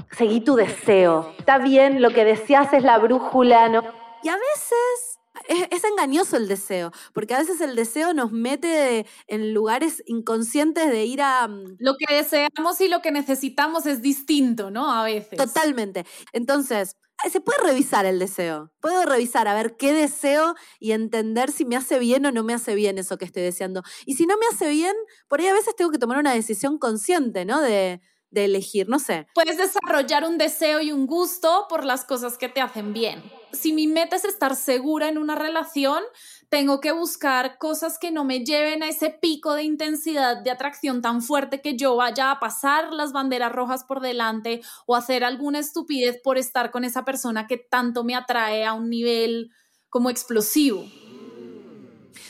seguir 0.10 0.44
tu 0.44 0.56
deseo. 0.56 1.36
Está 1.38 1.60
bien, 1.60 2.02
lo 2.02 2.10
que 2.10 2.26
deseas 2.26 2.74
es 2.74 2.82
la 2.82 2.98
brújula, 2.98 3.70
¿no? 3.70 3.84
Y 4.24 4.30
a 4.30 4.36
veces 4.36 5.15
es, 5.48 5.84
engañoso 5.84 6.38
el 6.38 6.48
deseo, 6.48 6.92
porque 7.14 7.34
a 7.34 7.40
veces 7.40 7.62
el 7.62 7.76
deseo 7.76 8.14
nos 8.14 8.32
mete 8.32 9.06
en 9.28 9.54
lugares 9.54 10.04
inconscientes 10.06 10.90
de 10.90 11.06
ir 11.06 11.22
a... 11.22 11.48
Mm, 11.48 11.78
lo 11.80 11.96
que 11.98 12.14
deseamos 12.14 12.82
y 12.82 12.88
lo 12.88 13.02
que 13.02 13.12
necesitamos 13.12 13.86
es 13.86 14.02
distinto, 14.02 14.72
¿no? 14.72 14.92
A 14.92 15.04
veces. 15.04 15.38
Totalmente. 15.38 16.06
Entonces, 16.34 16.98
se 17.32 17.42
puede 17.42 17.64
revisar 17.64 18.06
el 18.06 18.20
deseo. 18.20 18.72
Puedo 18.80 19.04
revisar 19.06 19.48
a 19.48 19.54
ver 19.54 19.78
qué 19.78 19.94
deseo 19.94 20.56
y 20.80 20.92
entender 20.92 21.52
si 21.52 21.66
me 21.66 21.76
hace 21.76 22.00
bien 22.00 22.26
o 22.26 22.32
no 22.32 22.44
me 22.44 22.54
hace 22.54 22.76
bien 22.76 22.98
eso 22.98 23.18
que 23.18 23.26
estoy 23.26 23.44
deseando. 23.44 23.84
Y 24.06 24.16
si 24.16 24.26
no 24.26 24.38
me 24.38 24.46
hace 24.52 24.70
bien, 24.70 24.96
por 25.28 25.40
ahí 25.40 25.48
a 25.48 25.54
veces 25.54 25.76
tengo 25.76 25.92
que 25.92 25.98
tomar 25.98 26.20
una 26.20 26.34
decisión 26.34 26.78
consciente, 26.78 27.46
¿no? 27.46 27.62
De, 27.62 28.02
de 28.36 28.46
elegir, 28.46 28.88
no 28.88 29.00
sé. 29.00 29.26
Puedes 29.34 29.58
desarrollar 29.58 30.24
un 30.26 30.38
deseo 30.38 30.82
y 30.82 30.92
un 30.92 31.08
gusto 31.08 31.66
por 31.68 31.86
las 31.86 32.06
cosas 32.06 32.38
que 32.38 32.50
te 32.50 32.62
hacen 32.62 32.94
bien. 32.94 33.24
Si 33.54 33.74
mi 33.74 33.88
meta 33.88 34.18
es 34.18 34.26
estar 34.26 34.56
segura 34.56 35.08
en 35.08 35.18
una 35.18 35.36
relación, 35.36 36.04
tengo 36.50 36.82
que 36.82 36.92
buscar 36.92 37.58
cosas 37.58 37.98
que 37.98 38.12
no 38.12 38.26
me 38.26 38.44
lleven 38.44 38.84
a 38.84 38.90
ese 38.90 39.10
pico 39.10 39.54
de 39.54 39.64
intensidad 39.64 40.44
de 40.44 40.52
atracción 40.52 41.02
tan 41.02 41.22
fuerte 41.22 41.62
que 41.62 41.78
yo 41.78 41.96
vaya 41.96 42.30
a 42.30 42.40
pasar 42.40 42.94
las 42.94 43.14
banderas 43.14 43.54
rojas 43.54 43.86
por 43.86 44.02
delante 44.02 44.62
o 44.86 44.96
hacer 44.96 45.24
alguna 45.24 45.60
estupidez 45.60 46.20
por 46.22 46.38
estar 46.38 46.70
con 46.72 46.84
esa 46.84 47.06
persona 47.06 47.48
que 47.48 47.58
tanto 47.58 48.04
me 48.04 48.16
atrae 48.16 48.66
a 48.66 48.74
un 48.74 48.90
nivel 48.90 49.52
como 49.90 50.10
explosivo. 50.10 50.86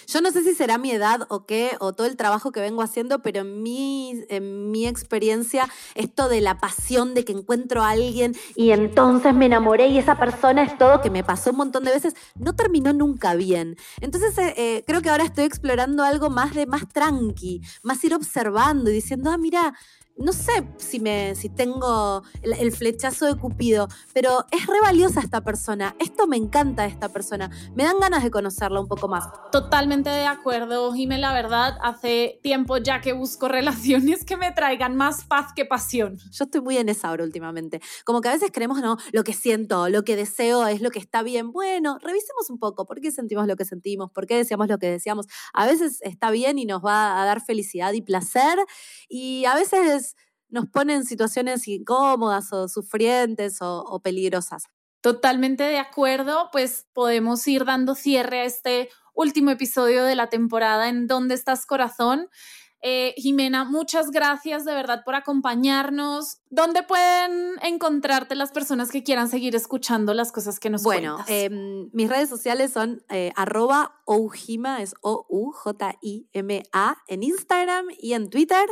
Yo 0.07 0.21
no 0.21 0.31
sé 0.31 0.43
si 0.43 0.53
será 0.53 0.77
mi 0.77 0.91
edad 0.91 1.25
o 1.29 1.45
qué, 1.45 1.71
o 1.79 1.93
todo 1.93 2.07
el 2.07 2.15
trabajo 2.15 2.51
que 2.51 2.59
vengo 2.59 2.81
haciendo, 2.81 3.19
pero 3.19 3.41
en 3.41 3.63
mi, 3.63 4.23
en 4.29 4.71
mi 4.71 4.87
experiencia, 4.87 5.69
esto 5.95 6.29
de 6.29 6.41
la 6.41 6.57
pasión 6.59 7.13
de 7.13 7.25
que 7.25 7.33
encuentro 7.33 7.83
a 7.83 7.89
alguien 7.89 8.35
y 8.55 8.71
entonces 8.71 9.33
me 9.33 9.45
enamoré 9.45 9.87
y 9.87 9.97
esa 9.97 10.17
persona 10.17 10.63
es 10.63 10.77
todo, 10.77 11.01
que 11.01 11.09
me 11.09 11.23
pasó 11.23 11.51
un 11.51 11.57
montón 11.57 11.83
de 11.83 11.91
veces, 11.91 12.15
no 12.35 12.55
terminó 12.55 12.93
nunca 12.93 13.35
bien. 13.35 13.77
Entonces 14.01 14.37
eh, 14.37 14.53
eh, 14.57 14.83
creo 14.85 15.01
que 15.01 15.09
ahora 15.09 15.23
estoy 15.23 15.45
explorando 15.45 16.03
algo 16.03 16.29
más 16.29 16.53
de 16.53 16.65
más 16.65 16.87
tranqui, 16.87 17.61
más 17.83 18.03
ir 18.03 18.13
observando 18.13 18.89
y 18.89 18.93
diciendo, 18.93 19.31
ah, 19.31 19.37
mira, 19.37 19.73
no 20.17 20.31
sé 20.31 20.51
si, 20.77 20.99
me, 20.99 21.35
si 21.35 21.49
tengo 21.49 22.23
el, 22.41 22.71
flechazo 22.71 23.25
de 23.25 23.35
Cupido, 23.35 23.87
pero 24.13 24.45
es 24.51 24.65
re 24.65 24.79
valiosa 24.81 25.19
esta 25.19 25.41
persona. 25.41 25.95
Esto 25.99 26.25
me 26.27 26.37
encanta 26.37 26.83
de 26.83 26.89
esta 26.89 27.09
persona. 27.09 27.49
Me 27.75 27.83
dan 27.83 27.99
ganas 27.99 28.23
de 28.23 28.31
conocerla 28.31 28.79
un 28.79 28.87
poco 28.87 29.07
más. 29.07 29.25
Totalmente 29.51 30.09
de 30.09 30.25
acuerdo, 30.25 30.93
Jimé. 30.93 31.17
La 31.17 31.33
verdad, 31.33 31.77
hace 31.81 32.39
tiempo 32.43 32.77
ya 32.77 33.01
que 33.01 33.13
busco 33.13 33.47
relaciones 33.49 34.23
que 34.23 34.37
me 34.37 34.51
traigan 34.51 34.95
más 34.95 35.25
paz 35.25 35.51
que 35.53 35.65
pasión. 35.65 36.17
Yo 36.31 36.45
estoy 36.45 36.61
muy 36.61 36.77
en 36.77 36.89
esa 36.89 37.11
hora 37.11 37.23
últimamente. 37.23 37.81
Como 38.05 38.21
que 38.21 38.29
a 38.29 38.33
veces 38.33 38.51
creemos, 38.53 38.79
no, 38.81 38.97
lo 39.11 39.23
que 39.23 39.33
siento, 39.33 39.89
lo 39.89 40.03
que 40.03 40.15
deseo 40.15 40.65
es 40.67 40.81
lo 40.81 40.91
que 40.91 40.99
está 40.99 41.23
bien. 41.23 41.51
Bueno, 41.51 41.97
revisemos 42.01 42.49
un 42.49 42.57
poco 42.57 42.85
por 42.85 43.01
qué 43.01 43.11
sentimos 43.11 43.47
lo 43.47 43.55
que 43.55 43.65
sentimos, 43.65 44.11
por 44.11 44.27
qué 44.27 44.37
deseamos 44.37 44.69
lo 44.69 44.77
que 44.77 44.89
deseamos. 44.89 45.27
A 45.53 45.65
veces 45.65 45.99
está 46.01 46.31
bien 46.31 46.57
y 46.57 46.65
nos 46.65 46.83
va 46.83 47.21
a 47.21 47.25
dar 47.25 47.41
felicidad 47.43 47.91
y 47.93 48.01
placer. 48.01 48.57
Y 49.09 49.45
a 49.45 49.55
veces 49.55 50.04
nos 50.49 50.67
pone 50.67 50.93
en 50.93 51.05
situaciones 51.05 51.67
incómodas 51.67 52.51
o 52.53 52.67
sufrientes 52.67 53.57
o, 53.61 53.99
peligrosas. 54.03 54.65
Totalmente 55.01 55.63
de 55.63 55.77
acuerdo, 55.77 56.49
pues 56.51 56.87
podemos 56.93 57.45
ir 57.47 57.65
dando 57.65 57.95
cierre 57.95 58.41
a 58.41 58.45
este 58.45 58.89
último 59.13 59.51
episodio 59.51 60.03
de 60.03 60.15
la 60.15 60.27
temporada 60.29 60.89
en 60.89 61.07
¿Dónde 61.07 61.35
estás 61.35 61.65
corazón? 61.65 62.29
Eh, 62.87 63.15
Jimena, 63.17 63.65
muchas 63.65 64.11
gracias 64.11 64.63
de 64.63 64.75
verdad 64.75 65.03
por 65.03 65.15
acompañarnos. 65.15 66.37
¿Dónde 66.51 66.83
pueden 66.83 67.55
encontrarte 67.63 68.35
las 68.35 68.51
personas 68.51 68.91
que 68.91 69.01
quieran 69.01 69.27
seguir 69.27 69.55
escuchando 69.55 70.13
las 70.13 70.31
cosas 70.31 70.59
que 70.59 70.69
nos 70.69 70.83
bueno, 70.83 71.15
cuentas? 71.15 71.49
Bueno, 71.49 71.89
mis 71.93 72.07
redes 72.07 72.29
sociales 72.29 72.71
son 72.71 73.01
eh, 73.09 73.31
arroba 73.35 74.03
Oujima, 74.05 74.83
es 74.83 74.93
O-U-J-I-M-A 75.01 75.77
en 77.07 77.23
Instagram 77.23 77.87
y 77.97 78.13
en 78.13 78.29
Twitter. 78.29 78.69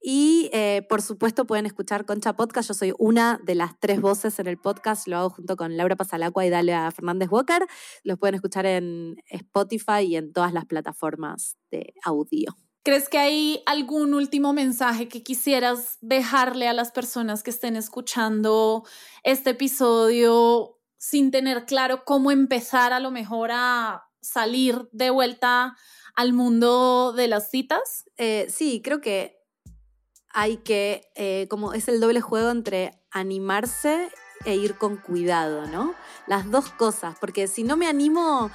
Y 0.00 0.48
eh, 0.52 0.86
por 0.88 1.02
supuesto 1.02 1.44
pueden 1.44 1.66
escuchar 1.66 2.06
Concha 2.06 2.36
Podcast. 2.36 2.68
Yo 2.68 2.74
soy 2.74 2.92
una 3.00 3.40
de 3.42 3.56
las 3.56 3.80
tres 3.80 4.00
voces 4.00 4.38
en 4.38 4.46
el 4.46 4.58
podcast. 4.58 5.08
Lo 5.08 5.16
hago 5.16 5.30
junto 5.30 5.56
con 5.56 5.76
Laura 5.76 5.96
Pasalacua 5.96 6.46
y 6.46 6.50
Dalia 6.50 6.88
Fernández 6.92 7.30
Walker. 7.32 7.66
Los 8.04 8.16
pueden 8.16 8.36
escuchar 8.36 8.64
en 8.64 9.16
Spotify 9.26 10.02
y 10.02 10.14
en 10.14 10.32
todas 10.32 10.52
las 10.52 10.66
plataformas 10.66 11.56
de 11.72 11.94
audio. 12.04 12.54
¿Crees 12.86 13.08
que 13.08 13.18
hay 13.18 13.64
algún 13.66 14.14
último 14.14 14.52
mensaje 14.52 15.08
que 15.08 15.24
quisieras 15.24 15.98
dejarle 16.02 16.68
a 16.68 16.72
las 16.72 16.92
personas 16.92 17.42
que 17.42 17.50
estén 17.50 17.74
escuchando 17.74 18.84
este 19.24 19.50
episodio 19.50 20.78
sin 20.96 21.32
tener 21.32 21.66
claro 21.66 22.04
cómo 22.04 22.30
empezar 22.30 22.92
a 22.92 23.00
lo 23.00 23.10
mejor 23.10 23.50
a 23.52 24.08
salir 24.20 24.88
de 24.92 25.10
vuelta 25.10 25.76
al 26.14 26.32
mundo 26.32 27.12
de 27.12 27.26
las 27.26 27.50
citas? 27.50 28.04
Eh, 28.18 28.46
sí, 28.50 28.80
creo 28.84 29.00
que 29.00 29.36
hay 30.32 30.58
que, 30.58 31.10
eh, 31.16 31.48
como 31.50 31.72
es 31.72 31.88
el 31.88 31.98
doble 31.98 32.20
juego 32.20 32.52
entre 32.52 33.02
animarse 33.10 34.12
e 34.44 34.54
ir 34.54 34.78
con 34.78 34.96
cuidado, 34.96 35.66
¿no? 35.66 35.92
Las 36.28 36.52
dos 36.52 36.70
cosas, 36.70 37.16
porque 37.20 37.48
si 37.48 37.64
no 37.64 37.76
me 37.76 37.88
animo, 37.88 38.48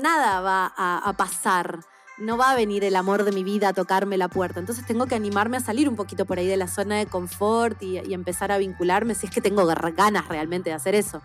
nada 0.00 0.40
va 0.40 0.72
a 0.74 1.14
pasar 1.18 1.91
no 2.18 2.36
va 2.36 2.52
a 2.52 2.56
venir 2.56 2.84
el 2.84 2.96
amor 2.96 3.24
de 3.24 3.32
mi 3.32 3.42
vida 3.44 3.68
a 3.68 3.72
tocarme 3.72 4.16
la 4.16 4.28
puerta. 4.28 4.60
Entonces 4.60 4.86
tengo 4.86 5.06
que 5.06 5.14
animarme 5.14 5.56
a 5.56 5.60
salir 5.60 5.88
un 5.88 5.96
poquito 5.96 6.24
por 6.24 6.38
ahí 6.38 6.46
de 6.46 6.56
la 6.56 6.68
zona 6.68 6.96
de 6.96 7.06
confort 7.06 7.82
y, 7.82 7.98
empezar 8.12 8.52
a 8.52 8.58
vincularme 8.58 9.14
si 9.14 9.26
es 9.26 9.32
que 9.32 9.40
tengo 9.40 9.66
ganas 9.66 10.28
realmente 10.28 10.70
de 10.70 10.76
hacer 10.76 10.94
eso. 10.94 11.22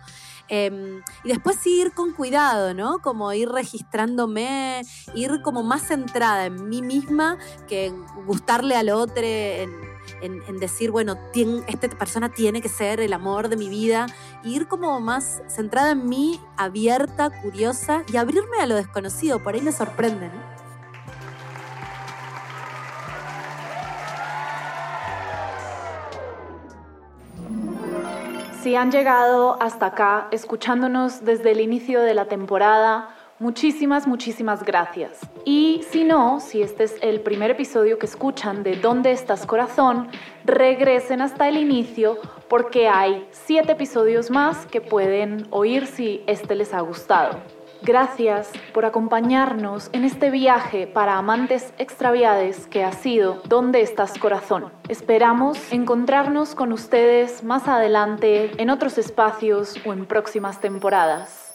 Em, 0.48 1.02
y 1.22 1.28
después 1.28 1.56
sí 1.60 1.80
ir 1.80 1.92
con 1.92 2.12
cuidado, 2.12 2.72
¿no? 2.72 3.00
Como 3.00 3.32
ir 3.34 3.48
registrándome, 3.50 4.82
ir 5.14 5.42
como 5.42 5.62
más 5.62 5.82
centrada 5.82 6.46
en 6.46 6.68
mí 6.68 6.80
misma 6.80 7.36
que 7.68 7.92
gustarle 8.26 8.74
al 8.74 8.88
otro, 8.88 9.22
en, 9.22 10.58
decir, 10.58 10.90
bueno, 10.90 11.16
esta 11.66 11.88
persona 11.90 12.30
tiene 12.30 12.62
que 12.62 12.68
ser 12.68 13.00
el 13.00 13.12
amor 13.12 13.48
de 13.48 13.56
mi 13.56 13.68
vida, 13.68 14.06
ir 14.42 14.66
como 14.66 14.98
más 15.00 15.42
centrada 15.48 15.92
en 15.92 16.08
mí, 16.08 16.40
abierta, 16.56 17.30
curiosa 17.42 18.02
y 18.12 18.16
abrirme 18.16 18.58
a 18.60 18.66
lo 18.66 18.74
desconocido, 18.74 19.42
por 19.42 19.54
ahí 19.54 19.60
me 19.60 19.72
sorprende, 19.72 20.30
Si 28.62 28.74
han 28.74 28.90
llegado 28.90 29.56
hasta 29.62 29.86
acá 29.86 30.26
escuchándonos 30.32 31.24
desde 31.24 31.52
el 31.52 31.60
inicio 31.60 32.02
de 32.02 32.14
la 32.14 32.24
temporada, 32.24 33.14
Muchísimas, 33.40 34.08
muchísimas 34.08 34.64
gracias. 34.64 35.20
Y 35.44 35.82
si 35.88 36.02
no, 36.02 36.40
si 36.40 36.60
este 36.60 36.82
es 36.82 36.96
el 37.02 37.20
primer 37.20 37.52
episodio 37.52 37.96
que 37.96 38.06
escuchan 38.06 38.64
de 38.64 38.74
¿Dónde 38.74 39.12
estás 39.12 39.46
corazón? 39.46 40.08
Regresen 40.44 41.20
hasta 41.20 41.48
el 41.48 41.56
inicio 41.56 42.18
porque 42.48 42.88
hay 42.88 43.28
siete 43.30 43.72
episodios 43.72 44.32
más 44.32 44.66
que 44.66 44.80
pueden 44.80 45.46
oír 45.50 45.86
si 45.86 46.24
este 46.26 46.56
les 46.56 46.74
ha 46.74 46.80
gustado. 46.80 47.38
Gracias 47.82 48.48
por 48.74 48.84
acompañarnos 48.84 49.88
en 49.92 50.04
este 50.04 50.30
viaje 50.30 50.86
para 50.86 51.16
amantes 51.16 51.72
extraviades 51.78 52.66
que 52.66 52.84
ha 52.84 52.92
sido 52.92 53.40
¿Dónde 53.48 53.80
estás 53.82 54.18
corazón? 54.18 54.72
Esperamos 54.88 55.58
encontrarnos 55.70 56.54
con 56.54 56.72
ustedes 56.72 57.44
más 57.44 57.68
adelante 57.68 58.50
en 58.60 58.70
otros 58.70 58.98
espacios 58.98 59.76
o 59.86 59.92
en 59.92 60.06
próximas 60.06 60.60
temporadas. 60.60 61.48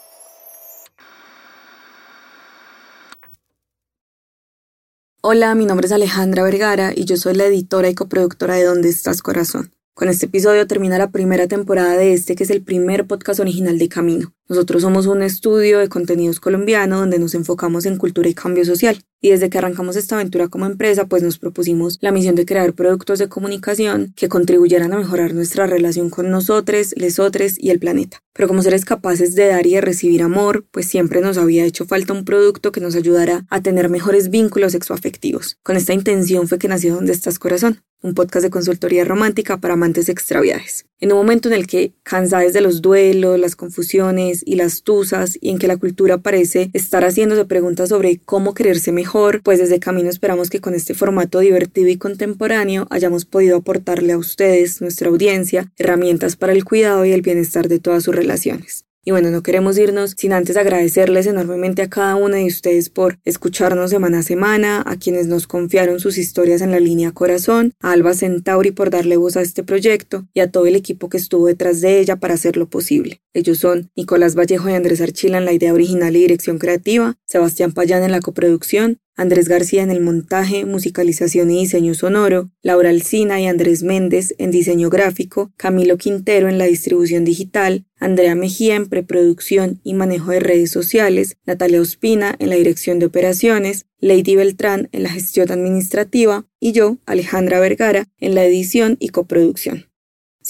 Hola, 5.21 5.55
mi 5.55 5.65
nombre 5.65 5.87
es 5.87 5.93
Alejandra 5.93 6.43
Vergara 6.43 6.91
y 6.95 7.05
yo 7.05 7.15
soy 7.15 7.35
la 7.35 7.45
editora 7.45 7.89
y 7.89 7.95
coproductora 7.95 8.55
de 8.55 8.63
¿Dónde 8.63 8.89
estás 8.89 9.21
corazón? 9.21 9.71
Con 9.95 10.09
este 10.09 10.25
episodio 10.25 10.65
termina 10.65 10.97
la 10.97 11.11
primera 11.11 11.47
temporada 11.47 11.95
de 11.95 12.13
este 12.13 12.35
que 12.35 12.43
es 12.43 12.49
el 12.49 12.63
primer 12.63 13.05
podcast 13.05 13.39
original 13.39 13.77
de 13.77 13.89
Camino. 13.89 14.33
Nosotros 14.49 14.81
somos 14.81 15.05
un 15.05 15.21
estudio 15.21 15.77
de 15.77 15.87
contenidos 15.87 16.39
colombiano 16.39 16.97
donde 16.97 17.19
nos 17.19 17.35
enfocamos 17.35 17.85
en 17.85 17.97
cultura 17.97 18.27
y 18.27 18.33
cambio 18.33 18.65
social. 18.65 18.99
Y 19.21 19.29
desde 19.29 19.51
que 19.51 19.59
arrancamos 19.59 19.95
esta 19.95 20.15
aventura 20.15 20.47
como 20.47 20.65
empresa, 20.65 21.05
pues 21.05 21.21
nos 21.21 21.37
propusimos 21.37 21.99
la 22.01 22.11
misión 22.11 22.33
de 22.33 22.47
crear 22.47 22.73
productos 22.73 23.19
de 23.19 23.29
comunicación 23.29 24.13
que 24.15 24.29
contribuyeran 24.29 24.91
a 24.93 24.97
mejorar 24.97 25.35
nuestra 25.35 25.67
relación 25.67 26.09
con 26.09 26.31
nosotros, 26.31 26.95
lesotres 26.97 27.57
y 27.59 27.69
el 27.69 27.77
planeta. 27.77 28.19
Pero 28.33 28.47
como 28.47 28.63
seres 28.63 28.85
capaces 28.85 29.35
de 29.35 29.47
dar 29.47 29.67
y 29.67 29.75
de 29.75 29.81
recibir 29.81 30.23
amor, 30.23 30.65
pues 30.71 30.87
siempre 30.87 31.21
nos 31.21 31.37
había 31.37 31.65
hecho 31.65 31.85
falta 31.85 32.13
un 32.13 32.25
producto 32.25 32.71
que 32.71 32.81
nos 32.81 32.95
ayudara 32.95 33.45
a 33.51 33.61
tener 33.61 33.89
mejores 33.89 34.31
vínculos 34.31 34.71
sexoafectivos. 34.71 35.59
Con 35.61 35.77
esta 35.77 35.93
intención 35.93 36.47
fue 36.47 36.57
que 36.57 36.67
nació 36.67 36.95
Donde 36.95 37.13
estás 37.13 37.37
corazón, 37.37 37.83
un 38.03 38.13
podcast 38.13 38.43
de 38.43 38.51
consultoría 38.51 39.05
romántica 39.05 39.57
para 39.57 39.73
amantes 39.73 40.09
extraviajes. 40.09 40.85
En 40.99 41.11
un 41.11 41.17
momento 41.17 41.49
en 41.49 41.55
el 41.55 41.67
que, 41.67 41.93
cansados 42.03 42.53
de 42.53 42.61
los 42.61 42.81
duelos, 42.81 43.39
las 43.39 43.55
confusiones 43.55 44.43
y 44.45 44.55
las 44.55 44.83
tusas, 44.83 45.37
y 45.41 45.49
en 45.49 45.57
que 45.57 45.67
la 45.67 45.77
cultura 45.77 46.17
parece 46.17 46.69
estar 46.73 47.03
haciéndose 47.03 47.45
preguntas 47.45 47.89
sobre 47.89 48.19
cómo 48.23 48.53
quererse 48.53 48.91
mejor, 48.91 49.41
pues 49.41 49.59
desde 49.59 49.79
Camino 49.79 50.09
esperamos 50.09 50.49
que 50.49 50.61
con 50.61 50.75
este 50.75 50.93
formato 50.93 51.39
divertido 51.39 51.87
y 51.89 51.97
contemporáneo 51.97 52.87
hayamos 52.89 53.25
podido 53.25 53.57
aportarle 53.57 54.13
a 54.13 54.17
ustedes, 54.17 54.81
nuestra 54.81 55.09
audiencia, 55.09 55.71
herramientas 55.77 56.35
para 56.35 56.53
el 56.53 56.65
cuidado 56.65 57.05
y 57.05 57.11
el 57.11 57.21
bienestar 57.21 57.67
de 57.67 57.79
todas 57.79 58.03
sus 58.03 58.15
relaciones. 58.15 58.82
Y 59.05 59.11
bueno, 59.11 59.31
no 59.31 59.43
queremos 59.43 59.77
irnos 59.77 60.15
sin 60.17 60.31
antes 60.31 60.55
agradecerles 60.55 61.27
enormemente 61.27 61.81
a 61.81 61.89
cada 61.89 62.15
una 62.15 62.37
de 62.37 62.45
ustedes 62.45 62.89
por 62.89 63.19
escucharnos 63.25 63.89
semana 63.89 64.19
a 64.19 64.23
semana, 64.23 64.81
a 64.85 64.95
quienes 64.95 65.27
nos 65.27 65.45
confiaron 65.45 65.99
sus 65.99 66.17
historias 66.17 66.61
en 66.61 66.71
la 66.71 66.79
línea 66.79 67.11
corazón, 67.11 67.73
a 67.81 67.91
Alba 67.91 68.13
Centauri 68.13 68.71
por 68.71 68.89
darle 68.89 69.17
voz 69.17 69.35
a 69.35 69.41
este 69.41 69.63
proyecto 69.63 70.25
y 70.33 70.39
a 70.39 70.49
todo 70.49 70.67
el 70.67 70.77
equipo 70.77 71.09
que 71.09 71.17
estuvo 71.17 71.47
detrás 71.47 71.81
de 71.81 71.99
ella 71.99 72.15
para 72.15 72.35
hacerlo 72.35 72.69
posible. 72.69 73.21
Ellos 73.33 73.57
son 73.57 73.91
Nicolás 73.95 74.35
Vallejo 74.35 74.69
y 74.69 74.73
Andrés 74.73 75.01
Archila 75.01 75.37
en 75.37 75.45
la 75.45 75.53
idea 75.53 75.73
original 75.73 76.15
y 76.15 76.19
dirección 76.19 76.57
creativa, 76.57 77.17
Sebastián 77.25 77.73
Payán 77.73 78.03
en 78.03 78.11
la 78.11 78.21
coproducción, 78.21 78.99
Andrés 79.15 79.47
García 79.47 79.83
en 79.83 79.91
el 79.91 80.01
montaje, 80.01 80.65
musicalización 80.65 81.51
y 81.51 81.59
diseño 81.59 81.93
sonoro, 81.93 82.49
Laura 82.61 82.89
Alcina 82.89 83.39
y 83.39 83.45
Andrés 83.45 83.83
Méndez 83.83 84.33
en 84.39 84.49
diseño 84.49 84.89
gráfico, 84.89 85.51
Camilo 85.55 85.97
Quintero 85.97 86.49
en 86.49 86.57
la 86.57 86.65
distribución 86.65 87.23
digital, 87.23 87.85
Andrea 87.99 88.33
Mejía 88.33 88.75
en 88.75 88.89
preproducción 88.89 89.79
y 89.83 89.93
manejo 89.93 90.31
de 90.31 90.39
redes 90.39 90.71
sociales, 90.71 91.37
Natalia 91.45 91.81
Ospina 91.81 92.35
en 92.39 92.49
la 92.49 92.55
dirección 92.55 92.99
de 92.99 93.05
operaciones, 93.05 93.85
Lady 93.99 94.35
Beltrán 94.35 94.89
en 94.91 95.03
la 95.03 95.09
gestión 95.09 95.51
administrativa 95.51 96.45
y 96.59 96.71
yo, 96.71 96.97
Alejandra 97.05 97.59
Vergara, 97.59 98.07
en 98.19 98.35
la 98.35 98.43
edición 98.43 98.97
y 98.99 99.09
coproducción. 99.09 99.92